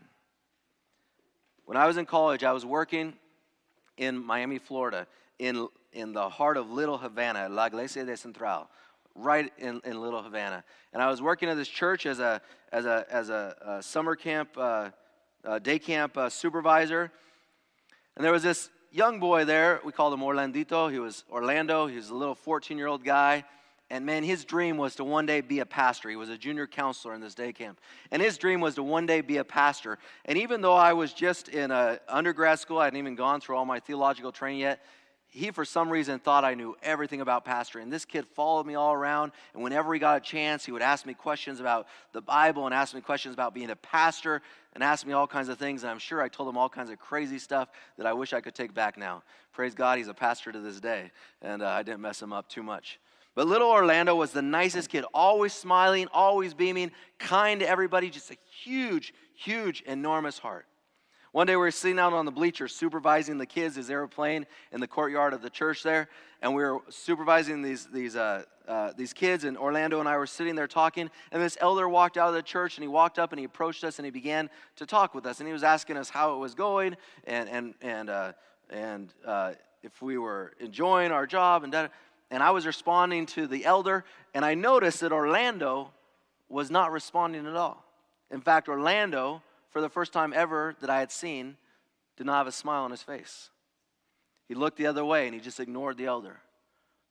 When 1.69 1.77
I 1.77 1.85
was 1.85 1.97
in 1.97 2.07
college, 2.07 2.43
I 2.43 2.51
was 2.51 2.65
working 2.65 3.13
in 3.95 4.17
Miami, 4.17 4.57
Florida, 4.57 5.05
in, 5.37 5.67
in 5.93 6.13
the 6.13 6.27
heart 6.27 6.57
of 6.57 6.71
Little 6.71 6.97
Havana, 6.97 7.47
La 7.47 7.65
Iglesia 7.65 8.03
de 8.05 8.17
Central, 8.17 8.67
right 9.13 9.53
in, 9.59 9.79
in 9.85 10.01
Little 10.01 10.23
Havana. 10.23 10.63
And 10.93 11.03
I 11.03 11.11
was 11.11 11.21
working 11.21 11.47
at 11.47 11.57
this 11.57 11.67
church 11.67 12.07
as 12.07 12.19
a, 12.19 12.41
as 12.71 12.87
a, 12.87 13.05
as 13.11 13.29
a, 13.29 13.55
a 13.63 13.83
summer 13.83 14.15
camp. 14.15 14.49
Uh, 14.57 14.89
day 15.61 15.77
camp 15.77 16.17
uh, 16.17 16.27
supervisor. 16.27 17.11
And 18.15 18.25
there 18.25 18.33
was 18.33 18.41
this 18.41 18.71
young 18.91 19.19
boy 19.19 19.45
there. 19.45 19.79
We 19.85 19.91
called 19.91 20.15
him 20.15 20.21
Orlandito. 20.21 20.91
He 20.91 20.97
was 20.97 21.23
Orlando. 21.31 21.85
He 21.85 21.97
was 21.97 22.09
a 22.09 22.15
little 22.15 22.33
14 22.33 22.79
year 22.79 22.87
old 22.87 23.03
guy. 23.03 23.43
And 23.91 24.05
man, 24.05 24.23
his 24.23 24.45
dream 24.45 24.77
was 24.77 24.95
to 24.95 25.03
one 25.03 25.25
day 25.25 25.41
be 25.41 25.59
a 25.59 25.65
pastor. 25.65 26.09
He 26.09 26.15
was 26.15 26.29
a 26.29 26.37
junior 26.37 26.67
counselor 26.67 27.15
in 27.15 27.21
this 27.21 27.33
day 27.33 27.51
camp. 27.51 27.79
And 28.11 28.21
his 28.21 28.37
dream 28.37 28.61
was 28.61 28.75
to 28.75 28.83
one 28.83 29.07
day 29.07 29.21
be 29.21 29.37
a 29.37 29.43
pastor. 29.43 29.97
And 30.25 30.37
even 30.37 30.61
though 30.61 30.75
I 30.75 30.93
was 30.93 31.11
just 31.11 31.49
in 31.49 31.71
a 31.71 31.99
undergrad 32.07 32.59
school, 32.59 32.77
I 32.77 32.85
hadn't 32.85 32.99
even 32.99 33.15
gone 33.15 33.41
through 33.41 33.57
all 33.57 33.65
my 33.65 33.79
theological 33.79 34.31
training 34.31 34.59
yet, 34.59 34.83
he 35.31 35.51
for 35.51 35.63
some 35.63 35.89
reason 35.89 36.19
thought 36.19 36.43
I 36.43 36.55
knew 36.55 36.75
everything 36.81 37.21
about 37.21 37.45
pastoring. 37.45 37.83
And 37.83 37.93
this 37.93 38.05
kid 38.05 38.25
followed 38.25 38.65
me 38.65 38.75
all 38.75 38.93
around, 38.93 39.31
and 39.53 39.63
whenever 39.63 39.93
he 39.93 39.99
got 39.99 40.17
a 40.17 40.19
chance, 40.19 40.65
he 40.65 40.71
would 40.71 40.81
ask 40.81 41.05
me 41.05 41.13
questions 41.13 41.59
about 41.59 41.87
the 42.13 42.21
Bible 42.21 42.65
and 42.65 42.73
ask 42.73 42.95
me 42.95 43.01
questions 43.01 43.33
about 43.33 43.53
being 43.53 43.69
a 43.69 43.75
pastor 43.75 44.41
and 44.73 44.83
ask 44.83 45.05
me 45.05 45.13
all 45.13 45.27
kinds 45.27 45.49
of 45.49 45.59
things. 45.59 45.83
And 45.83 45.91
I'm 45.91 45.99
sure 45.99 46.21
I 46.21 46.29
told 46.29 46.49
him 46.49 46.57
all 46.57 46.69
kinds 46.69 46.89
of 46.89 46.97
crazy 46.99 47.37
stuff 47.37 47.69
that 47.97 48.07
I 48.07 48.13
wish 48.13 48.33
I 48.33 48.41
could 48.41 48.55
take 48.55 48.73
back 48.73 48.97
now. 48.97 49.21
Praise 49.53 49.75
God, 49.75 49.99
he's 49.99 50.07
a 50.07 50.13
pastor 50.15 50.51
to 50.51 50.59
this 50.59 50.79
day, 50.79 51.11
and 51.43 51.61
uh, 51.61 51.67
I 51.67 51.83
didn't 51.83 52.01
mess 52.01 52.21
him 52.21 52.33
up 52.33 52.49
too 52.49 52.63
much. 52.63 52.99
But 53.39 53.47
little 53.47 53.71
Orlando 53.71 54.15
was 54.15 54.31
the 54.31 54.41
nicest 54.41 54.89
kid, 54.89 55.05
always 55.13 55.53
smiling, 55.53 56.09
always 56.11 56.53
beaming, 56.53 56.91
kind 57.19 57.61
to 57.61 57.69
everybody, 57.69 58.09
just 58.09 58.31
a 58.31 58.37
huge, 58.51 59.13
huge, 59.33 59.81
enormous 59.83 60.37
heart. 60.37 60.65
One 61.31 61.47
day 61.47 61.53
we 61.53 61.61
were 61.61 61.71
sitting 61.71 61.99
out 61.99 62.11
on 62.11 62.25
the 62.25 62.33
bleachers 62.33 62.75
supervising 62.75 63.37
the 63.37 63.45
kids 63.45 63.77
as 63.77 63.87
they 63.87 63.95
were 63.95 64.09
playing 64.09 64.45
in 64.73 64.81
the 64.81 64.89
courtyard 64.89 65.31
of 65.31 65.41
the 65.41 65.49
church 65.49 65.83
there, 65.83 66.09
and 66.41 66.53
we 66.53 66.61
were 66.61 66.79
supervising 66.89 67.61
these 67.61 67.87
these 67.93 68.17
uh, 68.17 68.43
uh, 68.67 68.91
these 68.97 69.13
kids. 69.13 69.45
And 69.45 69.57
Orlando 69.57 70.01
and 70.01 70.09
I 70.09 70.17
were 70.17 70.27
sitting 70.27 70.55
there 70.55 70.67
talking, 70.67 71.09
and 71.31 71.41
this 71.41 71.57
elder 71.61 71.87
walked 71.87 72.17
out 72.17 72.27
of 72.27 72.35
the 72.35 72.43
church, 72.43 72.75
and 72.75 72.83
he 72.83 72.89
walked 72.89 73.19
up 73.19 73.31
and 73.31 73.39
he 73.39 73.45
approached 73.45 73.85
us 73.85 73.99
and 73.99 74.05
he 74.05 74.11
began 74.11 74.49
to 74.75 74.85
talk 74.85 75.15
with 75.15 75.25
us, 75.25 75.39
and 75.39 75.47
he 75.47 75.53
was 75.53 75.63
asking 75.63 75.95
us 75.95 76.09
how 76.09 76.35
it 76.35 76.39
was 76.39 76.55
going 76.55 76.97
and 77.23 77.47
and 77.47 77.73
and 77.79 78.09
uh, 78.09 78.33
and 78.69 79.13
uh, 79.25 79.53
if 79.81 80.01
we 80.01 80.17
were 80.17 80.51
enjoying 80.59 81.13
our 81.13 81.25
job 81.25 81.63
and 81.63 81.71
that. 81.71 81.93
And 82.31 82.43
I 82.43 82.51
was 82.51 82.65
responding 82.65 83.25
to 83.27 83.47
the 83.47 83.65
elder, 83.65 84.05
and 84.33 84.45
I 84.45 84.53
noticed 84.53 84.99
that 84.99 85.11
Orlando 85.11 85.91
was 86.47 86.69
not 86.69 86.91
responding 86.91 87.45
at 87.47 87.55
all. 87.55 87.83
In 88.31 88.41
fact, 88.41 88.69
Orlando 88.69 89.41
for 89.69 89.81
the 89.81 89.89
first 89.89 90.13
time 90.13 90.33
ever 90.35 90.75
that 90.81 90.89
I 90.89 90.99
had 90.99 91.11
seen, 91.11 91.57
did 92.17 92.25
not 92.25 92.37
have 92.37 92.47
a 92.47 92.51
smile 92.51 92.83
on 92.83 92.91
his 92.91 93.03
face. 93.03 93.49
He 94.47 94.55
looked 94.55 94.77
the 94.77 94.87
other 94.87 95.05
way 95.05 95.25
and 95.25 95.33
he 95.33 95.39
just 95.39 95.59
ignored 95.59 95.97
the 95.97 96.05
elder. 96.05 96.39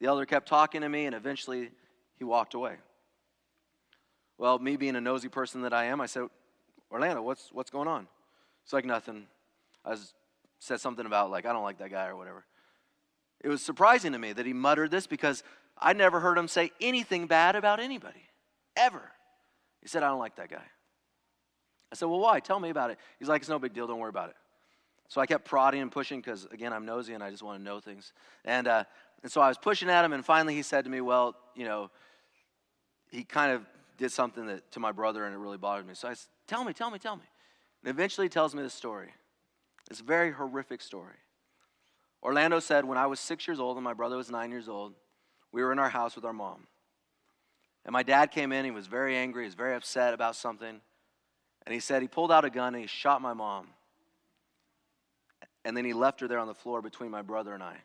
The 0.01 0.07
elder 0.07 0.27
kept 0.27 0.49
talking 0.49 0.81
to 0.81 0.89
me 0.89 1.07
and 1.07 1.15
eventually 1.15 1.71
he 2.17 2.25
walked 2.25 2.55
away. 2.55 2.77
Well, 4.39 4.59
me 4.59 4.77
being 4.77 4.97
a 4.97 5.01
nosy 5.01 5.29
person 5.29 5.63
that 5.63 5.73
I 5.73 5.85
am, 5.85 6.01
I 6.01 6.07
said, 6.07 6.25
Orlando, 6.91 7.23
what's, 7.23 7.51
what's 7.53 7.71
going 7.71 7.89
on? 7.89 8.07
It's 8.65 8.73
like 8.73 8.85
nothing. 8.85 9.27
I 9.85 9.91
was, 9.91 10.15
said 10.61 10.81
something 10.81 11.07
about, 11.07 11.31
like, 11.31 11.47
I 11.47 11.53
don't 11.53 11.63
like 11.63 11.79
that 11.79 11.91
guy 11.91 12.07
or 12.09 12.17
whatever. 12.17 12.45
It 13.41 13.49
was 13.49 13.63
surprising 13.63 14.13
to 14.13 14.19
me 14.19 14.33
that 14.33 14.47
he 14.47 14.53
muttered 14.53 14.91
this 14.91 15.07
because 15.07 15.43
I 15.77 15.93
never 15.93 16.21
heard 16.21 16.37
him 16.37 16.49
say 16.49 16.73
anything 16.81 17.27
bad 17.27 17.55
about 17.57 17.81
anybody, 17.81 18.23
ever. 18.77 19.11
He 19.81 19.89
said, 19.89 20.03
I 20.03 20.09
don't 20.09 20.19
like 20.19 20.37
that 20.37 20.51
guy. 20.51 20.65
I 21.91 21.95
said, 21.95 22.07
Well, 22.07 22.19
why? 22.21 22.41
Tell 22.41 22.61
me 22.61 22.71
about 22.71 22.91
it. 22.91 22.99
He's 23.19 23.29
like, 23.29 23.43
It's 23.43 23.49
no 23.49 23.59
big 23.59 23.75
deal. 23.75 23.87
Don't 23.87 24.01
worry 24.01 24.09
about 24.09 24.31
it. 24.31 24.37
So 25.09 25.21
I 25.21 25.27
kept 25.27 25.45
prodding 25.47 25.81
and 25.81 25.91
pushing 25.91 26.21
because, 26.21 26.47
again, 26.53 26.73
I'm 26.73 26.85
nosy 26.85 27.15
and 27.15 27.23
I 27.23 27.31
just 27.31 27.43
want 27.43 27.59
to 27.59 27.65
know 27.65 27.81
things. 27.81 28.13
And, 28.45 28.69
uh, 28.69 28.85
and 29.23 29.33
so 29.33 29.41
I 29.41 29.49
was 29.49 29.57
pushing 29.57 29.89
at 29.89 30.05
him, 30.05 30.13
and 30.13 30.25
finally 30.25 30.55
he 30.55 30.63
said 30.63 30.85
to 30.85 30.91
me, 30.91 31.01
Well, 31.01 31.35
you 31.55 31.65
know, 31.65 31.91
he 33.11 33.25
kind 33.25 33.53
of 33.53 33.63
did 33.97 34.13
something 34.13 34.47
that, 34.47 34.71
to 34.73 34.81
my 34.81 34.93
brother 34.93 35.25
and 35.25 35.35
it 35.35 35.39
really 35.39 35.59
bothered 35.59 35.87
me. 35.87 35.95
So 35.95 36.09
I 36.09 36.15
said, 36.15 36.29
Tell 36.47 36.65
me, 36.65 36.73
tell 36.73 36.91
me, 36.91 36.99
tell 36.99 37.17
me. 37.17 37.25
And 37.83 37.91
eventually 37.91 38.27
he 38.27 38.29
tells 38.31 38.55
me 38.55 38.63
this 38.63 38.75
story. 38.75 39.13
It's 39.91 40.01
a 40.01 40.05
very 40.05 40.33
horrific 40.33 40.83
story. 40.83 41.15
Orlando 42.23 42.59
said, 42.61 42.85
When 42.85 42.99
I 42.99 43.07
was 43.07 43.21
six 43.21 43.47
years 43.47 43.61
old 43.61 43.77
and 43.77 43.85
my 43.85 43.95
brother 43.95 44.17
was 44.17 44.31
nine 44.31 44.51
years 44.51 44.69
old, 44.69 44.95
we 45.53 45.63
were 45.63 45.73
in 45.73 45.79
our 45.79 45.89
house 45.89 46.17
with 46.17 46.25
our 46.25 46.33
mom. 46.33 46.67
And 47.85 47.93
my 47.93 48.03
dad 48.03 48.31
came 48.31 48.53
in, 48.53 48.65
he 48.65 48.71
was 48.71 48.87
very 48.87 49.17
angry, 49.17 49.45
he 49.45 49.49
was 49.49 49.55
very 49.55 49.75
upset 49.75 50.15
about 50.15 50.37
something. 50.37 50.81
And 51.67 51.73
he 51.73 51.81
said 51.81 52.03
he 52.03 52.09
pulled 52.09 52.33
out 52.33 52.45
a 52.45 52.51
gun 52.51 52.75
and 52.75 52.83
he 52.83 52.87
shot 52.87 53.23
my 53.23 53.35
mom. 53.35 53.69
And 55.65 55.77
then 55.77 55.85
he 55.85 55.93
left 55.93 56.21
her 56.21 56.29
there 56.29 56.39
on 56.39 56.47
the 56.47 56.55
floor 56.55 56.83
between 56.83 57.11
my 57.11 57.23
brother 57.23 57.55
and 57.55 57.63
I. 57.63 57.77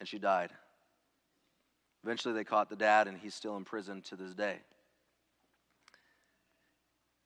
And 0.00 0.08
she 0.08 0.18
died. 0.18 0.50
Eventually, 2.04 2.32
they 2.32 2.44
caught 2.44 2.70
the 2.70 2.76
dad, 2.76 3.08
and 3.08 3.18
he's 3.18 3.34
still 3.34 3.56
in 3.56 3.64
prison 3.64 4.02
to 4.02 4.16
this 4.16 4.32
day. 4.32 4.60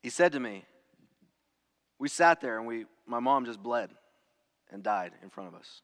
He 0.01 0.09
said 0.09 0.31
to 0.31 0.39
me, 0.39 0.65
We 1.99 2.09
sat 2.09 2.41
there, 2.41 2.57
and 2.57 2.65
we, 2.65 2.85
my 3.05 3.19
mom 3.19 3.45
just 3.45 3.61
bled 3.61 3.91
and 4.73 4.83
died 4.83 5.11
in 5.21 5.29
front 5.29 5.47
of 5.47 5.55
us. 5.55 5.81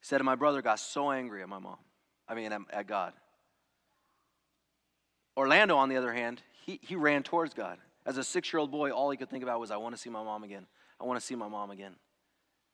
He 0.00 0.06
said, 0.06 0.22
my 0.22 0.36
brother 0.36 0.62
got 0.62 0.78
so 0.78 1.10
angry 1.10 1.42
at 1.42 1.48
my 1.48 1.58
mom, 1.58 1.78
I 2.28 2.34
mean, 2.34 2.52
at, 2.52 2.60
at 2.72 2.86
God. 2.86 3.12
Orlando, 5.36 5.76
on 5.76 5.90
the 5.90 5.96
other 5.96 6.12
hand, 6.12 6.40
he, 6.64 6.80
he 6.82 6.96
ran 6.96 7.22
towards 7.22 7.52
God. 7.52 7.78
As 8.06 8.16
a 8.16 8.24
six 8.24 8.52
year 8.52 8.60
old 8.60 8.70
boy, 8.70 8.90
all 8.90 9.10
he 9.10 9.16
could 9.16 9.28
think 9.28 9.42
about 9.42 9.60
was, 9.60 9.70
I 9.70 9.76
want 9.76 9.94
to 9.94 10.00
see 10.00 10.08
my 10.08 10.22
mom 10.22 10.44
again. 10.44 10.66
I 10.98 11.04
want 11.04 11.20
to 11.20 11.26
see 11.26 11.34
my 11.34 11.48
mom 11.48 11.70
again. 11.70 11.94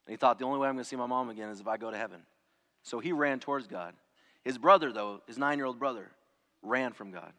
And 0.07 0.13
he 0.13 0.17
thought, 0.17 0.39
the 0.39 0.45
only 0.45 0.59
way 0.59 0.69
I'm 0.69 0.75
going 0.75 0.85
to 0.85 0.89
see 0.89 0.97
my 0.97 1.07
mom 1.07 1.31
again 1.31 1.49
is 1.49 1.61
if 1.61 1.67
I 1.67 1.77
go 1.77 1.91
to 1.91 1.97
heaven. 1.97 2.21
So 2.83 3.01
he 3.01 3.13
ran 3.13 3.41
towards 3.41 3.67
God. 3.67 3.95
His 4.45 4.59
brother, 4.59 4.93
though, 4.93 5.23
his 5.27 5.39
nine 5.39 5.59
year 5.59 5.67
old 5.67 5.79
brother, 5.79 6.11
ran 6.63 6.93
from 6.93 7.11
God. 7.11 7.33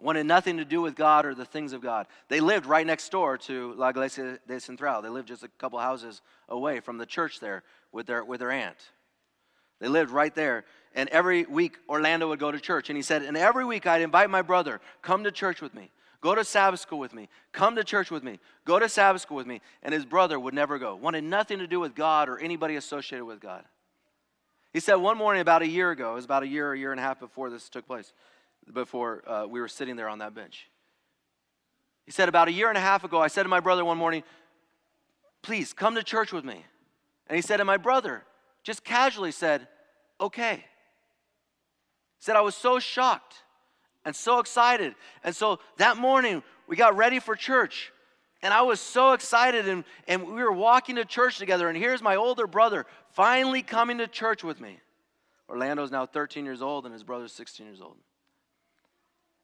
Wanted 0.00 0.26
nothing 0.26 0.58
to 0.58 0.64
do 0.64 0.80
with 0.80 0.94
God 0.94 1.26
or 1.26 1.34
the 1.34 1.44
things 1.44 1.72
of 1.72 1.80
God. 1.80 2.06
They 2.28 2.40
lived 2.40 2.66
right 2.66 2.86
next 2.86 3.10
door 3.10 3.36
to 3.38 3.74
La 3.74 3.88
Iglesia 3.88 4.38
de 4.46 4.60
Central. 4.60 5.02
They 5.02 5.08
lived 5.08 5.28
just 5.28 5.42
a 5.42 5.48
couple 5.58 5.78
houses 5.80 6.22
away 6.48 6.78
from 6.80 6.98
the 6.98 7.06
church 7.06 7.40
there 7.40 7.64
with 7.90 8.06
their, 8.06 8.24
with 8.24 8.38
their 8.38 8.52
aunt. 8.52 8.76
They 9.80 9.88
lived 9.88 10.10
right 10.10 10.34
there. 10.34 10.64
And 10.94 11.08
every 11.08 11.44
week, 11.44 11.78
Orlando 11.88 12.28
would 12.28 12.38
go 12.38 12.52
to 12.52 12.60
church. 12.60 12.90
And 12.90 12.96
he 12.96 13.02
said, 13.02 13.22
And 13.22 13.36
every 13.36 13.64
week, 13.64 13.86
I'd 13.86 14.02
invite 14.02 14.30
my 14.30 14.42
brother, 14.42 14.80
come 15.02 15.24
to 15.24 15.32
church 15.32 15.60
with 15.60 15.74
me. 15.74 15.90
Go 16.20 16.34
to 16.34 16.44
Sabbath 16.44 16.80
school 16.80 16.98
with 16.98 17.14
me. 17.14 17.28
Come 17.52 17.76
to 17.76 17.84
church 17.84 18.10
with 18.10 18.24
me. 18.24 18.40
Go 18.64 18.78
to 18.78 18.88
Sabbath 18.88 19.22
school 19.22 19.36
with 19.36 19.46
me. 19.46 19.60
And 19.82 19.94
his 19.94 20.04
brother 20.04 20.38
would 20.38 20.54
never 20.54 20.78
go. 20.78 20.96
Wanted 20.96 21.24
nothing 21.24 21.58
to 21.58 21.66
do 21.66 21.78
with 21.78 21.94
God 21.94 22.28
or 22.28 22.38
anybody 22.38 22.76
associated 22.76 23.24
with 23.24 23.40
God. 23.40 23.64
He 24.72 24.80
said 24.80 24.96
one 24.96 25.16
morning 25.16 25.40
about 25.40 25.62
a 25.62 25.68
year 25.68 25.90
ago, 25.90 26.12
it 26.12 26.14
was 26.14 26.24
about 26.24 26.42
a 26.42 26.48
year, 26.48 26.72
a 26.72 26.78
year 26.78 26.90
and 26.90 27.00
a 27.00 27.02
half 27.02 27.20
before 27.20 27.50
this 27.50 27.68
took 27.68 27.86
place, 27.86 28.12
before 28.72 29.22
uh, 29.28 29.46
we 29.46 29.60
were 29.60 29.68
sitting 29.68 29.96
there 29.96 30.08
on 30.08 30.18
that 30.18 30.34
bench. 30.34 30.68
He 32.04 32.12
said, 32.12 32.28
About 32.28 32.48
a 32.48 32.52
year 32.52 32.68
and 32.68 32.78
a 32.78 32.80
half 32.80 33.04
ago, 33.04 33.20
I 33.20 33.28
said 33.28 33.42
to 33.42 33.48
my 33.48 33.60
brother 33.60 33.84
one 33.84 33.98
morning, 33.98 34.22
Please 35.42 35.72
come 35.72 35.94
to 35.94 36.02
church 36.02 36.32
with 36.32 36.44
me. 36.44 36.64
And 37.28 37.36
he 37.36 37.42
said, 37.42 37.60
And 37.60 37.66
my 37.66 37.76
brother 37.76 38.24
just 38.62 38.84
casually 38.84 39.32
said, 39.32 39.68
Okay. 40.20 40.64
He 42.16 42.24
said, 42.24 42.34
I 42.36 42.40
was 42.40 42.54
so 42.54 42.78
shocked 42.78 43.34
and 44.04 44.16
so 44.16 44.38
excited. 44.38 44.94
And 45.22 45.36
so 45.36 45.60
that 45.76 45.96
morning, 45.96 46.42
we 46.66 46.76
got 46.76 46.96
ready 46.96 47.20
for 47.20 47.36
church. 47.36 47.92
And 48.42 48.54
I 48.54 48.62
was 48.62 48.80
so 48.80 49.12
excited, 49.14 49.68
and, 49.68 49.84
and 50.06 50.26
we 50.28 50.42
were 50.42 50.52
walking 50.52 50.96
to 50.96 51.04
church 51.04 51.38
together. 51.38 51.68
And 51.68 51.76
here's 51.76 52.00
my 52.00 52.16
older 52.16 52.46
brother 52.46 52.86
finally 53.10 53.62
coming 53.62 53.98
to 53.98 54.06
church 54.06 54.44
with 54.44 54.60
me. 54.60 54.78
Orlando's 55.48 55.90
now 55.90 56.06
13 56.06 56.44
years 56.44 56.62
old, 56.62 56.84
and 56.84 56.92
his 56.92 57.02
brother's 57.02 57.32
16 57.32 57.66
years 57.66 57.80
old. 57.80 57.96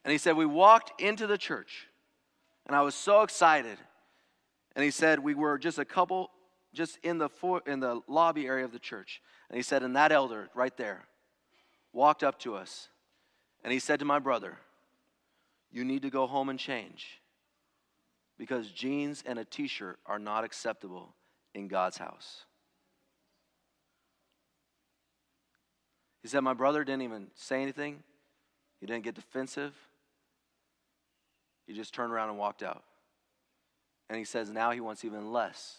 And 0.05 0.11
he 0.11 0.19
said, 0.19 0.37
We 0.37 0.45
walked 0.45 1.01
into 1.01 1.25
the 1.27 1.37
church, 1.37 1.87
and 2.67 2.75
I 2.75 2.83
was 2.83 2.93
so 2.93 3.23
excited. 3.23 3.77
And 4.75 4.85
he 4.85 4.91
said, 4.91 5.19
We 5.19 5.33
were 5.33 5.57
just 5.57 5.79
a 5.79 5.85
couple, 5.85 6.29
just 6.73 6.99
in 7.03 7.17
the, 7.17 7.29
in 7.65 7.79
the 7.79 8.01
lobby 8.07 8.45
area 8.45 8.63
of 8.63 8.71
the 8.71 8.79
church. 8.79 9.19
And 9.49 9.57
he 9.57 9.63
said, 9.63 9.81
And 9.81 9.95
that 9.95 10.11
elder 10.11 10.47
right 10.53 10.75
there 10.77 11.05
walked 11.91 12.23
up 12.23 12.39
to 12.41 12.55
us, 12.55 12.89
and 13.63 13.73
he 13.73 13.79
said 13.79 13.99
to 13.99 14.05
my 14.05 14.19
brother, 14.19 14.59
You 15.71 15.83
need 15.83 16.03
to 16.03 16.11
go 16.11 16.27
home 16.27 16.49
and 16.49 16.59
change 16.59 17.19
because 18.37 18.69
jeans 18.69 19.23
and 19.25 19.39
a 19.39 19.45
t 19.45 19.67
shirt 19.67 19.97
are 20.05 20.19
not 20.19 20.43
acceptable 20.43 21.15
in 21.55 21.67
God's 21.67 21.97
house. 21.97 22.43
He 26.21 26.27
said, 26.27 26.41
My 26.41 26.53
brother 26.53 26.83
didn't 26.83 27.01
even 27.01 27.27
say 27.33 27.63
anything, 27.63 28.03
he 28.79 28.85
didn't 28.85 29.03
get 29.03 29.15
defensive. 29.15 29.73
He 31.65 31.73
just 31.73 31.93
turned 31.93 32.11
around 32.11 32.29
and 32.29 32.37
walked 32.37 32.63
out. 32.63 32.83
And 34.09 34.17
he 34.17 34.25
says 34.25 34.49
now 34.49 34.71
he 34.71 34.79
wants 34.79 35.03
even 35.03 35.31
less 35.31 35.77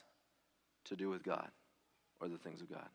to 0.87 0.97
do 0.97 1.09
with 1.09 1.23
God 1.23 1.49
or 2.21 2.29
the 2.29 2.39
things 2.39 2.61
of 2.61 2.71
God. 2.71 2.89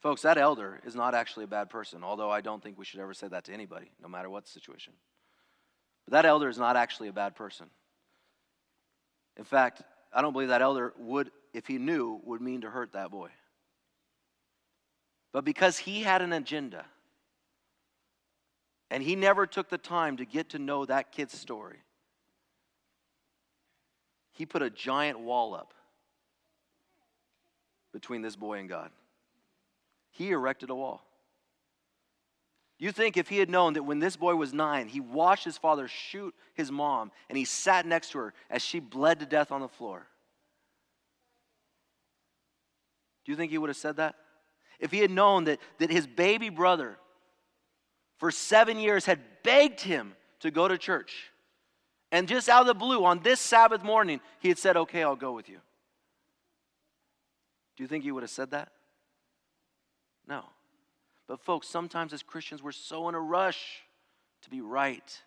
Folks, 0.00 0.22
that 0.22 0.38
elder 0.38 0.80
is 0.84 0.94
not 0.94 1.14
actually 1.14 1.44
a 1.44 1.48
bad 1.48 1.70
person, 1.70 2.04
although 2.04 2.30
I 2.30 2.40
don't 2.40 2.62
think 2.62 2.78
we 2.78 2.84
should 2.84 3.00
ever 3.00 3.14
say 3.14 3.28
that 3.28 3.44
to 3.44 3.52
anybody, 3.52 3.90
no 4.00 4.08
matter 4.08 4.30
what 4.30 4.44
the 4.44 4.50
situation. 4.50 4.92
But 6.04 6.12
that 6.12 6.26
elder 6.26 6.48
is 6.48 6.58
not 6.58 6.76
actually 6.76 7.08
a 7.08 7.12
bad 7.12 7.34
person. 7.34 7.66
In 9.36 9.44
fact, 9.44 9.82
I 10.12 10.22
don't 10.22 10.32
believe 10.32 10.48
that 10.48 10.62
elder 10.62 10.94
would, 10.98 11.30
if 11.52 11.66
he 11.66 11.78
knew, 11.78 12.20
would 12.24 12.40
mean 12.40 12.60
to 12.62 12.70
hurt 12.70 12.92
that 12.92 13.10
boy. 13.10 13.30
But 15.32 15.44
because 15.44 15.76
he 15.76 16.02
had 16.02 16.22
an 16.22 16.32
agenda, 16.32 16.86
and 18.90 19.02
he 19.02 19.16
never 19.16 19.46
took 19.46 19.68
the 19.68 19.78
time 19.78 20.16
to 20.18 20.24
get 20.24 20.50
to 20.50 20.58
know 20.58 20.84
that 20.84 21.12
kid's 21.12 21.38
story, 21.38 21.78
he 24.32 24.46
put 24.46 24.62
a 24.62 24.70
giant 24.70 25.18
wall 25.18 25.54
up 25.54 25.72
between 27.92 28.22
this 28.22 28.36
boy 28.36 28.58
and 28.58 28.68
God. 28.68 28.90
He 30.10 30.30
erected 30.30 30.70
a 30.70 30.74
wall. 30.74 31.02
You 32.78 32.92
think 32.92 33.16
if 33.16 33.28
he 33.28 33.38
had 33.38 33.48
known 33.48 33.72
that 33.72 33.84
when 33.84 34.00
this 34.00 34.16
boy 34.16 34.34
was 34.34 34.52
nine, 34.52 34.88
he 34.88 35.00
watched 35.00 35.44
his 35.44 35.56
father 35.56 35.88
shoot 35.88 36.34
his 36.54 36.70
mom 36.70 37.10
and 37.28 37.38
he 37.38 37.46
sat 37.46 37.86
next 37.86 38.10
to 38.10 38.18
her 38.18 38.34
as 38.50 38.60
she 38.60 38.80
bled 38.80 39.20
to 39.20 39.26
death 39.26 39.50
on 39.50 39.62
the 39.62 39.68
floor? 39.68 40.06
Do 43.24 43.32
you 43.32 43.36
think 43.36 43.50
he 43.50 43.58
would 43.58 43.70
have 43.70 43.76
said 43.76 43.96
that? 43.96 44.16
If 44.78 44.90
he 44.90 44.98
had 44.98 45.10
known 45.10 45.44
that, 45.44 45.58
that 45.78 45.90
his 45.90 46.06
baby 46.06 46.50
brother 46.50 46.98
for 48.18 48.30
seven 48.30 48.78
years 48.78 49.04
had 49.04 49.20
begged 49.42 49.80
him 49.80 50.14
to 50.40 50.50
go 50.50 50.68
to 50.68 50.78
church, 50.78 51.30
and 52.12 52.28
just 52.28 52.48
out 52.48 52.62
of 52.62 52.66
the 52.66 52.74
blue 52.74 53.04
on 53.04 53.20
this 53.20 53.40
Sabbath 53.40 53.82
morning, 53.82 54.20
he 54.38 54.48
had 54.48 54.58
said, 54.58 54.76
Okay, 54.76 55.02
I'll 55.02 55.16
go 55.16 55.32
with 55.32 55.48
you. 55.48 55.58
Do 57.76 57.82
you 57.82 57.88
think 57.88 58.04
he 58.04 58.12
would 58.12 58.22
have 58.22 58.30
said 58.30 58.52
that? 58.52 58.72
No. 60.26 60.44
But, 61.28 61.40
folks, 61.40 61.68
sometimes 61.68 62.12
as 62.12 62.22
Christians, 62.22 62.62
we're 62.62 62.72
so 62.72 63.08
in 63.08 63.14
a 63.14 63.20
rush 63.20 63.82
to 64.42 64.50
be 64.50 64.60
right 64.60 65.22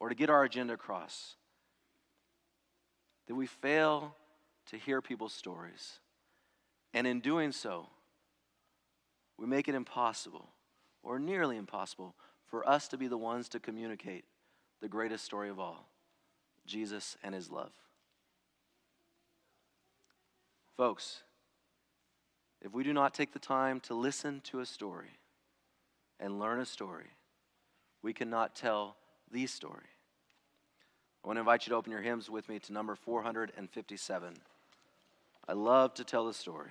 or 0.00 0.08
to 0.08 0.14
get 0.14 0.28
our 0.28 0.44
agenda 0.44 0.74
across 0.74 1.36
that 3.26 3.34
we 3.34 3.46
fail 3.46 4.14
to 4.66 4.76
hear 4.76 5.00
people's 5.00 5.32
stories. 5.32 6.00
And 6.92 7.06
in 7.06 7.20
doing 7.20 7.52
so, 7.52 7.88
we 9.38 9.46
make 9.46 9.68
it 9.68 9.74
impossible, 9.74 10.48
or 11.04 11.18
nearly 11.18 11.56
impossible, 11.56 12.14
for 12.46 12.68
us 12.68 12.88
to 12.88 12.96
be 12.96 13.06
the 13.06 13.18
ones 13.18 13.48
to 13.50 13.60
communicate 13.60 14.24
the 14.80 14.88
greatest 14.88 15.24
story 15.24 15.48
of 15.48 15.60
all 15.60 15.88
Jesus 16.66 17.16
and 17.22 17.34
his 17.34 17.50
love. 17.50 17.72
Folks, 20.76 21.22
if 22.60 22.72
we 22.72 22.82
do 22.82 22.92
not 22.92 23.14
take 23.14 23.32
the 23.32 23.38
time 23.38 23.78
to 23.80 23.94
listen 23.94 24.40
to 24.44 24.60
a 24.60 24.66
story 24.66 25.18
and 26.18 26.38
learn 26.38 26.60
a 26.60 26.66
story, 26.66 27.10
we 28.02 28.12
cannot 28.12 28.56
tell 28.56 28.96
the 29.30 29.46
story. 29.46 29.88
I 31.22 31.26
want 31.26 31.36
to 31.36 31.40
invite 31.40 31.66
you 31.66 31.70
to 31.70 31.76
open 31.76 31.92
your 31.92 32.02
hymns 32.02 32.28
with 32.28 32.48
me 32.48 32.58
to 32.60 32.72
number 32.72 32.94
457. 32.94 34.34
I 35.46 35.52
love 35.52 35.94
to 35.94 36.04
tell 36.04 36.26
the 36.26 36.34
story. 36.34 36.70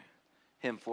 Hymn 0.60 0.78
4. 0.78 0.92